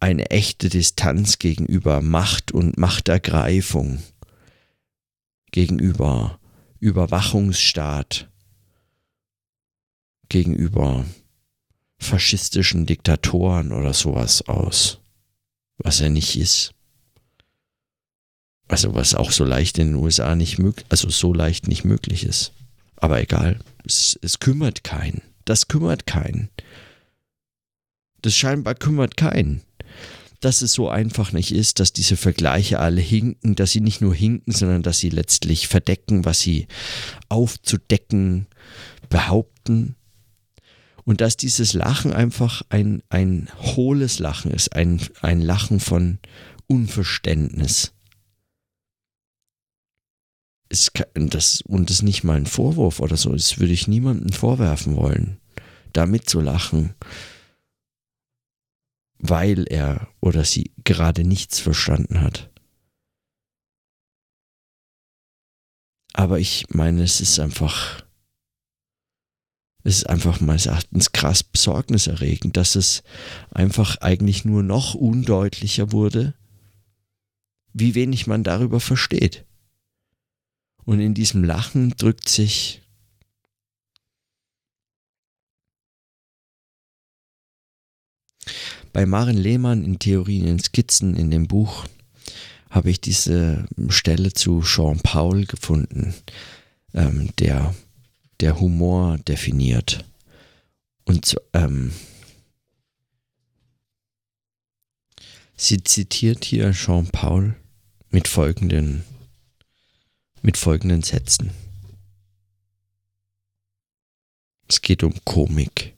eine 0.00 0.30
echte 0.30 0.68
Distanz 0.68 1.38
gegenüber 1.38 2.02
Macht 2.02 2.52
und 2.52 2.78
Machtergreifung, 2.78 4.02
gegenüber 5.52 6.38
Überwachungsstaat, 6.80 8.28
gegenüber 10.28 11.04
faschistischen 11.98 12.86
Diktatoren 12.86 13.72
oder 13.72 13.94
sowas 13.94 14.42
aus, 14.42 15.00
was 15.78 16.00
er 16.00 16.10
nicht 16.10 16.36
ist. 16.36 16.72
Also 18.68 18.94
was 18.94 19.14
auch 19.14 19.30
so 19.30 19.44
leicht 19.44 19.78
in 19.78 19.88
den 19.92 19.96
USA 19.96 20.34
nicht 20.34 20.58
möglich, 20.58 20.86
also 20.88 21.08
so 21.08 21.32
leicht 21.32 21.68
nicht 21.68 21.84
möglich 21.84 22.24
ist. 22.24 22.52
Aber 22.96 23.20
egal, 23.20 23.60
es, 23.84 24.18
es 24.22 24.40
kümmert 24.40 24.82
keinen. 24.82 25.22
Das 25.44 25.68
kümmert 25.68 26.06
keinen. 26.06 26.50
Das 28.22 28.34
scheinbar 28.34 28.74
kümmert 28.74 29.16
keinen. 29.16 29.62
Dass 30.40 30.62
es 30.62 30.72
so 30.72 30.88
einfach 30.88 31.32
nicht 31.32 31.52
ist, 31.52 31.80
dass 31.80 31.92
diese 31.92 32.16
Vergleiche 32.16 32.78
alle 32.78 33.00
hinken, 33.00 33.54
dass 33.54 33.72
sie 33.72 33.80
nicht 33.80 34.00
nur 34.00 34.14
hinken, 34.14 34.52
sondern 34.52 34.82
dass 34.82 34.98
sie 34.98 35.10
letztlich 35.10 35.68
verdecken, 35.68 36.24
was 36.24 36.40
sie 36.40 36.66
aufzudecken 37.28 38.46
behaupten. 39.08 39.96
Und 41.04 41.20
dass 41.20 41.36
dieses 41.36 41.72
Lachen 41.72 42.12
einfach 42.12 42.62
ein, 42.68 43.02
ein 43.08 43.48
hohles 43.60 44.18
Lachen 44.18 44.50
ist, 44.50 44.74
ein, 44.74 45.00
ein 45.22 45.40
Lachen 45.40 45.80
Unverständnis. 46.66 47.92
Es 50.68 50.92
kann, 50.92 51.30
das, 51.30 51.62
und 51.62 51.90
das 51.90 51.98
ist 51.98 52.02
nicht 52.02 52.24
mal 52.24 52.36
ein 52.36 52.46
Vorwurf 52.46 52.98
oder 52.98 53.16
so, 53.16 53.32
das 53.32 53.60
würde 53.60 53.72
ich 53.72 53.86
niemandem 53.86 54.32
vorwerfen 54.32 54.96
wollen, 54.96 55.38
da 55.92 56.06
mitzulachen, 56.06 56.94
weil 59.18 59.64
er 59.68 60.08
oder 60.20 60.44
sie 60.44 60.72
gerade 60.84 61.24
nichts 61.24 61.58
verstanden 61.58 62.20
hat. 62.20 62.50
Aber 66.12 66.38
ich 66.38 66.64
meine, 66.70 67.02
es 67.02 67.20
ist 67.20 67.38
einfach, 67.38 68.02
es 69.84 69.98
ist 69.98 70.08
einfach 70.08 70.40
meines 70.40 70.66
Erachtens 70.66 71.12
krass 71.12 71.42
besorgniserregend, 71.42 72.56
dass 72.56 72.74
es 72.74 73.02
einfach 73.50 73.98
eigentlich 73.98 74.44
nur 74.44 74.62
noch 74.62 74.94
undeutlicher 74.94 75.92
wurde, 75.92 76.34
wie 77.74 77.94
wenig 77.94 78.26
man 78.26 78.44
darüber 78.44 78.80
versteht. 78.80 79.44
Und 80.84 81.00
in 81.00 81.12
diesem 81.12 81.44
Lachen 81.44 81.90
drückt 81.90 82.28
sich 82.28 82.80
bei 88.96 89.04
Maren 89.04 89.36
Lehmann 89.36 89.84
in 89.84 89.98
Theorien 89.98 90.48
und 90.48 90.64
Skizzen 90.64 91.16
in 91.16 91.30
dem 91.30 91.48
Buch 91.48 91.84
habe 92.70 92.88
ich 92.88 92.98
diese 92.98 93.66
Stelle 93.90 94.32
zu 94.32 94.62
Jean 94.62 95.00
Paul 95.00 95.44
gefunden, 95.44 96.14
ähm, 96.94 97.28
der 97.38 97.74
der 98.40 98.58
Humor 98.58 99.18
definiert. 99.18 100.06
Und 101.04 101.36
ähm, 101.52 101.92
sie 105.58 105.84
zitiert 105.84 106.46
hier 106.46 106.72
Jean 106.72 107.06
Paul 107.08 107.54
mit 108.08 108.28
folgenden 108.28 109.04
mit 110.40 110.56
folgenden 110.56 111.02
Sätzen. 111.02 111.50
Es 114.68 114.80
geht 114.80 115.02
um 115.02 115.12
Komik. 115.26 115.95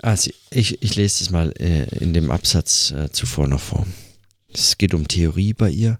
Also 0.00 0.30
ich, 0.50 0.82
ich 0.82 0.96
lese 0.96 1.24
es 1.24 1.30
mal 1.30 1.52
äh, 1.58 1.84
in 1.98 2.12
dem 2.12 2.30
Absatz 2.30 2.90
äh, 2.90 3.10
zuvor 3.10 3.48
noch 3.48 3.60
vor. 3.60 3.86
Es 4.52 4.78
geht 4.78 4.94
um 4.94 5.08
Theorie 5.08 5.54
bei 5.54 5.70
ihr 5.70 5.98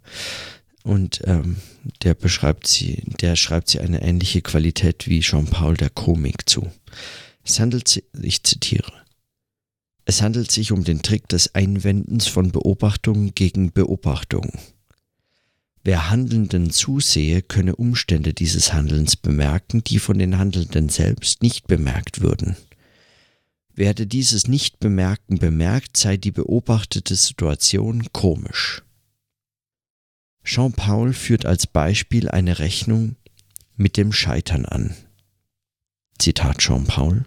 und 0.83 1.23
ähm, 1.25 1.57
der 2.03 2.15
beschreibt 2.15 2.67
sie, 2.67 3.03
der 3.21 3.37
schreibt 3.37 3.71
sie 3.71 3.81
eine 3.81 4.03
ähnliche 4.03 4.43
Qualität 4.43 5.09
wie 5.09 5.21
Jean-Paul 5.21 5.77
der 5.77 5.91
Komik 5.91 6.49
zu. 6.49 6.71
Es 7.45 7.59
handelt 7.59 7.89
sich, 7.89 8.05
ich 8.21 8.43
zitiere, 8.43 8.93
es 10.07 10.21
handelt 10.21 10.51
sich 10.51 10.71
um 10.71 10.85
den 10.85 11.03
Trick 11.03 11.29
des 11.29 11.55
Einwendens 11.55 12.27
von 12.27 12.53
Beobachtung 12.53 13.35
gegen 13.35 13.73
Beobachtung. 13.73 14.53
Wer 15.83 16.11
Handelnden 16.11 16.71
zusehe, 16.71 17.43
könne 17.43 17.77
Umstände 17.77 18.35
dieses 18.35 18.73
Handelns 18.73 19.17
bemerken, 19.17 19.83
die 19.85 19.99
von 19.99 20.19
den 20.19 20.39
Handelnden 20.39 20.89
selbst 20.89 21.43
nicht 21.43 21.67
bemerkt 21.67 22.21
würden. 22.21 22.57
Werde 23.75 24.07
dieses 24.07 24.47
Nicht-Bemerken 24.47 25.39
bemerkt, 25.39 25.97
sei 25.97 26.17
die 26.17 26.31
beobachtete 26.31 27.17
Situation 27.17 28.07
komisch. 28.13 28.83
Jean-Paul 30.45 31.13
führt 31.13 31.47
als 31.47 31.67
Beispiel 31.67 32.29
eine 32.29 32.59
Rechnung 32.59 33.17
mit 33.77 33.97
dem 33.97 34.13
Scheitern 34.13 34.67
an. 34.67 34.95
Zitat 36.19 36.59
Jean-Paul 36.59 37.25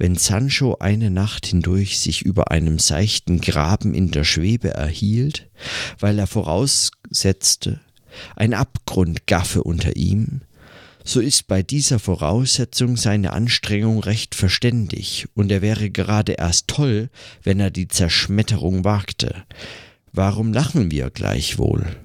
wenn 0.00 0.16
Sancho 0.16 0.78
eine 0.80 1.10
Nacht 1.10 1.44
hindurch 1.44 2.00
sich 2.00 2.22
über 2.22 2.50
einem 2.50 2.78
seichten 2.78 3.42
Graben 3.42 3.92
in 3.92 4.10
der 4.10 4.24
Schwebe 4.24 4.70
erhielt, 4.70 5.50
weil 5.98 6.18
er 6.18 6.26
voraussetzte, 6.26 7.80
ein 8.34 8.54
Abgrund 8.54 9.26
gaffe 9.26 9.62
unter 9.62 9.96
ihm, 9.96 10.40
so 11.04 11.20
ist 11.20 11.46
bei 11.46 11.62
dieser 11.62 11.98
Voraussetzung 11.98 12.96
seine 12.96 13.32
Anstrengung 13.32 14.00
recht 14.00 14.34
verständig, 14.34 15.28
und 15.34 15.50
er 15.50 15.62
wäre 15.62 15.90
gerade 15.90 16.32
erst 16.32 16.68
toll, 16.68 17.10
wenn 17.42 17.60
er 17.60 17.70
die 17.70 17.88
Zerschmetterung 17.88 18.84
wagte. 18.84 19.44
Warum 20.12 20.52
lachen 20.52 20.90
wir 20.90 21.10
gleichwohl? 21.10 21.96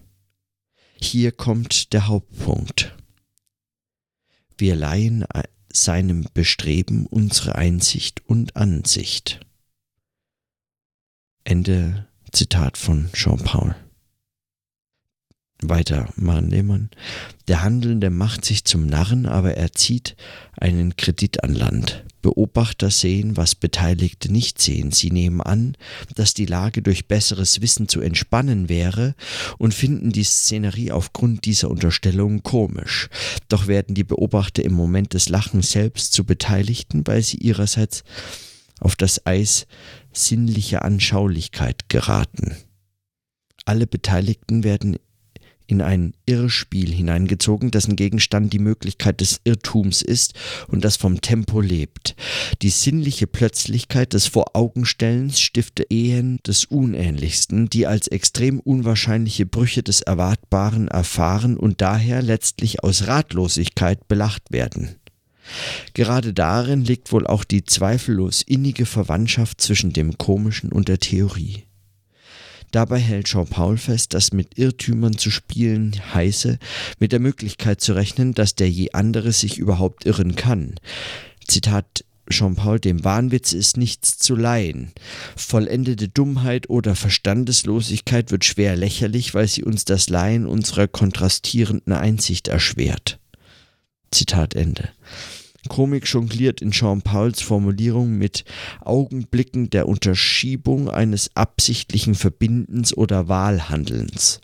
Hier 1.01 1.31
kommt 1.31 1.93
der 1.93 2.08
Hauptpunkt. 2.08 2.95
Wir 4.58 4.75
leihen 4.75 5.25
seinem 5.71 6.25
Bestreben 6.34 7.05
unsere 7.05 7.55
Einsicht 7.55 8.23
und 8.25 8.55
Ansicht. 8.55 9.41
Ende 11.43 12.08
Zitat 12.31 12.77
von 12.77 13.10
Jean-Paul. 13.13 13.75
Weiter 15.69 16.10
Maren 16.15 16.49
Lehmann. 16.49 16.89
Der 17.47 17.63
Handelnde 17.63 18.10
macht 18.10 18.45
sich 18.45 18.65
zum 18.65 18.88
Narren, 18.88 19.25
aber 19.25 19.56
er 19.56 19.71
zieht 19.71 20.15
einen 20.58 20.95
Kredit 20.95 21.43
an 21.43 21.54
Land. 21.54 22.04
Beobachter 22.21 22.89
sehen, 22.89 23.38
was 23.38 23.54
Beteiligte 23.54 24.32
nicht 24.32 24.60
sehen. 24.60 24.91
Sie 24.91 25.12
nehmen 25.12 25.41
an, 25.41 25.78
dass 26.15 26.34
die 26.34 26.47
Lage 26.47 26.82
durch 26.82 27.08
besseres 27.08 27.62
Wissen 27.62 27.88
zu 27.88 28.01
entspannen 28.01 28.67
wäre 28.67 29.13
und 29.60 29.75
finden 29.75 30.12
die 30.12 30.23
Szenerie 30.23 30.91
aufgrund 30.91 31.45
dieser 31.45 31.69
Unterstellung 31.69 32.41
komisch. 32.41 33.10
Doch 33.47 33.67
werden 33.67 33.93
die 33.93 34.04
Beobachter 34.04 34.63
im 34.63 34.73
Moment 34.73 35.13
des 35.13 35.30
Lachens 35.30 35.71
selbst 35.71 36.13
zu 36.13 36.23
Beteiligten, 36.23 37.06
weil 37.06 37.21
sie 37.21 37.38
ihrerseits 37.38 38.04
auf 38.80 38.95
das 38.95 39.25
Eis 39.28 39.67
sinnlicher 40.12 40.84
Anschaulichkeit 40.84 41.89
geraten. 41.89 42.56
Alle 43.65 43.88
Beteiligten 43.88 44.63
werden 44.63 44.97
in 45.67 45.82
ein 45.82 46.13
Irrspiel 46.25 46.91
hineingezogen, 46.91 47.71
dessen 47.71 47.95
Gegenstand 47.95 48.54
die 48.54 48.60
Möglichkeit 48.60 49.21
des 49.21 49.41
Irrtums 49.43 50.01
ist 50.01 50.34
und 50.67 50.84
das 50.86 50.97
vom 50.97 51.21
Tempo 51.21 51.62
lebt. 51.62 52.15
Die 52.62 52.69
sinnliche 52.69 53.28
Plötzlichkeit 53.28 54.13
des 54.13 54.28
Voraugenstellens 54.28 55.39
stifte 55.39 55.84
Ehen 55.89 56.39
des 56.45 56.65
Unähnlichsten, 56.65 57.69
die 57.69 57.88
als 57.88 58.08
extrem 58.08 58.60
unwahrscheinliche 58.60 59.45
Brüche 59.45 59.84
des 59.84 60.01
Erwartbaren 60.01 60.88
erfahren 60.88 61.58
und 61.58 61.82
daher 61.82 62.21
letztlich 62.21 62.84
aus 62.84 63.08
Ratlosigkeit 63.08 64.08
belacht 64.08 64.51
werden. 64.51 64.95
Gerade 65.93 66.34
darin 66.34 66.84
liegt 66.84 67.12
wohl 67.12 67.28
auch 67.28 67.43
die 67.43 67.63
zweifellos 67.63 68.41
innige 68.41 68.86
Verwandtschaft 68.86 69.62
zwischen 69.62 69.93
dem 69.93 70.17
Komischen 70.17 70.71
und 70.71 70.88
der 70.88 70.99
Theorie. 70.99 71.65
Dabei 72.71 72.99
hält 72.99 73.28
Jean-Paul 73.28 73.78
fest, 73.78 74.13
dass 74.13 74.34
mit 74.34 74.58
Irrtümern 74.58 75.17
zu 75.17 75.32
spielen 75.32 75.93
heiße, 76.13 76.60
mit 76.99 77.12
der 77.12 77.19
Möglichkeit 77.19 77.82
zu 77.82 77.93
rechnen, 77.93 78.34
dass 78.34 78.56
der 78.56 78.69
je 78.69 78.91
andere 78.91 79.32
sich 79.32 79.58
überhaupt 79.58 80.06
irren 80.06 80.36
kann. 80.36 80.75
Zitat 81.47 82.04
Jean-Paul, 82.30 82.80
dem 82.80 83.04
Wahnwitz 83.04 83.54
ist 83.54 83.78
nichts 83.78 84.17
zu 84.17 84.36
leihen. 84.36 84.91
Vollendete 85.36 86.10
Dummheit 86.10 86.69
oder 86.69 86.95
Verstandeslosigkeit 86.95 88.32
wird 88.32 88.45
schwer 88.45 88.75
lächerlich, 88.75 89.34
weil 89.36 89.47
sie 89.47 89.63
uns 89.63 89.86
das 89.86 90.10
Leihen 90.10 90.47
unserer 90.47 90.88
kontrastierenden 90.88 91.93
Einsicht 91.93 92.47
erschwert. 92.47 93.19
Zitat 94.12 94.56
Ende. 94.56 94.89
Komik 95.67 96.08
jongliert 96.08 96.62
in 96.62 96.71
Jean-Pauls 96.71 97.41
Formulierung 97.41 98.17
mit 98.17 98.45
Augenblicken 98.82 99.69
der 99.69 99.88
Unterschiebung 99.88 100.89
eines 100.89 101.36
absichtlichen 101.36 102.15
Verbindens 102.15 102.95
oder 102.95 103.28
Wahlhandelns. 103.28 104.41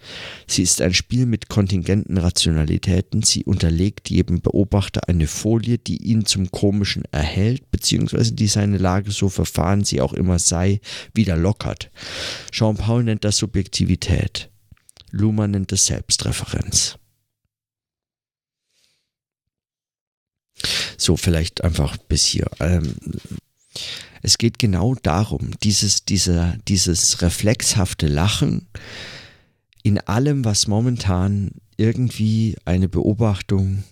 Sie 0.48 0.64
ist 0.64 0.82
ein 0.82 0.94
Spiel 0.94 1.26
mit 1.26 1.50
kontingenten 1.50 2.18
Rationalitäten. 2.18 3.24
Sie 3.24 3.44
unterlegt 3.44 4.10
jedem 4.10 4.42
Beobachter 4.42 5.08
eine 5.08 5.28
Folie, 5.28 5.78
die 5.78 5.98
ihn 5.98 6.26
zum 6.26 6.52
Komischen 6.52 7.04
erhält, 7.12 7.72
beziehungsweise 7.72 8.34
die 8.34 8.48
seine 8.48 8.78
Lage, 8.78 9.12
so 9.12 9.30
verfahren 9.30 9.84
sie 9.84 10.02
auch 10.02 10.14
immer 10.14 10.40
sei, 10.40 10.82
wieder 11.14 11.38
lockert. 11.38 11.92
Jean-Paul 12.52 13.04
nennt 13.04 13.24
das 13.24 13.38
Subjektivität. 13.38 14.50
Luhmann 15.12 15.52
nennt 15.52 15.72
es 15.72 15.86
Selbstreferenz. 15.86 16.98
So, 20.98 21.18
vielleicht 21.18 21.64
einfach 21.64 21.98
bis 21.98 22.26
hier. 22.26 22.48
Ähm, 22.60 22.96
es 24.22 24.38
geht 24.38 24.60
genau 24.60 24.96
darum, 25.02 25.52
dieses, 25.64 26.06
dieser, 26.06 26.56
dieses 26.68 27.22
reflexhafte 27.22 28.08
Lachen 28.08 28.68
in 29.84 30.00
allem, 30.00 30.46
was 30.46 30.68
momentan 30.68 31.52
irgendwie 31.78 32.56
eine 32.66 32.88
Beobachtung 32.88 33.84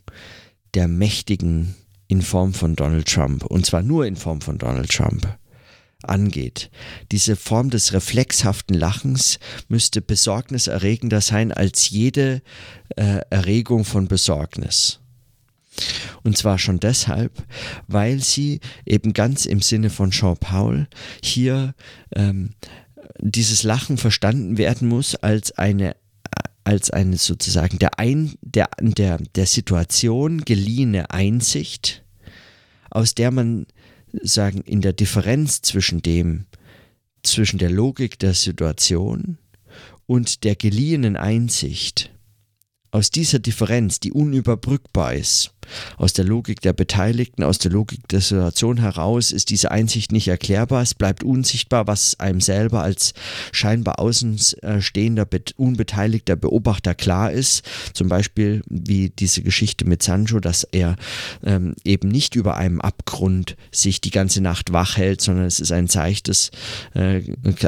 der 0.76 0.88
Mächtigen 0.88 1.76
in 2.08 2.22
Form 2.22 2.54
von 2.54 2.76
Donald 2.76 3.08
Trump, 3.08 3.46
und 3.46 3.66
zwar 3.66 3.82
nur 3.82 4.06
in 4.06 4.16
Form 4.16 4.42
von 4.42 4.58
Donald 4.58 4.92
Trump, 4.92 5.28
angeht. 6.04 6.70
Diese 7.12 7.36
Form 7.36 7.70
des 7.70 7.94
reflexhaften 7.94 8.76
Lachens 8.76 9.40
müsste 9.68 10.02
besorgniserregender 10.02 11.22
sein 11.22 11.52
als 11.52 11.90
jede 11.90 12.42
äh, 12.96 13.22
Erregung 13.30 13.84
von 13.84 14.08
Besorgnis. 14.08 15.00
Und 16.24 16.38
zwar 16.38 16.58
schon 16.58 16.80
deshalb, 16.80 17.44
weil 17.88 18.20
sie 18.20 18.60
eben 18.86 19.14
ganz 19.14 19.46
im 19.46 19.62
Sinne 19.62 19.90
von 19.90 20.12
Jean-Paul 20.12 20.88
hier 21.24 21.74
ähm, 22.16 22.52
dieses 23.20 23.64
Lachen 23.64 23.98
verstanden 23.98 24.58
werden 24.58 24.88
muss 24.88 25.16
als 25.16 25.52
eine 25.52 25.96
als 26.66 26.92
eine 26.92 27.18
sozusagen 27.18 27.80
der, 27.80 27.98
ein, 27.98 28.36
der, 28.42 28.70
der, 28.80 29.18
der 29.34 29.48
Situation 29.48 30.46
geliehene 30.46 31.10
Einsicht, 31.10 32.04
aus 32.92 33.16
der 33.16 33.32
man 33.32 33.66
sagen 34.22 34.62
in 34.62 34.82
der 34.82 34.94
Differenz 34.94 35.62
zwischen 35.64 36.04
dem 36.04 36.46
zwischen 37.24 37.58
der 37.58 37.70
Logik 37.70 38.20
der 38.20 38.34
Situation 38.34 39.40
und 40.06 40.44
der 40.44 40.56
geliehenen 40.56 41.18
Einsicht 41.18 42.12
aus 42.92 43.12
dieser 43.12 43.40
Differenz, 43.40 44.00
die 44.00 44.12
unüberbrückbar 44.12 45.14
ist, 45.14 45.52
aus 45.98 46.14
der 46.14 46.26
Logik 46.26 46.62
der 46.62 46.74
Beteiligten, 46.74 47.44
aus 47.44 47.60
der 47.60 47.72
Logik 47.72 48.08
der 48.10 48.22
Situation 48.22 48.78
heraus 48.78 49.32
ist 49.32 49.50
diese 49.50 49.72
Einsicht 49.72 50.12
nicht 50.12 50.28
erklärbar. 50.28 50.82
Es 50.82 50.94
bleibt 50.94 51.24
unsichtbar, 51.24 51.88
was 51.88 52.20
einem 52.20 52.42
selber 52.42 52.84
als 52.84 53.14
scheinbar 53.52 54.00
außenstehender, 54.00 55.28
unbeteiligter 55.58 56.36
Beobachter 56.36 56.96
klar 56.96 57.32
ist. 57.32 57.64
Zum 57.94 58.10
Beispiel 58.10 58.62
wie 58.70 59.10
diese 59.10 59.42
Geschichte 59.42 59.86
mit 59.86 60.04
Sancho, 60.04 60.40
dass 60.40 60.64
er 60.64 60.96
ähm, 61.44 61.76
eben 61.84 62.10
nicht 62.10 62.36
über 62.36 62.58
einem 62.58 62.82
Abgrund 62.82 63.56
sich 63.72 64.02
die 64.02 64.12
ganze 64.12 64.42
Nacht 64.42 64.72
wach 64.74 64.98
hält, 64.98 65.22
sondern 65.22 65.46
es 65.46 65.60
ist 65.60 65.72
ein 65.72 65.88
seichtes, 65.88 66.52
äh, 66.94 67.22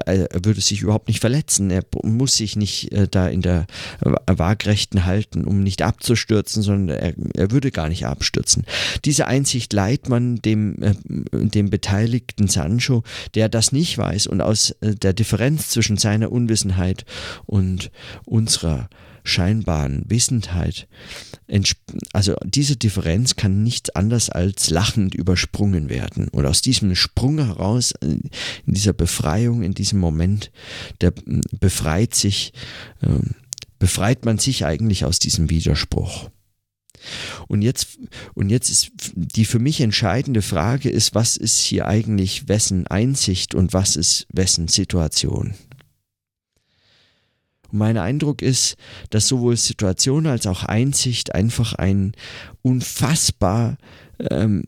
er 0.06 0.46
würde 0.46 0.62
sich 0.62 0.82
überhaupt 0.82 1.08
nicht 1.08 1.20
verletzen. 1.20 1.72
Er 1.72 1.84
muss 2.04 2.38
sich 2.38 2.56
nicht 2.56 2.92
äh, 2.92 3.08
da 3.10 3.28
in 3.28 3.42
der 3.42 3.66
äh, 4.02 4.12
waagrechten 4.28 5.06
halten, 5.06 5.46
um 5.46 5.62
nicht 5.62 5.82
abzustürzen, 5.82 6.62
sondern 6.62 6.98
er, 6.98 7.14
er 7.36 7.52
würde 7.52 7.72
gar 7.72 7.90
nicht 7.92 8.06
abstürzen. 8.06 8.66
Diese 9.06 9.28
Einsicht 9.28 9.74
leiht 9.74 10.10
man 10.10 10.38
dem, 10.38 10.82
äh, 10.82 10.94
dem 11.32 11.70
beteiligten 11.70 12.48
Sancho, 12.48 13.04
der 13.36 13.50
das 13.50 13.72
nicht 13.72 13.98
weiß 13.98 14.28
und 14.28 14.42
aus 14.42 14.72
äh, 14.82 14.96
der 14.96 15.14
Differenz 15.14 15.70
zwischen 15.70 15.98
seiner 15.98 16.32
Unwissenheit 16.32 17.06
und 17.46 17.92
unserer 18.26 18.90
scheinbaren 19.24 20.04
Wissendheit, 20.08 20.88
also 22.14 22.36
diese 22.44 22.76
Differenz 22.76 23.36
kann 23.36 23.64
nicht 23.64 23.96
anders 23.96 24.30
als 24.30 24.70
lachend 24.70 25.16
übersprungen 25.16 25.90
werden. 25.90 26.28
Und 26.30 26.46
aus 26.46 26.62
diesem 26.62 26.96
Sprung 26.96 27.38
heraus, 27.38 27.92
äh, 28.02 28.08
in 28.08 28.30
dieser 28.74 28.94
Befreiung, 28.94 29.64
in 29.64 29.74
diesem 29.74 30.00
Moment, 30.00 30.52
der 31.02 31.14
befreit 31.60 32.16
sich, 32.16 32.54
ähm, 33.04 33.36
befreit 33.80 34.26
man 34.26 34.38
sich 34.38 34.66
eigentlich 34.66 35.06
aus 35.06 35.20
diesem 35.20 35.50
Widerspruch. 35.50 36.30
Und 37.48 37.62
jetzt, 37.62 38.00
und 38.34 38.50
jetzt 38.50 38.70
ist 38.70 38.92
die 39.14 39.46
für 39.46 39.60
mich 39.60 39.82
entscheidende 39.82 40.42
Frage 40.42 40.90
ist, 40.90 41.16
was 41.16 41.38
ist 41.38 41.60
hier 41.60 41.88
eigentlich 41.88 42.48
wessen 42.48 42.88
Einsicht 42.88 43.56
und 43.56 43.74
was 43.74 43.96
ist 43.96 44.28
wessen 44.32 44.68
Situation? 44.68 45.56
Und 47.72 47.78
mein 47.80 47.98
Eindruck 47.98 48.42
ist, 48.42 48.76
dass 49.10 49.28
sowohl 49.28 49.58
Situation 49.58 50.28
als 50.28 50.46
auch 50.48 50.64
Einsicht 50.64 51.34
einfach 51.34 51.74
ein 51.74 52.14
unfassbar 52.62 53.78
ähm, 54.30 54.64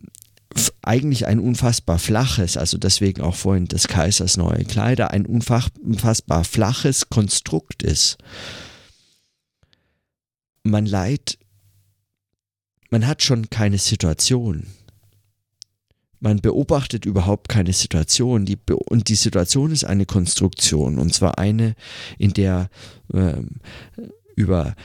eigentlich 0.81 1.25
ein 1.25 1.39
unfassbar 1.39 1.99
flaches, 1.99 2.57
also 2.57 2.77
deswegen 2.77 3.21
auch 3.21 3.35
vorhin 3.35 3.65
des 3.65 3.87
Kaisers 3.87 4.37
neue 4.37 4.65
Kleider, 4.65 5.11
ein 5.11 5.25
unfassbar 5.25 6.43
flaches 6.43 7.09
Konstrukt 7.09 7.83
ist. 7.83 8.17
Man 10.63 10.85
leiht 10.85 11.37
man 12.93 13.07
hat 13.07 13.23
schon 13.23 13.49
keine 13.49 13.79
Situation. 13.79 14.67
Man 16.19 16.41
beobachtet 16.41 17.05
überhaupt 17.05 17.49
keine 17.49 17.73
Situation. 17.73 18.45
Die 18.45 18.55
Be 18.55 18.75
und 18.75 19.07
die 19.07 19.15
Situation 19.15 19.71
ist 19.71 19.83
eine 19.83 20.05
Konstruktion. 20.05 20.99
Und 20.99 21.11
zwar 21.11 21.39
eine, 21.39 21.73
in 22.19 22.33
der 22.33 22.69
ähm, 23.11 23.61
über 24.35 24.75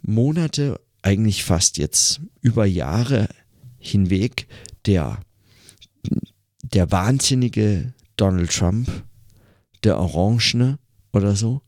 Monate 0.00 0.80
eigentlich 1.02 1.44
fast 1.44 1.76
jetzt 1.76 2.22
über 2.40 2.64
Jahre 2.64 3.28
hinweg 3.78 4.48
der, 4.86 5.20
der 6.62 6.90
wahnsinnige 6.90 7.92
Donald 8.16 8.50
Trump, 8.50 8.88
der 9.84 9.98
Orangene 9.98 10.78
oder 11.12 11.36
so. 11.36 11.60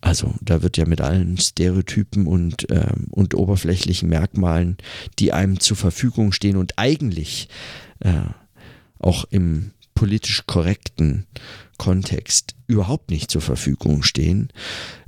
Also 0.00 0.34
da 0.40 0.62
wird 0.62 0.76
ja 0.76 0.86
mit 0.86 1.00
allen 1.00 1.36
Stereotypen 1.38 2.26
und, 2.26 2.66
ähm, 2.70 3.08
und 3.10 3.34
oberflächlichen 3.34 4.08
Merkmalen, 4.08 4.78
die 5.18 5.32
einem 5.32 5.60
zur 5.60 5.76
Verfügung 5.76 6.32
stehen 6.32 6.56
und 6.56 6.78
eigentlich 6.78 7.48
äh, 8.00 8.22
auch 8.98 9.24
im 9.30 9.72
politisch 9.94 10.44
korrekten 10.46 11.26
Kontext 11.76 12.54
überhaupt 12.66 13.10
nicht 13.10 13.30
zur 13.30 13.42
Verfügung 13.42 14.02
stehen, 14.02 14.48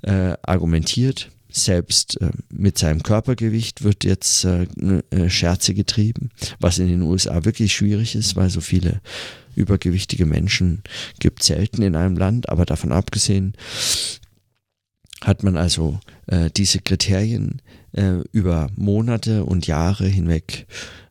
äh, 0.03 0.35
argumentiert. 0.43 1.31
Selbst 1.51 2.21
äh, 2.21 2.31
mit 2.51 2.79
seinem 2.79 3.03
Körpergewicht 3.03 3.85
wird 3.85 4.05
jetzt 4.05 4.45
äh, 4.45 4.67
äh, 5.11 5.29
Scherze 5.29 5.75
getrieben, 5.75 6.31
was 6.61 6.79
in 6.79 6.89
den 6.89 7.03
USA 7.03 7.45
wirklich 7.45 7.75
schwierig 7.75 8.15
ist, 8.15 8.37
weil 8.37 8.49
so 8.49 8.61
viele 8.63 9.01
übergewichtige 9.55 10.25
Menschen 10.25 10.83
gibt 11.19 11.43
selten 11.43 11.83
in 11.83 11.95
einem 11.95 12.17
Land. 12.17 12.49
Aber 12.49 12.65
davon 12.65 12.93
abgesehen 12.93 13.55
hat 15.23 15.43
man 15.43 15.57
also 15.57 15.99
äh, 16.27 16.51
diese 16.51 16.81
Kriterien 16.81 17.63
äh, 17.93 18.21
über 18.33 18.71
Monate 18.77 19.45
und 19.45 19.67
Jahre 19.67 20.07
hinweg 20.07 20.67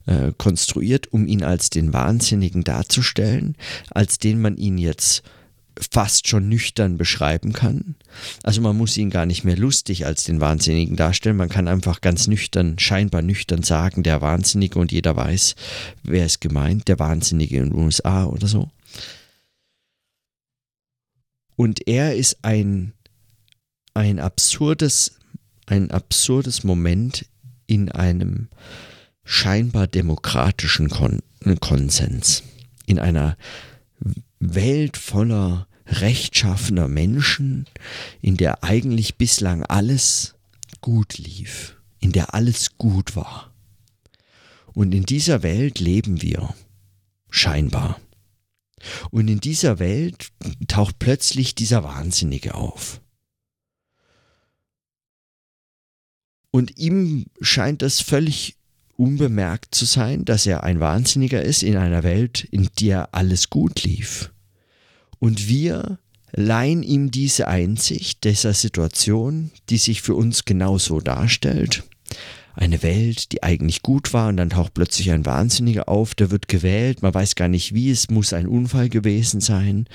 äh, 0.05 0.31
konstruiert, 0.37 1.11
um 1.11 1.27
ihn 1.27 1.43
als 1.43 1.69
den 1.69 1.93
Wahnsinnigen 1.93 2.63
darzustellen, 2.63 3.55
als 3.89 4.17
den 4.17 4.41
man 4.41 4.57
ihn 4.57 4.77
jetzt 4.77 5.23
fast 5.89 6.27
schon 6.27 6.49
nüchtern 6.49 6.97
beschreiben 6.97 7.53
kann. 7.53 7.95
Also 8.43 8.61
man 8.61 8.77
muss 8.77 8.97
ihn 8.97 9.09
gar 9.09 9.25
nicht 9.25 9.43
mehr 9.43 9.57
lustig 9.57 10.05
als 10.05 10.23
den 10.23 10.41
Wahnsinnigen 10.41 10.95
darstellen, 10.95 11.37
man 11.37 11.49
kann 11.49 11.67
einfach 11.67 12.01
ganz 12.01 12.27
nüchtern, 12.27 12.77
scheinbar 12.77 13.21
nüchtern 13.21 13.63
sagen, 13.63 14.03
der 14.03 14.21
Wahnsinnige 14.21 14.79
und 14.79 14.91
jeder 14.91 15.15
weiß, 15.15 15.55
wer 16.03 16.25
ist 16.25 16.41
gemeint, 16.41 16.87
der 16.87 16.99
Wahnsinnige 16.99 17.57
in 17.57 17.69
den 17.69 17.75
USA 17.75 18.25
oder 18.25 18.47
so. 18.47 18.69
Und 21.55 21.87
er 21.87 22.15
ist 22.15 22.39
ein, 22.41 22.93
ein 23.93 24.19
absurdes, 24.19 25.19
ein 25.65 25.91
absurdes 25.91 26.63
Moment 26.63 27.25
in 27.67 27.89
einem 27.91 28.49
scheinbar 29.23 29.87
demokratischen 29.87 30.89
Kon 30.89 31.21
Konsens, 31.59 32.43
in 32.85 32.99
einer 32.99 33.35
Welt 34.39 34.97
voller 34.97 35.67
rechtschaffener 35.87 36.87
Menschen, 36.87 37.65
in 38.21 38.37
der 38.37 38.63
eigentlich 38.63 39.15
bislang 39.15 39.63
alles 39.63 40.35
gut 40.81 41.17
lief, 41.17 41.77
in 41.99 42.11
der 42.11 42.33
alles 42.33 42.77
gut 42.77 43.15
war. 43.15 43.51
Und 44.73 44.93
in 44.93 45.03
dieser 45.03 45.43
Welt 45.43 45.79
leben 45.79 46.21
wir, 46.21 46.53
scheinbar. 47.29 47.99
Und 49.09 49.27
in 49.27 49.39
dieser 49.39 49.79
Welt 49.79 50.29
taucht 50.67 50.97
plötzlich 50.99 51.55
dieser 51.55 51.83
Wahnsinnige 51.83 52.55
auf. 52.55 53.01
Und 56.51 56.77
ihm 56.77 57.25
scheint 57.39 57.81
das 57.81 58.01
völlig 58.01 58.55
unbemerkt 58.97 59.73
zu 59.73 59.85
sein, 59.85 60.25
dass 60.25 60.45
er 60.45 60.63
ein 60.63 60.79
Wahnsinniger 60.79 61.41
ist 61.41 61.63
in 61.63 61.77
einer 61.77 62.03
Welt, 62.03 62.43
in 62.51 62.69
der 62.79 63.15
alles 63.15 63.49
gut 63.49 63.83
lief. 63.83 64.31
Und 65.19 65.47
wir 65.47 65.97
leihen 66.33 66.83
ihm 66.83 67.11
diese 67.11 67.47
Einsicht 67.47 68.23
dieser 68.23 68.53
Situation, 68.53 69.51
die 69.69 69.77
sich 69.77 70.01
für 70.01 70.15
uns 70.15 70.45
genauso 70.45 70.99
darstellt, 70.99 71.83
eine 72.61 72.83
Welt, 72.83 73.31
die 73.31 73.41
eigentlich 73.41 73.81
gut 73.81 74.13
war 74.13 74.29
und 74.29 74.37
dann 74.37 74.51
taucht 74.51 74.75
plötzlich 74.75 75.11
ein 75.11 75.25
Wahnsinniger 75.25 75.89
auf, 75.89 76.13
der 76.13 76.29
wird 76.29 76.47
gewählt, 76.47 77.01
man 77.01 77.13
weiß 77.13 77.35
gar 77.35 77.47
nicht 77.47 77.73
wie, 77.73 77.89
es 77.89 78.09
muss 78.09 78.33
ein 78.33 78.47
Unfall 78.47 78.87
gewesen 78.87 79.41
sein. 79.41 79.87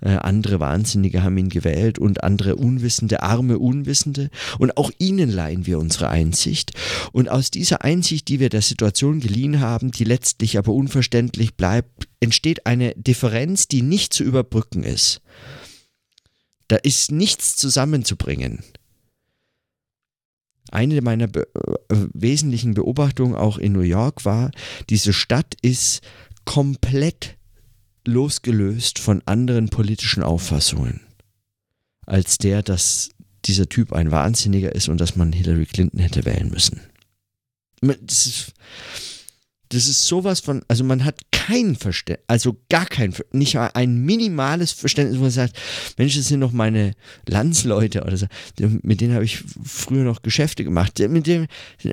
Äh, 0.00 0.16
andere 0.16 0.58
Wahnsinnige 0.58 1.22
haben 1.22 1.36
ihn 1.36 1.50
gewählt 1.50 1.98
und 1.98 2.24
andere 2.24 2.56
Unwissende, 2.56 3.22
arme 3.22 3.58
Unwissende 3.58 4.30
und 4.58 4.78
auch 4.78 4.90
ihnen 4.98 5.30
leihen 5.30 5.66
wir 5.66 5.78
unsere 5.78 6.08
Einsicht 6.08 6.72
und 7.12 7.28
aus 7.28 7.50
dieser 7.50 7.84
Einsicht, 7.84 8.28
die 8.28 8.40
wir 8.40 8.48
der 8.48 8.62
Situation 8.62 9.20
geliehen 9.20 9.60
haben, 9.60 9.90
die 9.90 10.04
letztlich 10.04 10.56
aber 10.56 10.72
unverständlich 10.72 11.54
bleibt, 11.54 12.08
entsteht 12.20 12.64
eine 12.64 12.94
Differenz, 12.94 13.68
die 13.68 13.82
nicht 13.82 14.14
zu 14.14 14.24
überbrücken 14.24 14.84
ist. 14.84 15.20
Da 16.68 16.76
ist 16.76 17.12
nichts 17.12 17.56
zusammenzubringen 17.56 18.62
eine 20.70 21.00
meiner 21.02 21.26
be 21.26 21.46
äh, 21.88 21.96
wesentlichen 22.12 22.74
Beobachtungen 22.74 23.34
auch 23.34 23.58
in 23.58 23.72
New 23.72 23.80
York 23.80 24.24
war, 24.24 24.50
diese 24.90 25.12
Stadt 25.12 25.54
ist 25.62 26.00
komplett 26.44 27.36
losgelöst 28.06 28.98
von 28.98 29.22
anderen 29.26 29.68
politischen 29.68 30.22
Auffassungen, 30.22 31.00
als 32.06 32.38
der, 32.38 32.62
dass 32.62 33.10
dieser 33.44 33.68
Typ 33.68 33.92
ein 33.92 34.10
Wahnsinniger 34.10 34.74
ist 34.74 34.88
und 34.88 35.00
dass 35.00 35.16
man 35.16 35.32
Hillary 35.32 35.66
Clinton 35.66 36.00
hätte 36.00 36.24
wählen 36.24 36.50
müssen. 36.50 36.80
Das 37.80 38.26
ist, 38.26 38.52
das 39.68 39.86
ist 39.86 40.06
sowas 40.06 40.40
von, 40.40 40.62
also 40.68 40.84
man 40.84 41.04
hat 41.04 41.20
kein 41.46 41.76
Verständnis, 41.76 42.24
also 42.26 42.56
gar 42.68 42.86
kein, 42.86 43.14
nicht 43.30 43.56
ein 43.56 44.00
minimales 44.00 44.72
Verständnis, 44.72 45.18
wo 45.18 45.22
man 45.22 45.30
sagt, 45.30 45.56
Mensch, 45.96 46.16
das 46.16 46.26
sind 46.26 46.40
doch 46.40 46.50
meine 46.50 46.92
Landsleute 47.28 48.02
oder 48.02 48.16
so, 48.16 48.26
mit 48.58 49.00
denen 49.00 49.14
habe 49.14 49.24
ich 49.24 49.44
früher 49.64 50.02
noch 50.02 50.22
Geschäfte 50.22 50.64
gemacht, 50.64 50.98
mit 50.98 51.26
denen 51.26 51.46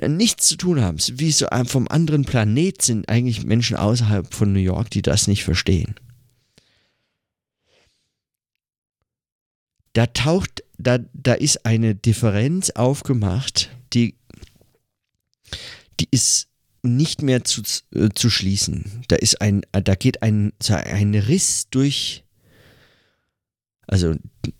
nichts 0.08 0.48
zu 0.48 0.56
tun 0.56 0.80
haben, 0.80 0.98
wie 0.98 1.30
so 1.30 1.46
vom 1.66 1.86
anderen 1.88 2.24
Planet 2.24 2.82
sind 2.82 3.08
eigentlich 3.08 3.44
Menschen 3.44 3.76
außerhalb 3.76 4.34
von 4.34 4.52
New 4.52 4.58
York, 4.58 4.90
die 4.90 5.02
das 5.02 5.28
nicht 5.28 5.44
verstehen. 5.44 5.94
Da 9.92 10.06
taucht, 10.06 10.64
da, 10.78 10.98
da 11.12 11.34
ist 11.34 11.64
eine 11.64 11.94
Differenz 11.94 12.70
aufgemacht, 12.70 13.70
die, 13.92 14.16
die 16.00 16.08
ist 16.10 16.48
nicht 16.84 17.22
mehr 17.22 17.44
zu, 17.44 17.62
äh, 17.94 18.10
zu 18.14 18.30
schließen. 18.30 19.04
Da 19.08 19.16
ist 19.16 19.40
ein, 19.40 19.62
da 19.72 19.94
geht 19.94 20.22
ein, 20.22 20.52
ein 20.68 21.14
Riss 21.14 21.68
durch. 21.70 22.24
Also 23.86 24.14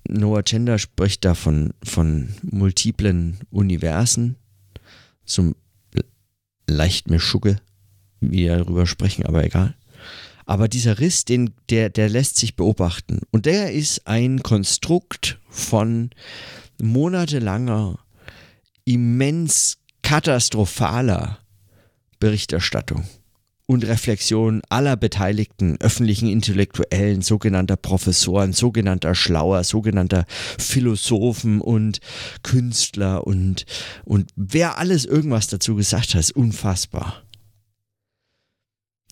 Noah 0.09 0.43
Chender 0.43 0.79
spricht 0.79 1.25
da 1.25 1.35
von, 1.35 1.72
von 1.83 2.35
multiplen 2.43 3.39
Universen. 3.51 4.37
So 5.25 5.55
leicht 6.66 7.09
mir 7.09 7.20
Schugge, 7.20 7.61
wie 8.20 8.45
wir 8.45 8.59
darüber 8.59 8.87
sprechen, 8.87 9.25
aber 9.27 9.45
egal. 9.45 9.75
Aber 10.47 10.68
dieser 10.68 10.99
Riss, 10.99 11.25
den, 11.25 11.55
der, 11.70 11.89
der 11.89 12.11
lässt 12.11 12.37
sich 12.37 12.55
beobachten. 12.55 13.20
Und 13.31 13.47
der 13.47 13.72
ist 13.72 14.07
ein 14.07 14.43
Konstrukt 14.43 15.39
von 15.49 16.11
monatelanger, 16.83 17.99
immens 18.85 19.79
katastrophaler 20.03 21.39
Berichterstattung 22.19 23.05
und 23.67 23.87
Reflexion 23.87 24.62
aller 24.69 24.97
beteiligten 24.97 25.79
öffentlichen 25.81 26.29
Intellektuellen, 26.29 27.23
sogenannter 27.23 27.77
Professoren, 27.77 28.53
sogenannter 28.53 29.15
Schlauer, 29.15 29.65
sogenannter 29.65 30.27
Philosophen 30.29 31.61
und 31.61 32.01
Künstler 32.43 33.27
und, 33.27 33.65
und 34.05 34.31
wer 34.37 34.79
alles 34.79 35.05
irgendwas 35.05 35.49
dazu 35.49 35.75
gesagt 35.75 36.15
hat, 36.15 36.21
ist 36.21 36.37
unfassbar. 36.37 37.23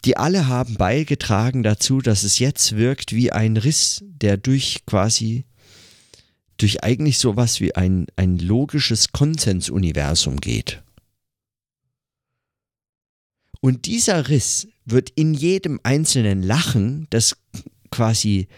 Die 0.04 0.16
alle 0.16 0.48
haben 0.48 0.74
beigetragen 0.74 1.62
dazu, 1.62 2.00
dass 2.00 2.24
es 2.24 2.38
jetzt 2.38 2.76
wirkt 2.76 3.12
wie 3.12 3.30
ein 3.30 3.56
Riss, 3.56 4.00
der 4.02 4.36
durch 4.36 4.82
quasi 4.84 5.44
durch 6.58 6.84
eigentlich 6.84 7.18
sowas 7.18 7.60
wie 7.60 7.74
ein, 7.74 8.06
ein 8.16 8.38
logisches 8.38 9.12
Konsensuniversum 9.12 10.38
geht. 10.40 10.82
Und 13.64 13.86
dieser 13.86 14.28
Riss 14.28 14.66
wird 14.84 15.10
in 15.10 15.34
jedem 15.34 15.78
einzelnen 15.84 16.42
Lachen, 16.42 17.06
das 17.10 17.36
quasi 17.92 18.48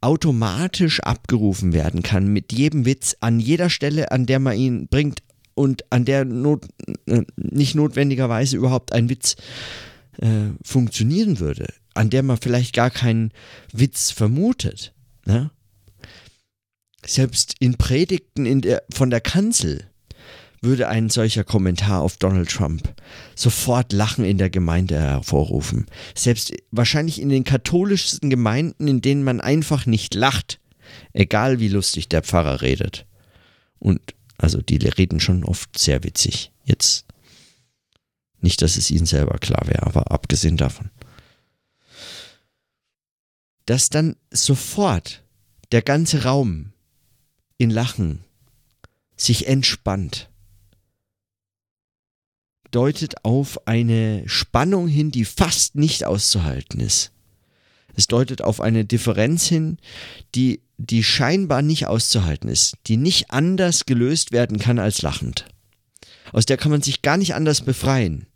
automatisch 0.00 1.00
abgerufen 1.00 1.74
werden 1.74 2.02
kann, 2.02 2.28
mit 2.28 2.50
jedem 2.50 2.86
Witz 2.86 3.14
an 3.20 3.38
jeder 3.38 3.68
Stelle, 3.68 4.10
an 4.10 4.24
der 4.24 4.38
man 4.40 4.56
ihn 4.56 4.88
bringt 4.88 5.22
und 5.54 5.84
an 5.92 6.06
der 6.06 6.24
not, 6.24 6.66
äh, 7.06 7.22
nicht 7.36 7.74
notwendigerweise 7.74 8.56
überhaupt 8.56 8.92
ein 8.94 9.10
Witz 9.10 9.36
äh, 10.16 10.48
funktionieren 10.64 11.38
würde, 11.38 11.66
an 11.92 12.08
der 12.08 12.22
man 12.22 12.38
vielleicht 12.38 12.74
gar 12.74 12.90
keinen 12.90 13.32
Witz 13.70 14.10
vermutet. 14.10 14.94
Ne? 15.26 15.50
Selbst 17.04 17.54
in 17.60 17.74
Predigten 17.74 18.46
in 18.46 18.62
der, 18.62 18.82
von 18.90 19.10
der 19.10 19.20
Kanzel 19.20 19.91
würde 20.62 20.88
ein 20.88 21.10
solcher 21.10 21.44
Kommentar 21.44 22.00
auf 22.00 22.16
Donald 22.16 22.48
Trump 22.48 22.94
sofort 23.34 23.92
Lachen 23.92 24.24
in 24.24 24.38
der 24.38 24.48
Gemeinde 24.48 24.98
hervorrufen. 24.98 25.86
Selbst 26.14 26.54
wahrscheinlich 26.70 27.20
in 27.20 27.28
den 27.28 27.44
katholischsten 27.44 28.30
Gemeinden, 28.30 28.86
in 28.86 29.02
denen 29.02 29.24
man 29.24 29.40
einfach 29.40 29.86
nicht 29.86 30.14
lacht, 30.14 30.60
egal 31.12 31.58
wie 31.58 31.68
lustig 31.68 32.08
der 32.08 32.22
Pfarrer 32.22 32.62
redet. 32.62 33.06
Und 33.78 34.00
also 34.38 34.62
die 34.62 34.76
reden 34.76 35.20
schon 35.20 35.44
oft 35.44 35.76
sehr 35.78 36.04
witzig. 36.04 36.52
Jetzt 36.64 37.06
Nicht, 38.40 38.62
dass 38.62 38.76
es 38.76 38.90
ihnen 38.90 39.06
selber 39.06 39.38
klar 39.38 39.66
wäre, 39.66 39.84
aber 39.84 40.10
abgesehen 40.10 40.56
davon. 40.56 40.90
Dass 43.66 43.88
dann 43.88 44.16
sofort 44.32 45.22
der 45.70 45.82
ganze 45.82 46.24
Raum 46.24 46.72
in 47.56 47.70
Lachen 47.70 48.24
sich 49.16 49.46
entspannt, 49.46 50.28
deutet 52.72 53.24
auf 53.24 53.66
eine 53.68 54.24
Spannung 54.26 54.88
hin, 54.88 55.10
die 55.12 55.24
fast 55.24 55.76
nicht 55.76 56.04
auszuhalten 56.04 56.80
ist. 56.80 57.12
Es 57.94 58.06
deutet 58.06 58.42
auf 58.42 58.60
eine 58.60 58.84
Differenz 58.84 59.46
hin, 59.46 59.78
die, 60.34 60.62
die 60.78 61.04
scheinbar 61.04 61.62
nicht 61.62 61.86
auszuhalten 61.86 62.48
ist, 62.48 62.74
die 62.86 62.96
nicht 62.96 63.30
anders 63.30 63.84
gelöst 63.86 64.32
werden 64.32 64.58
kann 64.58 64.78
als 64.78 65.02
lachend. 65.02 65.46
Aus 66.32 66.46
der 66.46 66.56
kann 66.56 66.70
man 66.70 66.82
sich 66.82 67.02
gar 67.02 67.18
nicht 67.18 67.34
anders 67.34 67.60
befreien. 67.60 68.26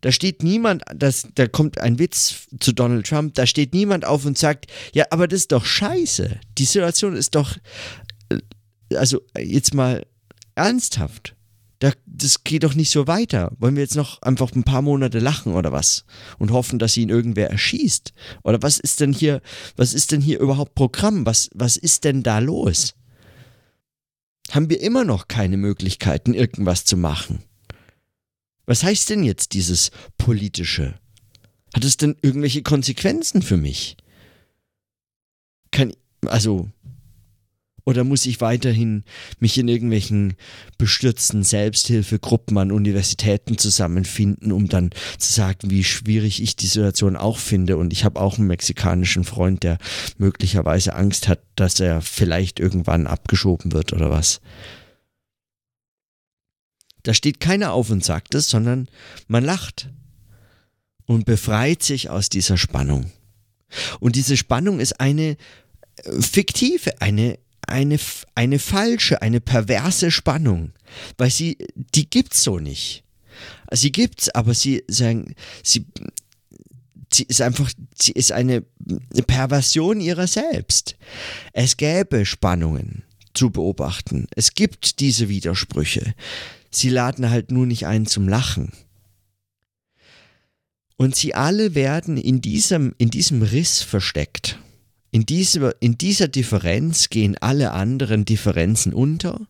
Da 0.00 0.12
steht 0.12 0.42
niemand, 0.42 0.82
das, 0.94 1.28
da 1.34 1.46
kommt 1.46 1.78
ein 1.78 1.98
Witz 1.98 2.46
zu 2.60 2.72
Donald 2.72 3.06
Trump, 3.06 3.34
da 3.34 3.46
steht 3.46 3.72
niemand 3.74 4.04
auf 4.04 4.24
und 4.24 4.36
sagt, 4.36 4.66
ja, 4.92 5.04
aber 5.10 5.28
das 5.28 5.40
ist 5.40 5.52
doch 5.52 5.64
scheiße. 5.64 6.40
Die 6.58 6.64
Situation 6.64 7.14
ist 7.14 7.34
doch, 7.34 7.56
äh, 8.30 8.38
also 8.96 9.22
jetzt 9.38 9.74
mal 9.74 10.04
ernsthaft 10.54 11.34
das 12.06 12.44
geht 12.44 12.62
doch 12.62 12.74
nicht 12.74 12.90
so 12.90 13.06
weiter. 13.06 13.52
Wollen 13.58 13.76
wir 13.76 13.82
jetzt 13.82 13.96
noch 13.96 14.22
einfach 14.22 14.52
ein 14.52 14.64
paar 14.64 14.82
Monate 14.82 15.18
lachen 15.18 15.54
oder 15.54 15.72
was? 15.72 16.04
Und 16.38 16.50
hoffen, 16.50 16.78
dass 16.78 16.96
ihn 16.96 17.08
irgendwer 17.08 17.50
erschießt? 17.50 18.12
Oder 18.42 18.62
was 18.62 18.78
ist 18.78 19.00
denn 19.00 19.12
hier, 19.12 19.42
was 19.76 19.92
ist 19.92 20.12
denn 20.12 20.20
hier 20.20 20.38
überhaupt 20.38 20.74
Programm? 20.74 21.26
Was, 21.26 21.50
was 21.52 21.76
ist 21.76 22.04
denn 22.04 22.22
da 22.22 22.38
los? 22.38 22.94
Haben 24.50 24.70
wir 24.70 24.80
immer 24.80 25.04
noch 25.04 25.28
keine 25.28 25.56
Möglichkeiten, 25.56 26.32
irgendwas 26.32 26.84
zu 26.84 26.96
machen? 26.96 27.42
Was 28.66 28.82
heißt 28.82 29.10
denn 29.10 29.24
jetzt 29.24 29.52
dieses 29.52 29.90
politische? 30.16 30.94
Hat 31.74 31.84
es 31.84 31.96
denn 31.96 32.16
irgendwelche 32.22 32.62
Konsequenzen 32.62 33.42
für 33.42 33.56
mich? 33.56 33.96
Kann, 35.70 35.92
also, 36.24 36.70
oder 37.84 38.02
muss 38.02 38.24
ich 38.24 38.40
weiterhin 38.40 39.04
mich 39.40 39.58
in 39.58 39.68
irgendwelchen 39.68 40.34
bestürzten 40.78 41.42
Selbsthilfegruppen 41.42 42.56
an 42.56 42.72
Universitäten 42.72 43.58
zusammenfinden, 43.58 44.52
um 44.52 44.68
dann 44.68 44.90
zu 45.18 45.32
sagen, 45.32 45.70
wie 45.70 45.84
schwierig 45.84 46.42
ich 46.42 46.56
die 46.56 46.66
Situation 46.66 47.16
auch 47.16 47.38
finde? 47.38 47.76
Und 47.76 47.92
ich 47.92 48.04
habe 48.04 48.20
auch 48.20 48.38
einen 48.38 48.46
mexikanischen 48.46 49.24
Freund, 49.24 49.62
der 49.62 49.78
möglicherweise 50.16 50.94
Angst 50.94 51.28
hat, 51.28 51.40
dass 51.56 51.78
er 51.78 52.00
vielleicht 52.00 52.58
irgendwann 52.58 53.06
abgeschoben 53.06 53.72
wird 53.72 53.92
oder 53.92 54.10
was. 54.10 54.40
Da 57.02 57.12
steht 57.12 57.38
keiner 57.38 57.72
auf 57.72 57.90
und 57.90 58.02
sagt 58.02 58.34
es, 58.34 58.48
sondern 58.48 58.88
man 59.28 59.44
lacht 59.44 59.90
und 61.04 61.26
befreit 61.26 61.82
sich 61.82 62.08
aus 62.08 62.30
dieser 62.30 62.56
Spannung. 62.56 63.12
Und 64.00 64.16
diese 64.16 64.38
Spannung 64.38 64.80
ist 64.80 65.00
eine 65.00 65.36
äh, 65.96 66.22
fiktive, 66.22 67.02
eine 67.02 67.38
eine, 67.68 67.98
eine 68.34 68.58
falsche, 68.58 69.22
eine 69.22 69.40
perverse 69.40 70.10
Spannung, 70.10 70.72
weil 71.18 71.30
sie, 71.30 71.58
die 71.74 72.08
gibt's 72.08 72.42
so 72.42 72.58
nicht. 72.58 73.04
Sie 73.72 73.92
gibt's, 73.92 74.28
aber 74.30 74.54
sie 74.54 74.84
sagen, 74.88 75.34
sie, 75.62 75.86
sie 77.12 77.24
ist 77.24 77.40
einfach, 77.40 77.70
sie 77.94 78.12
ist 78.12 78.32
eine, 78.32 78.64
Perversion 79.26 80.00
ihrer 80.00 80.26
selbst. 80.26 80.96
Es 81.52 81.76
gäbe 81.76 82.26
Spannungen 82.26 83.02
zu 83.34 83.50
beobachten. 83.50 84.26
Es 84.36 84.54
gibt 84.54 85.00
diese 85.00 85.28
Widersprüche. 85.28 86.14
Sie 86.70 86.88
laden 86.88 87.30
halt 87.30 87.50
nur 87.50 87.66
nicht 87.66 87.86
ein 87.86 88.06
zum 88.06 88.28
Lachen. 88.28 88.72
Und 90.96 91.16
sie 91.16 91.34
alle 91.34 91.74
werden 91.74 92.16
in 92.16 92.40
diesem, 92.40 92.94
in 92.98 93.10
diesem 93.10 93.42
Riss 93.42 93.82
versteckt. 93.82 94.58
In 95.14 95.26
dieser, 95.26 95.80
in 95.80 95.96
dieser 95.96 96.26
Differenz 96.26 97.08
gehen 97.08 97.36
alle 97.38 97.70
anderen 97.70 98.24
Differenzen 98.24 98.92
unter, 98.92 99.46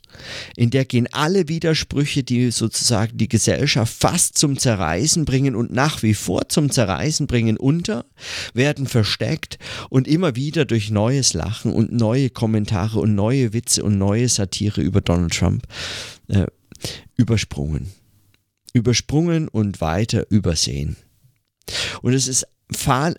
in 0.57 0.69
der 0.69 0.85
gehen 0.85 1.09
alle 1.11 1.49
Widersprüche, 1.49 2.23
die 2.23 2.51
sozusagen 2.51 3.17
die 3.17 3.31
Gesellschaft 3.31 3.95
fast 3.99 4.37
zum 4.37 4.59
Zerreißen 4.59 5.25
bringen 5.25 5.57
und 5.57 5.73
nach 5.73 6.03
wie 6.03 6.13
vor 6.13 6.51
zum 6.51 6.71
Zerreißen 6.71 7.27
bringen, 7.27 7.57
unter, 7.57 8.05
werden 8.53 8.87
versteckt 8.87 9.59
und 9.89 10.07
immer 10.07 10.37
wieder 10.37 10.67
durch 10.67 10.91
neues 10.91 11.33
Lachen 11.33 11.73
und 11.73 11.93
neue 11.93 12.29
Kommentare 12.29 13.01
und 13.01 13.15
neue 13.15 13.55
Witze 13.55 13.85
und 13.85 13.97
neue 13.97 14.29
Satire 14.29 14.83
über 14.83 15.01
Donald 15.01 15.33
Trump 15.33 15.67
äh, 16.29 16.45
übersprungen. 17.17 17.91
Übersprungen 18.75 19.49
und 19.49 19.81
weiter 19.81 20.27
übersehen. 20.29 20.99
Und 22.03 22.13
es 22.13 22.29
ist 22.29 22.47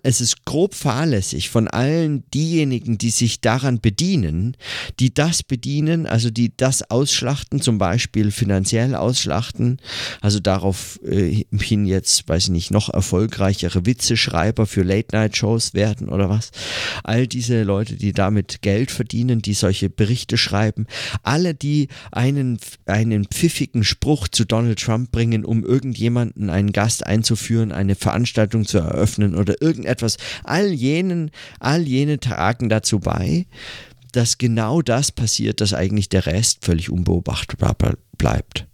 es 0.02 0.20
ist 0.20 0.44
grob 0.44 0.74
fahrlässig 0.74 1.50
von 1.50 1.68
allen 1.68 2.24
diejenigen, 2.32 2.98
die 2.98 3.10
sich 3.10 3.40
daran 3.40 3.80
bedienen, 3.80 4.56
die 5.00 5.12
das 5.12 5.42
bedienen, 5.42 6.06
also 6.06 6.30
die 6.30 6.56
das 6.56 6.90
ausschlachten, 6.90 7.60
zum 7.60 7.78
Beispiel 7.78 8.30
finanziell 8.30 8.94
ausschlachten, 8.94 9.78
also 10.20 10.40
darauf 10.40 11.00
äh, 11.04 11.44
hin 11.52 11.86
jetzt, 11.86 12.28
weiß 12.28 12.44
ich 12.44 12.50
nicht, 12.50 12.70
noch 12.70 12.92
erfolgreichere 12.92 13.86
Witzeschreiber 13.86 14.66
für 14.66 14.82
Late-Night-Shows 14.82 15.74
werden 15.74 16.08
oder 16.08 16.28
was. 16.28 16.50
All 17.04 17.26
diese 17.26 17.62
Leute, 17.62 17.96
die 17.96 18.12
damit 18.12 18.62
Geld 18.62 18.90
verdienen, 18.90 19.42
die 19.42 19.54
solche 19.54 19.90
Berichte 19.90 20.36
schreiben, 20.36 20.86
alle, 21.22 21.54
die 21.54 21.88
einen, 22.12 22.58
einen 22.86 23.26
pfiffigen 23.26 23.84
Spruch 23.84 24.28
zu 24.28 24.44
Donald 24.44 24.80
Trump 24.80 25.10
bringen, 25.10 25.44
um 25.44 25.64
irgendjemanden, 25.64 26.50
einen 26.50 26.72
Gast 26.72 27.06
einzuführen, 27.06 27.72
eine 27.72 27.94
Veranstaltung 27.94 28.64
zu 28.64 28.78
eröffnen 28.78 29.34
oder 29.34 29.45
irgendetwas. 29.60 30.16
All 30.44 30.72
jenen, 30.72 31.30
all 31.60 31.82
jene 31.86 32.18
tragen 32.18 32.68
dazu 32.68 33.00
bei, 33.00 33.46
dass 34.12 34.38
genau 34.38 34.82
das 34.82 35.12
passiert, 35.12 35.60
dass 35.60 35.74
eigentlich 35.74 36.08
der 36.08 36.26
Rest 36.26 36.64
völlig 36.64 36.90
unbeobachtbar 36.90 37.76
bleibt. 38.16 38.66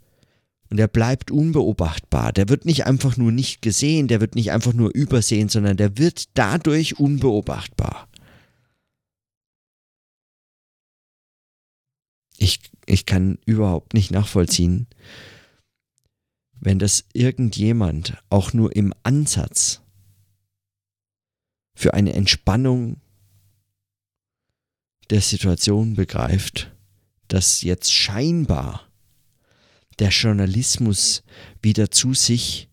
Und 0.71 0.79
er 0.79 0.89
bleibt 0.89 1.31
unbeobachtbar. 1.31 2.33
Der 2.33 2.49
wird 2.49 2.65
nicht 2.65 2.87
einfach 2.87 3.19
nur 3.19 3.31
nicht 3.31 3.61
gesehen, 3.61 4.09
der 4.09 4.23
wird 4.23 4.35
nicht 4.35 4.53
einfach 4.53 4.73
nur 4.73 4.95
übersehen, 4.95 5.51
sondern 5.51 5.77
der 5.77 5.99
wird 5.99 6.31
dadurch 6.33 6.99
unbeobachtbar. 6.99 8.09
Ich, 12.39 12.61
ich 12.87 13.05
kann 13.05 13.39
überhaupt 13.45 13.93
nicht 13.93 14.11
nachvollziehen, 14.11 14.87
wenn 16.59 16.79
das 16.79 17.05
irgendjemand 17.13 18.17
auch 18.31 18.55
nur 18.55 18.75
im 18.75 18.95
Ansatz 19.03 19.82
für 21.83 21.95
eine 21.95 22.13
Entspannung 22.13 23.01
der 25.11 25.21
Situation 25.21 25.95
begreift, 25.95 26.71
dass 27.27 27.63
jetzt 27.63 27.93
scheinbar 27.93 28.87
der 29.99 30.11
Journalismus 30.11 31.25
wieder 31.61 31.91
zu 31.91 32.15
sich, 32.15 32.69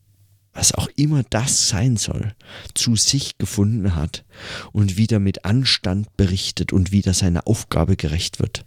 was 0.54 0.76
auch 0.76 0.88
immer 0.96 1.24
das 1.24 1.70
sein 1.70 1.98
soll, 1.98 2.36
zu 2.76 2.96
sich 2.96 3.40
gefunden 3.40 3.96
hat 3.96 4.26
und 4.74 4.96
wieder 4.96 5.18
mit 5.20 5.44
Anstand 5.44 6.16
berichtet 6.16 6.72
und 6.72 6.92
wieder 6.92 7.16
seiner 7.16 7.48
Aufgabe 7.48 7.96
gerecht 7.96 8.40
wird. 8.40 8.64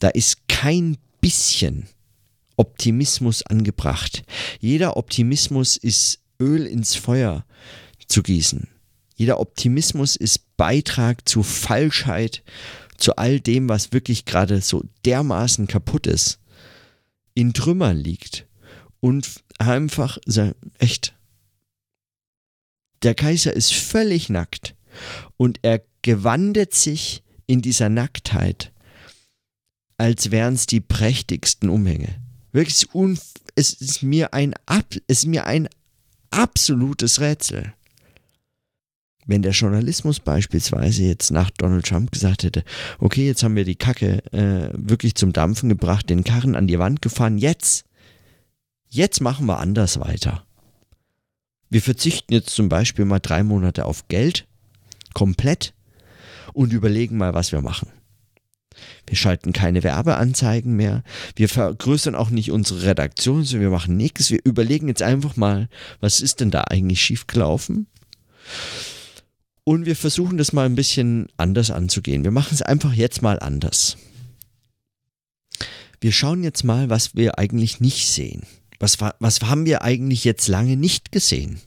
Da 0.00 0.08
ist 0.08 0.48
kein 0.48 0.96
bisschen 1.20 1.86
Optimismus 2.56 3.44
angebracht. 3.46 4.24
Jeder 4.58 4.96
Optimismus 4.96 5.76
ist 5.76 6.18
Öl 6.40 6.66
ins 6.66 6.96
Feuer 6.96 7.44
zu 8.08 8.24
gießen. 8.24 8.66
Jeder 9.20 9.38
Optimismus 9.38 10.16
ist 10.16 10.56
Beitrag 10.56 11.28
zur 11.28 11.44
Falschheit, 11.44 12.42
zu 12.96 13.16
all 13.16 13.38
dem, 13.38 13.68
was 13.68 13.92
wirklich 13.92 14.24
gerade 14.24 14.62
so 14.62 14.82
dermaßen 15.04 15.66
kaputt 15.66 16.06
ist, 16.06 16.38
in 17.34 17.52
Trümmern 17.52 17.98
liegt 17.98 18.46
und 19.00 19.28
einfach 19.58 20.16
echt. 20.78 21.14
Der 23.02 23.14
Kaiser 23.14 23.52
ist 23.52 23.74
völlig 23.74 24.30
nackt 24.30 24.74
und 25.36 25.58
er 25.60 25.82
gewandet 26.00 26.72
sich 26.72 27.22
in 27.46 27.60
dieser 27.60 27.90
Nacktheit, 27.90 28.72
als 29.98 30.30
wären 30.30 30.54
es 30.54 30.64
die 30.64 30.80
prächtigsten 30.80 31.68
Umhänge. 31.68 32.22
Wirklich, 32.52 32.86
es 33.54 33.74
ist 33.74 34.02
mir 34.02 34.32
ein, 34.32 34.54
es 34.66 34.94
ist 35.08 35.26
mir 35.26 35.44
ein 35.44 35.68
absolutes 36.30 37.20
Rätsel. 37.20 37.74
Wenn 39.30 39.42
der 39.42 39.52
Journalismus 39.52 40.18
beispielsweise 40.18 41.04
jetzt 41.04 41.30
nach 41.30 41.50
Donald 41.50 41.86
Trump 41.86 42.10
gesagt 42.10 42.42
hätte, 42.42 42.64
okay, 42.98 43.28
jetzt 43.28 43.44
haben 43.44 43.54
wir 43.54 43.64
die 43.64 43.76
Kacke 43.76 44.24
äh, 44.32 44.70
wirklich 44.72 45.14
zum 45.14 45.32
Dampfen 45.32 45.68
gebracht, 45.68 46.10
den 46.10 46.24
Karren 46.24 46.56
an 46.56 46.66
die 46.66 46.80
Wand 46.80 47.00
gefahren, 47.00 47.38
jetzt, 47.38 47.84
jetzt 48.88 49.20
machen 49.20 49.46
wir 49.46 49.60
anders 49.60 50.00
weiter. 50.00 50.44
Wir 51.68 51.80
verzichten 51.80 52.34
jetzt 52.34 52.50
zum 52.50 52.68
Beispiel 52.68 53.04
mal 53.04 53.20
drei 53.20 53.44
Monate 53.44 53.84
auf 53.84 54.08
Geld, 54.08 54.48
komplett, 55.14 55.74
und 56.52 56.72
überlegen 56.72 57.16
mal, 57.16 57.32
was 57.32 57.52
wir 57.52 57.60
machen. 57.60 57.88
Wir 59.06 59.16
schalten 59.16 59.52
keine 59.52 59.84
Werbeanzeigen 59.84 60.74
mehr. 60.74 61.04
Wir 61.36 61.48
vergrößern 61.48 62.16
auch 62.16 62.30
nicht 62.30 62.50
unsere 62.50 62.82
Redaktion, 62.82 63.44
sondern 63.44 63.70
wir 63.70 63.76
machen 63.76 63.96
nichts. 63.96 64.32
Wir 64.32 64.40
überlegen 64.42 64.88
jetzt 64.88 65.02
einfach 65.02 65.36
mal, 65.36 65.68
was 66.00 66.20
ist 66.20 66.40
denn 66.40 66.50
da 66.50 66.62
eigentlich 66.62 67.00
schiefgelaufen? 67.00 67.86
Und 69.70 69.86
wir 69.86 69.94
versuchen 69.94 70.36
das 70.36 70.52
mal 70.52 70.66
ein 70.66 70.74
bisschen 70.74 71.28
anders 71.36 71.70
anzugehen. 71.70 72.24
Wir 72.24 72.32
machen 72.32 72.54
es 72.54 72.60
einfach 72.60 72.92
jetzt 72.92 73.22
mal 73.22 73.38
anders. 73.38 73.96
Wir 76.00 76.10
schauen 76.10 76.42
jetzt 76.42 76.64
mal, 76.64 76.90
was 76.90 77.14
wir 77.14 77.38
eigentlich 77.38 77.78
nicht 77.78 78.08
sehen. 78.08 78.46
Was, 78.80 78.98
was 79.20 79.42
haben 79.42 79.66
wir 79.66 79.82
eigentlich 79.82 80.24
jetzt 80.24 80.48
lange 80.48 80.76
nicht 80.76 81.12
gesehen? 81.12 81.60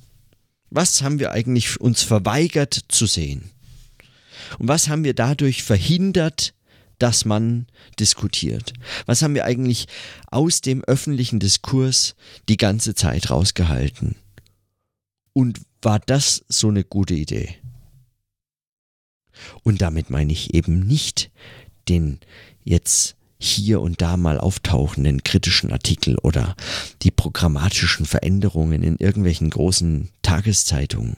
Was 0.69 1.01
haben 1.01 1.17
wir 1.17 1.31
eigentlich 1.31 1.79
uns 1.79 2.01
verweigert 2.03 2.77
zu 2.89 3.05
sehen? 3.05 3.51
Und 4.59 4.67
was 4.67 4.89
haben 4.89 5.05
wir 5.05 5.13
dadurch 5.13 5.63
verhindert, 5.63 6.53
dass 6.99 7.23
man 7.23 7.67
diskutiert? 8.01 8.73
Was 9.05 9.21
haben 9.21 9.33
wir 9.33 9.45
eigentlich 9.45 9.87
aus 10.29 10.59
dem 10.59 10.83
öffentlichen 10.83 11.39
Diskurs 11.39 12.15
die 12.49 12.57
ganze 12.57 12.95
Zeit 12.95 13.29
rausgehalten? 13.29 14.17
Und 15.31 15.61
war 15.81 15.99
das 15.99 16.43
so 16.49 16.67
eine 16.67 16.83
gute 16.83 17.13
Idee? 17.13 17.62
Und 19.63 19.81
damit 19.81 20.09
meine 20.09 20.31
ich 20.31 20.53
eben 20.53 20.79
nicht 20.79 21.31
den 21.89 22.19
jetzt 22.63 23.15
hier 23.43 23.81
und 23.81 24.01
da 24.01 24.15
mal 24.15 24.39
auftauchenden 24.39 25.23
kritischen 25.23 25.71
Artikel 25.71 26.17
oder 26.19 26.55
die 27.01 27.11
programmatischen 27.11 28.05
Veränderungen 28.05 28.83
in 28.83 28.95
irgendwelchen 28.97 29.49
großen 29.49 30.09
Tageszeitungen, 30.21 31.17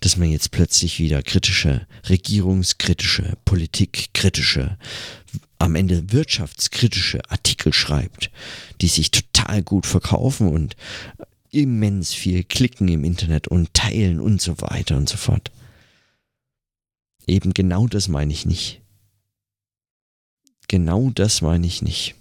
dass 0.00 0.16
man 0.16 0.30
jetzt 0.30 0.50
plötzlich 0.50 0.98
wieder 0.98 1.22
kritische, 1.22 1.86
regierungskritische, 2.08 3.34
politikkritische, 3.44 4.78
am 5.60 5.76
Ende 5.76 6.12
wirtschaftskritische 6.12 7.20
Artikel 7.30 7.72
schreibt, 7.72 8.30
die 8.80 8.88
sich 8.88 9.10
total 9.10 9.62
gut 9.62 9.86
verkaufen 9.86 10.48
und 10.48 10.76
immens 11.50 12.14
viel 12.14 12.44
klicken 12.44 12.88
im 12.88 13.04
Internet 13.04 13.48
und 13.48 13.72
teilen 13.74 14.20
und 14.20 14.40
so 14.40 14.60
weiter 14.60 14.96
und 14.96 15.08
so 15.08 15.16
fort. 15.16 15.50
Eben 17.28 17.52
genau 17.52 17.86
das 17.86 18.08
meine 18.08 18.32
ich 18.32 18.46
nicht. 18.46 18.80
Genau 20.66 21.10
das 21.10 21.42
meine 21.42 21.66
ich 21.66 21.82
nicht. 21.82 22.14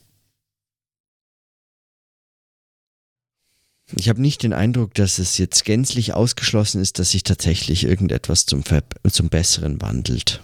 Ich 3.95 4.09
habe 4.09 4.21
nicht 4.21 4.43
den 4.43 4.51
Eindruck, 4.51 4.93
dass 4.95 5.17
es 5.17 5.37
jetzt 5.37 5.63
gänzlich 5.63 6.13
ausgeschlossen 6.13 6.81
ist, 6.81 6.99
dass 6.99 7.11
sich 7.11 7.23
tatsächlich 7.23 7.85
irgendetwas 7.85 8.45
zum, 8.45 8.63
Ver 8.63 8.83
zum 9.09 9.29
Besseren 9.29 9.81
wandelt. 9.81 10.43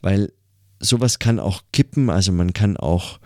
Weil 0.00 0.32
sowas 0.80 1.20
kann 1.20 1.38
auch 1.38 1.62
kippen, 1.72 2.10
also 2.10 2.32
man 2.32 2.52
kann 2.52 2.76
auch, 2.76 3.20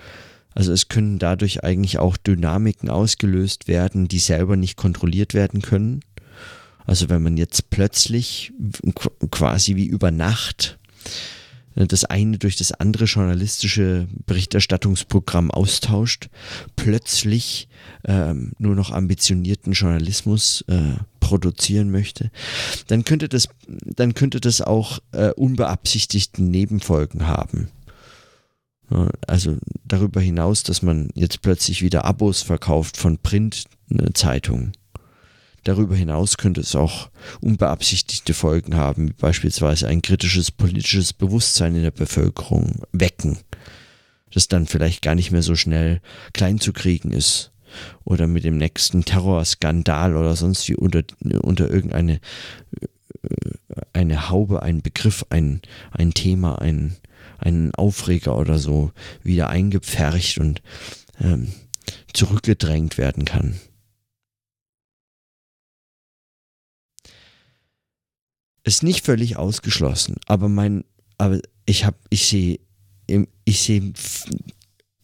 also 0.51 0.73
es 0.73 0.89
können 0.89 1.19
dadurch 1.19 1.65
eigentlich 1.65 1.99
auch 1.99 2.19
Dynamiken 2.19 2.91
ausgelöst 2.91 3.67
werden, 3.67 4.09
die 4.09 4.19
selber 4.19 4.57
nicht 4.57 4.77
kontrolliert 4.77 5.33
werden 5.33 5.63
können. 5.63 6.01
Also 6.87 7.09
wenn 7.09 7.23
man 7.23 7.37
jetzt 7.37 7.71
plötzlich 7.71 8.53
quasi 9.31 9.77
wie 9.77 9.87
über 9.87 10.11
Nacht 10.11 10.79
das 11.75 12.05
eine 12.05 12.39
durch 12.39 12.57
das 12.57 12.73
andere 12.73 13.05
journalistische 13.07 14.07
Berichterstattungsprogramm 14.27 15.51
austauscht, 15.51 16.29
plötzlich 16.77 17.69
ähm, 18.05 18.53
nur 18.59 18.75
noch 18.75 18.93
ambitionierten 18.93 19.73
Journalismus 19.73 20.65
äh, 20.69 20.95
produzieren 21.21 21.91
möchte, 21.91 22.31
dann 22.87 23.05
könnte 23.05 23.29
das, 23.29 23.49
dann 23.67 24.15
könnte 24.15 24.41
das 24.41 24.61
auch 24.61 25.01
äh, 25.13 25.31
unbeabsichtigten 25.31 26.49
Nebenfolgen 26.51 27.27
haben. 27.27 27.69
Also 29.27 29.57
darüber 29.85 30.21
hinaus, 30.21 30.63
dass 30.63 30.83
man 30.83 31.09
jetzt 31.15 31.41
plötzlich 31.41 31.83
wieder 31.83 32.05
Abos 32.05 32.43
verkauft 32.43 32.99
von 32.99 33.19
Printzeitungen 33.19 34.73
Darüber 35.65 35.97
hinaus 35.97 36.37
könnte 36.37 36.61
es 36.61 36.77
auch 36.77 37.11
unbeabsichtigte 37.41 38.35
Folgen 38.35 38.77
haben, 38.77 39.09
wie 39.09 39.15
beispielsweise 39.15 39.89
ein 39.89 40.03
kritisches 40.03 40.51
politisches 40.51 41.13
Bewusstsein 41.15 41.75
in 41.75 41.83
der 41.83 41.91
Bevölkerung 41.91 42.83
wecken, 42.93 43.39
das 44.33 44.49
dann 44.49 44.67
vielleicht 44.67 45.03
gar 45.03 45.15
nicht 45.15 45.31
mehr 45.31 45.43
so 45.43 45.57
schnell 45.57 46.01
klein 46.35 46.61
zu 46.61 46.73
kriegen 46.73 47.13
ist 47.13 47.51
oder 48.05 48.27
mit 48.27 48.45
dem 48.45 48.59
nächsten 48.59 49.05
Terrorskandal 49.05 50.17
oder 50.17 50.37
sonst 50.37 50.69
wie 50.69 50.77
unter, 50.77 51.03
unter 51.43 51.71
irgendeine 51.71 52.21
äh, 52.83 52.87
eine 53.93 54.29
Haube, 54.29 54.63
ein 54.63 54.83
Begriff, 54.83 55.25
ein, 55.31 55.63
ein 55.91 56.13
Thema, 56.13 56.61
ein, 56.61 56.97
ein 57.39 57.75
Aufreger 57.75 58.37
oder 58.37 58.59
so 58.59 58.93
wieder 59.23 59.49
eingepfercht 59.49 60.39
und 60.39 60.63
ähm, 61.21 61.49
zurückgedrängt 62.13 62.99
werden 62.99 63.25
kann. 63.25 63.59
Ist 68.65 68.83
nicht 68.83 69.05
völlig 69.05 69.37
ausgeschlossen, 69.37 70.17
aber 70.27 70.49
mein, 70.49 70.85
aber 71.19 71.41
ich 71.67 71.85
habe, 71.85 71.97
ich 72.11 72.27
sehe, 72.27 72.59
ich 73.45 73.63
sehe, 73.63 73.93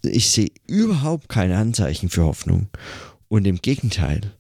ich 0.03 0.31
sehe 0.31 0.51
überhaupt 0.67 1.29
keine 1.29 1.59
Anzeichen 1.59 2.09
für 2.09 2.25
Hoffnung. 2.25 2.69
Und 3.29 3.47
im 3.47 3.57
Gegenteil, 3.57 4.35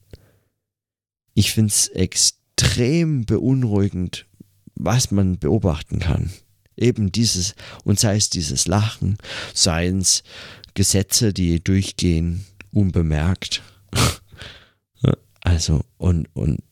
ich 1.35 1.53
finde 1.53 1.68
es 1.68 1.89
extrem 1.89 3.25
beunruhigend, 3.25 4.27
was 4.75 5.11
man 5.11 5.39
beobachten 5.39 5.99
kann. 6.01 6.31
Eben 6.77 7.12
dieses, 7.12 7.55
und 7.85 8.01
sei 8.01 8.16
es 8.16 8.31
dieses 8.31 8.66
Lachen, 8.66 9.18
seien 9.55 9.99
es 9.99 10.23
Gesetze, 10.75 11.33
die 11.33 11.62
durchgehen, 11.62 12.47
unbemerkt. 12.73 13.62
also, 15.43 15.83
und, 15.99 16.29
und 16.35 16.62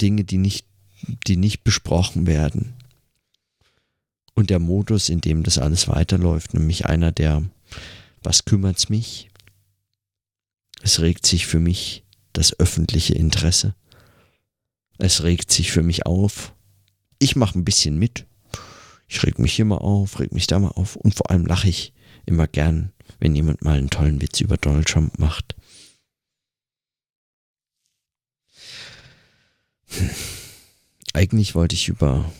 Dinge, 0.00 0.24
die 0.24 0.38
nicht 0.38 0.66
die 1.26 1.36
nicht 1.36 1.64
besprochen 1.64 2.26
werden. 2.26 2.74
Und 4.34 4.50
der 4.50 4.58
Modus, 4.58 5.08
in 5.08 5.20
dem 5.20 5.42
das 5.42 5.58
alles 5.58 5.88
weiterläuft, 5.88 6.54
nämlich 6.54 6.86
einer 6.86 7.12
der, 7.12 7.42
was 8.22 8.44
kümmert's 8.44 8.88
mich? 8.88 9.30
Es 10.82 11.00
regt 11.00 11.24
sich 11.24 11.46
für 11.46 11.60
mich 11.60 12.04
das 12.32 12.58
öffentliche 12.58 13.14
Interesse. 13.14 13.74
Es 14.98 15.22
regt 15.22 15.50
sich 15.50 15.70
für 15.70 15.82
mich 15.82 16.04
auf. 16.06 16.52
Ich 17.18 17.36
mache 17.36 17.58
ein 17.58 17.64
bisschen 17.64 17.98
mit. 17.98 18.26
Ich 19.08 19.22
reg 19.22 19.38
mich 19.38 19.54
hier 19.54 19.64
mal 19.64 19.78
auf, 19.78 20.18
reg 20.18 20.32
mich 20.32 20.46
da 20.46 20.58
mal 20.58 20.68
auf 20.68 20.96
und 20.96 21.14
vor 21.14 21.30
allem 21.30 21.46
lache 21.46 21.68
ich 21.68 21.92
immer 22.26 22.48
gern, 22.48 22.92
wenn 23.20 23.36
jemand 23.36 23.62
mal 23.62 23.78
einen 23.78 23.90
tollen 23.90 24.20
Witz 24.20 24.40
über 24.40 24.56
Donald 24.56 24.88
Trump 24.88 25.18
macht. 25.18 25.54
Hm. 29.88 30.10
Eigentlich 31.14 31.54
wollte 31.54 31.76
ich 31.76 31.88
über 31.88 32.30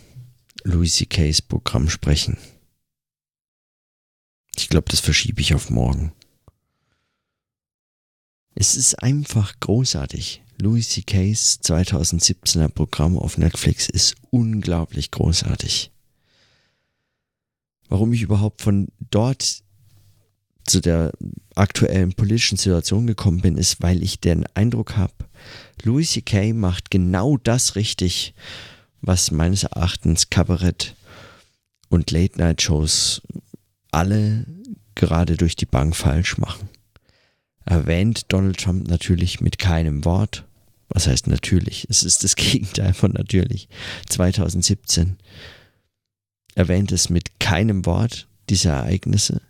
Louis 0.64 0.96
C.K.'s 0.96 1.40
Programm 1.40 1.88
sprechen. 1.88 2.36
Ich 4.56 4.68
glaube, 4.68 4.90
das 4.90 4.98
verschiebe 4.98 5.40
ich 5.40 5.54
auf 5.54 5.70
morgen. 5.70 6.12
Es 8.56 8.74
ist 8.74 8.96
einfach 8.96 9.60
großartig. 9.60 10.42
Louis 10.60 10.88
C.K.'s 10.88 11.60
2017er 11.62 12.68
Programm 12.68 13.16
auf 13.16 13.38
Netflix 13.38 13.88
ist 13.88 14.16
unglaublich 14.30 15.12
großartig. 15.12 15.92
Warum 17.88 18.12
ich 18.12 18.22
überhaupt 18.22 18.60
von 18.60 18.88
dort 18.98 19.62
zu 20.66 20.80
der 20.80 21.12
aktuellen 21.54 22.14
politischen 22.14 22.56
Situation 22.56 23.06
gekommen 23.06 23.40
bin, 23.40 23.56
ist, 23.56 23.82
weil 23.82 24.02
ich 24.02 24.20
den 24.20 24.46
Eindruck 24.54 24.96
habe, 24.96 25.12
Louis 25.82 26.12
C.K. 26.12 26.52
macht 26.52 26.90
genau 26.90 27.36
das 27.36 27.76
richtig, 27.76 28.34
was 29.00 29.30
meines 29.30 29.64
Erachtens 29.64 30.30
Kabarett 30.30 30.94
und 31.88 32.10
Late-Night-Shows 32.10 33.22
alle 33.90 34.46
gerade 34.94 35.36
durch 35.36 35.56
die 35.56 35.66
Bank 35.66 35.94
falsch 35.94 36.38
machen. 36.38 36.68
Erwähnt 37.64 38.32
Donald 38.32 38.58
Trump 38.58 38.88
natürlich 38.88 39.40
mit 39.40 39.58
keinem 39.58 40.04
Wort. 40.04 40.44
Was 40.88 41.06
heißt 41.06 41.26
natürlich? 41.26 41.86
Es 41.88 42.02
ist 42.02 42.24
das 42.24 42.36
Gegenteil 42.36 42.94
von 42.94 43.12
natürlich. 43.12 43.68
2017 44.08 45.16
erwähnt 46.54 46.92
es 46.92 47.10
mit 47.10 47.40
keinem 47.40 47.84
Wort 47.86 48.28
diese 48.50 48.70
Ereignisse 48.70 49.40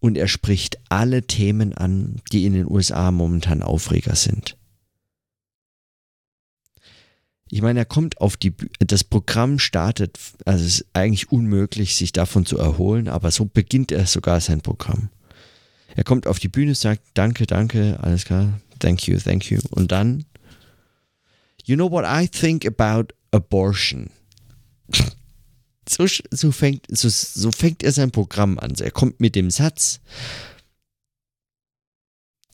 und 0.00 0.16
er 0.16 0.28
spricht 0.28 0.78
alle 0.88 1.26
Themen 1.26 1.74
an, 1.74 2.16
die 2.32 2.44
in 2.44 2.54
den 2.54 2.70
USA 2.70 3.10
momentan 3.10 3.62
Aufreger 3.62 4.16
sind. 4.16 4.56
Ich 7.50 7.62
meine, 7.62 7.78
er 7.78 7.86
kommt 7.86 8.20
auf 8.20 8.36
die, 8.36 8.52
das 8.78 9.04
Programm 9.04 9.58
startet, 9.58 10.18
also 10.44 10.64
es 10.64 10.80
ist 10.80 10.86
eigentlich 10.92 11.32
unmöglich, 11.32 11.96
sich 11.96 12.12
davon 12.12 12.44
zu 12.44 12.58
erholen, 12.58 13.08
aber 13.08 13.30
so 13.30 13.46
beginnt 13.46 13.90
er 13.90 14.06
sogar 14.06 14.40
sein 14.40 14.60
Programm. 14.60 15.08
Er 15.96 16.04
kommt 16.04 16.26
auf 16.26 16.38
die 16.38 16.48
Bühne, 16.48 16.74
sagt 16.74 17.02
Danke, 17.14 17.46
danke, 17.46 17.98
alles 18.02 18.24
klar, 18.26 18.60
thank 18.78 19.08
you, 19.08 19.18
thank 19.18 19.50
you. 19.50 19.60
Und 19.70 19.92
dann, 19.92 20.24
you 21.64 21.74
know 21.76 21.90
what 21.90 22.04
I 22.06 22.28
think 22.28 22.66
about 22.66 23.14
abortion. 23.32 24.10
So, 25.90 26.06
so, 26.06 26.52
fängt, 26.52 26.86
so, 26.90 27.08
so 27.08 27.50
fängt 27.50 27.82
er 27.82 27.92
sein 27.92 28.10
Programm 28.10 28.58
an. 28.58 28.74
Er 28.80 28.90
kommt 28.90 29.20
mit 29.20 29.34
dem 29.34 29.50
Satz, 29.50 30.00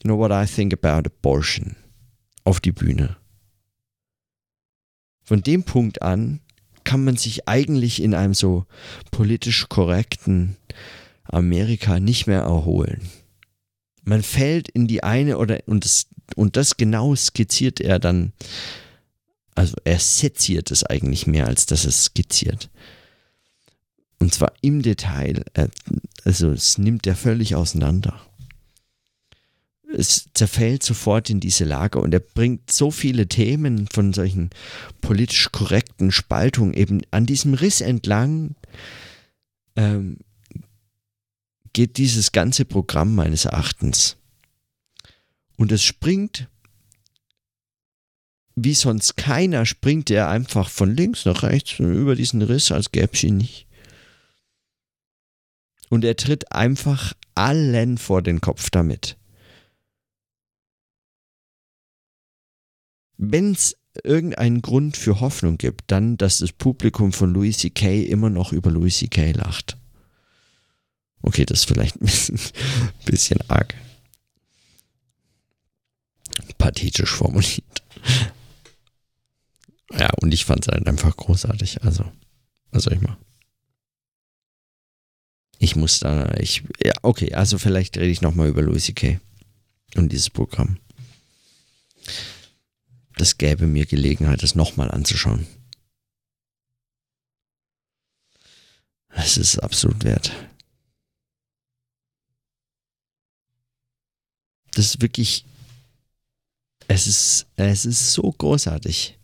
You 0.02 0.08
know 0.08 0.18
what 0.18 0.32
I 0.32 0.44
think 0.46 0.74
about 0.74 1.08
abortion 1.08 1.76
auf 2.44 2.60
die 2.60 2.72
Bühne. 2.72 3.16
Von 5.22 5.42
dem 5.42 5.62
Punkt 5.62 6.02
an 6.02 6.40
kann 6.84 7.02
man 7.04 7.16
sich 7.16 7.48
eigentlich 7.48 8.02
in 8.02 8.14
einem 8.14 8.34
so 8.34 8.66
politisch 9.10 9.68
korrekten 9.70 10.56
Amerika 11.24 11.98
nicht 11.98 12.26
mehr 12.26 12.42
erholen. 12.42 13.00
Man 14.02 14.22
fällt 14.22 14.68
in 14.68 14.86
die 14.86 15.02
eine 15.02 15.38
oder 15.38 15.60
und 15.64 15.86
das, 15.86 16.06
und 16.36 16.56
das 16.56 16.76
genau 16.76 17.14
skizziert 17.16 17.80
er 17.80 17.98
dann, 17.98 18.34
also 19.54 19.74
er 19.84 19.98
seziert 19.98 20.70
es 20.70 20.84
eigentlich 20.84 21.26
mehr, 21.26 21.46
als 21.46 21.64
dass 21.64 21.86
es 21.86 22.04
skizziert. 22.04 22.68
Und 24.24 24.32
zwar 24.32 24.54
im 24.62 24.80
Detail, 24.80 25.44
also 26.24 26.50
es 26.50 26.78
nimmt 26.78 27.06
er 27.06 27.14
völlig 27.14 27.56
auseinander 27.56 28.18
es 29.94 30.28
zerfällt 30.34 30.82
sofort 30.82 31.30
in 31.30 31.40
diese 31.40 31.64
Lage 31.64 32.00
und 32.00 32.12
er 32.12 32.20
bringt 32.20 32.72
so 32.72 32.90
viele 32.90 33.28
Themen 33.28 33.86
von 33.86 34.12
solchen 34.12 34.50
politisch 35.00 35.50
korrekten 35.52 36.10
Spaltungen 36.10 36.74
eben 36.74 37.02
an 37.10 37.26
diesem 37.26 37.54
Riss 37.54 37.80
entlang. 37.80 38.56
Ähm, 39.76 40.16
geht 41.72 41.96
dieses 41.96 42.32
ganze 42.32 42.64
Programm 42.64 43.14
meines 43.14 43.44
Erachtens. 43.44 44.16
Und 45.56 45.70
es 45.70 45.84
springt, 45.84 46.48
wie 48.56 48.74
sonst 48.74 49.16
keiner, 49.16 49.64
springt 49.64 50.10
er 50.10 50.28
einfach 50.28 50.70
von 50.70 50.94
links 50.94 51.24
nach 51.24 51.44
rechts 51.44 51.78
über 51.78 52.16
diesen 52.16 52.42
Riss, 52.42 52.72
als 52.72 52.90
gäbe 52.90 53.12
es 53.12 53.22
ihn 53.22 53.36
nicht. 53.36 53.66
Und 55.94 56.04
er 56.04 56.16
tritt 56.16 56.50
einfach 56.50 57.12
allen 57.36 57.98
vor 57.98 58.20
den 58.20 58.40
Kopf 58.40 58.68
damit. 58.68 59.16
Wenn 63.16 63.52
es 63.52 63.76
irgendeinen 64.02 64.60
Grund 64.60 64.96
für 64.96 65.20
Hoffnung 65.20 65.56
gibt, 65.56 65.92
dann, 65.92 66.16
dass 66.16 66.38
das 66.38 66.50
Publikum 66.50 67.12
von 67.12 67.32
Louis 67.32 67.58
C.K. 67.58 68.02
immer 68.06 68.28
noch 68.28 68.52
über 68.52 68.72
Louis 68.72 68.98
C.K. 68.98 69.30
lacht. 69.34 69.76
Okay, 71.22 71.44
das 71.44 71.60
ist 71.60 71.66
vielleicht 71.66 71.94
ein 71.94 72.06
bisschen, 72.06 72.40
bisschen 73.04 73.38
arg. 73.48 73.72
Pathetisch 76.58 77.12
formuliert. 77.12 77.84
Ja, 79.92 80.10
und 80.20 80.34
ich 80.34 80.44
fand 80.44 80.66
es 80.66 80.72
halt 80.72 80.88
einfach 80.88 81.16
großartig. 81.16 81.84
Also, 81.84 82.04
was 82.72 82.82
soll 82.82 82.94
ich 82.94 83.00
mal? 83.00 83.16
Ich 85.64 85.76
muss 85.76 86.00
da, 86.00 86.30
ich, 86.34 86.62
ja, 86.84 86.92
okay, 87.02 87.34
also 87.34 87.58
vielleicht 87.58 87.96
rede 87.96 88.10
ich 88.10 88.20
nochmal 88.20 88.48
über 88.48 88.60
Louis 88.60 88.84
C.K. 88.84 89.18
und 89.96 90.12
dieses 90.12 90.28
Programm 90.28 90.78
das 93.16 93.38
gäbe 93.38 93.66
mir 93.66 93.86
Gelegenheit, 93.86 94.42
das 94.42 94.54
nochmal 94.54 94.90
anzuschauen. 94.90 95.46
Es 99.08 99.36
ist 99.36 99.58
absolut 99.58 100.04
wert. 100.04 100.32
Das 104.72 104.86
ist 104.86 105.00
wirklich, 105.00 105.44
es 106.88 107.06
ist, 107.06 107.46
es 107.54 107.84
ist 107.86 108.12
so 108.12 108.32
großartig. 108.32 109.16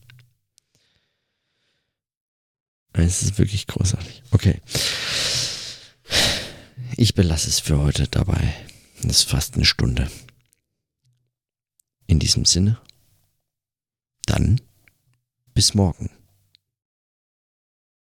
Es 2.93 3.22
ist 3.22 3.38
wirklich 3.38 3.66
großartig. 3.66 4.22
Okay. 4.30 4.61
Ich 7.03 7.14
belasse 7.14 7.48
es 7.48 7.61
für 7.61 7.78
heute 7.78 8.09
dabei. 8.09 8.55
Das 9.03 9.20
ist 9.20 9.30
fast 9.30 9.55
eine 9.55 9.64
Stunde. 9.64 10.11
In 12.07 12.18
diesem 12.18 12.44
Sinne. 12.44 12.78
Dann 14.26 14.61
bis 15.55 15.72
morgen. 15.72 16.11